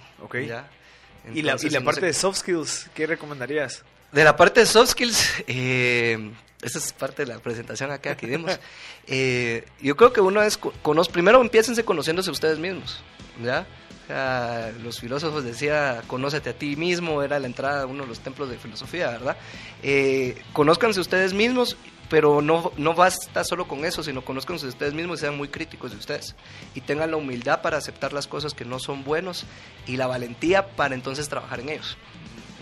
¿Y 1.34 1.42
la, 1.42 1.58
y 1.62 1.70
la 1.70 1.82
parte 1.82 2.06
de 2.06 2.14
soft 2.14 2.40
skills, 2.40 2.90
qué 2.94 3.06
recomendarías? 3.06 3.84
De 4.12 4.24
la 4.24 4.36
parte 4.36 4.62
de 4.62 4.66
soft 4.66 4.92
skills, 4.92 5.44
eh, 5.48 6.32
esa 6.62 6.80
es 6.80 6.94
parte 6.94 7.26
de 7.26 7.34
la 7.34 7.40
presentación 7.40 7.92
acá 7.92 8.16
que 8.16 8.28
dimos. 8.28 8.60
Eh, 9.10 9.66
yo 9.80 9.96
creo 9.96 10.12
que 10.12 10.20
uno 10.20 10.42
es, 10.44 10.58
conoce, 10.58 11.10
primero 11.10 11.40
empiécense 11.40 11.86
conociéndose 11.86 12.30
ustedes 12.30 12.60
mismos, 12.60 13.00
¿ya? 13.42 13.66
Los 14.10 14.99
filósofos 14.99 15.43
decía, 15.43 16.01
conócete 16.08 16.51
a 16.51 16.53
ti 16.53 16.76
mismo, 16.76 17.22
era 17.24 17.39
la 17.39 17.47
entrada 17.47 17.84
a 17.84 17.86
uno 17.86 18.03
de 18.03 18.10
los 18.10 18.20
templos 18.20 18.49
de 18.49 18.58
filosofía, 18.58 19.10
¿verdad? 19.10 19.38
Eh, 19.84 20.41
conózcanse 20.53 20.99
ustedes 20.99 21.34
mismos, 21.34 21.76
pero 22.10 22.41
no, 22.41 22.72
no 22.78 22.93
basta 22.93 23.43
solo 23.43 23.68
con 23.68 23.84
eso, 23.84 24.03
sino 24.03 24.24
conózcanse 24.24 24.68
ustedes 24.68 24.93
mismos 24.93 25.20
y 25.20 25.22
sean 25.22 25.36
muy 25.36 25.49
críticos 25.49 25.91
de 25.91 25.97
ustedes. 25.97 26.36
Y 26.74 26.82
tengan 26.82 27.12
la 27.12 27.18
humildad 27.18 27.62
para 27.62 27.78
aceptar 27.78 28.14
las 28.14 28.28
cosas 28.28 28.53
que 28.53 28.64
no 28.64 28.80
son 28.80 29.03
buenos 29.03 29.45
y 29.86 29.97
la 29.97 30.08
valentía 30.08 30.68
para 30.68 30.95
entonces 30.95 31.28
trabajar 31.28 31.60
en 31.60 31.70
ellos, 31.70 31.97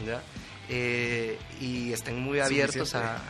¿ya? 0.05 0.21
Eh, 0.68 1.38
y 1.61 1.93
estén 1.93 2.20
muy 2.20 2.39
abiertos 2.39 2.95
a, 2.95 3.22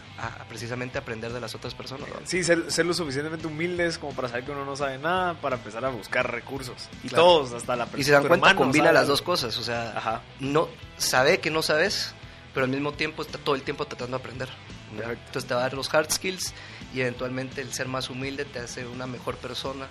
precisamente 0.48 0.98
aprender 0.98 1.34
de 1.34 1.42
las 1.42 1.54
otras 1.54 1.74
personas. 1.76 2.08
Sí, 2.24 2.44
ser, 2.44 2.86
lo 2.86 2.94
suficientemente 2.94 3.46
humildes 3.48 3.98
como 3.98 4.14
para 4.14 4.30
saber 4.30 4.46
que 4.46 4.52
uno 4.52 4.64
no 4.64 4.76
sabe 4.76 4.98
nada, 4.98 5.34
para 5.42 5.58
empezar 5.58 5.84
a 5.84 5.90
buscar 5.90 6.32
recursos. 6.32 6.90
Y 7.04 7.10
todos, 7.10 7.52
hasta 7.52 7.76
la 7.76 7.86
persona. 7.86 8.02
Y 8.02 8.04
se 8.06 8.12
dan 8.12 8.28
cuenta, 8.28 8.56
combina 8.56 8.92
las 8.92 9.08
dos 9.08 9.22
cosas. 9.22 9.58
O 9.58 9.64
sea, 9.64 10.22
no 10.40 10.70
sabe 10.98 11.40
que 11.40 11.52
no 11.52 11.62
sabes, 11.62 12.14
pero 12.54 12.66
al 12.66 12.72
mismo 12.72 12.94
tiempo 12.94 13.22
está 13.22 13.38
todo 13.38 13.56
el 13.56 13.64
tiempo 13.64 13.86
tratando 13.86 14.18
de 14.18 14.24
aprender. 14.24 14.50
Entonces 14.92 15.46
te 15.46 15.54
va 15.54 15.60
a 15.60 15.64
dar 15.64 15.74
los 15.74 15.94
hard 15.94 16.10
skills 16.10 16.54
y 16.94 17.02
eventualmente 17.02 17.60
el 17.62 17.74
ser 17.74 17.90
más 17.90 18.10
humilde 18.10 18.46
te 18.46 18.60
hace 18.60 18.88
una 18.88 19.08
mejor 19.08 19.36
persona. 19.36 19.88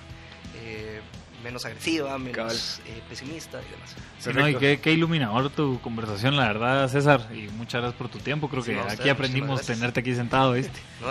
Eh, 0.57 1.01
menos 1.45 1.65
agresiva, 1.67 2.19
menos 2.19 2.81
eh, 2.87 3.03
pesimista 3.09 3.61
y 3.61 3.71
demás. 3.71 3.95
Sí, 4.19 4.31
no, 4.35 4.49
y 4.49 4.57
qué, 4.79 4.93
iluminador 4.93 5.51
tu 5.51 5.81
conversación, 5.81 6.37
la 6.37 6.49
verdad, 6.49 6.89
César, 6.89 7.29
y 7.33 7.47
muchas 7.49 7.83
gracias 7.83 7.99
por 7.99 8.09
tu 8.09 8.19
tiempo. 8.19 8.49
Creo 8.49 8.65
que 8.65 8.81
aquí 8.81 9.11
aprendimos 9.11 9.67
tenerte 9.67 10.01
aquí 10.01 10.15
sentado, 10.15 10.55
¿viste? 10.55 10.81
No, 11.05 11.11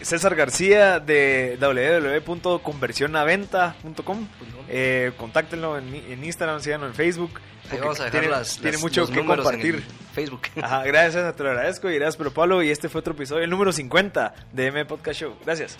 César 0.00 0.34
García 0.34 0.98
de 0.98 1.58
www.conversionaventa.com. 1.60 4.26
Eh, 4.68 5.12
contáctenlo 5.18 5.76
en, 5.76 5.94
en, 5.94 6.24
Instagram, 6.24 6.60
síganlo 6.60 6.86
en 6.86 6.94
Facebook. 6.94 7.38
vamos 7.70 8.00
a 8.00 8.04
dejar 8.04 8.20
tiene, 8.20 8.34
las, 8.34 8.56
tiene 8.58 8.78
mucho 8.78 9.06
que 9.06 9.22
compartir. 9.22 9.84
Facebook. 10.14 10.40
Ajá, 10.62 10.84
gracias, 10.84 11.36
te 11.36 11.42
lo 11.42 11.50
agradezco 11.50 11.90
y 11.90 11.96
gracias, 11.96 12.16
pero 12.16 12.32
Pablo. 12.32 12.62
Y 12.62 12.70
este 12.70 12.88
fue 12.88 13.00
otro 13.00 13.12
episodio, 13.12 13.44
el 13.44 13.50
número 13.50 13.72
50 13.72 14.34
de 14.52 14.66
M 14.68 14.86
Podcast 14.86 15.20
Show. 15.20 15.36
Gracias. 15.44 15.76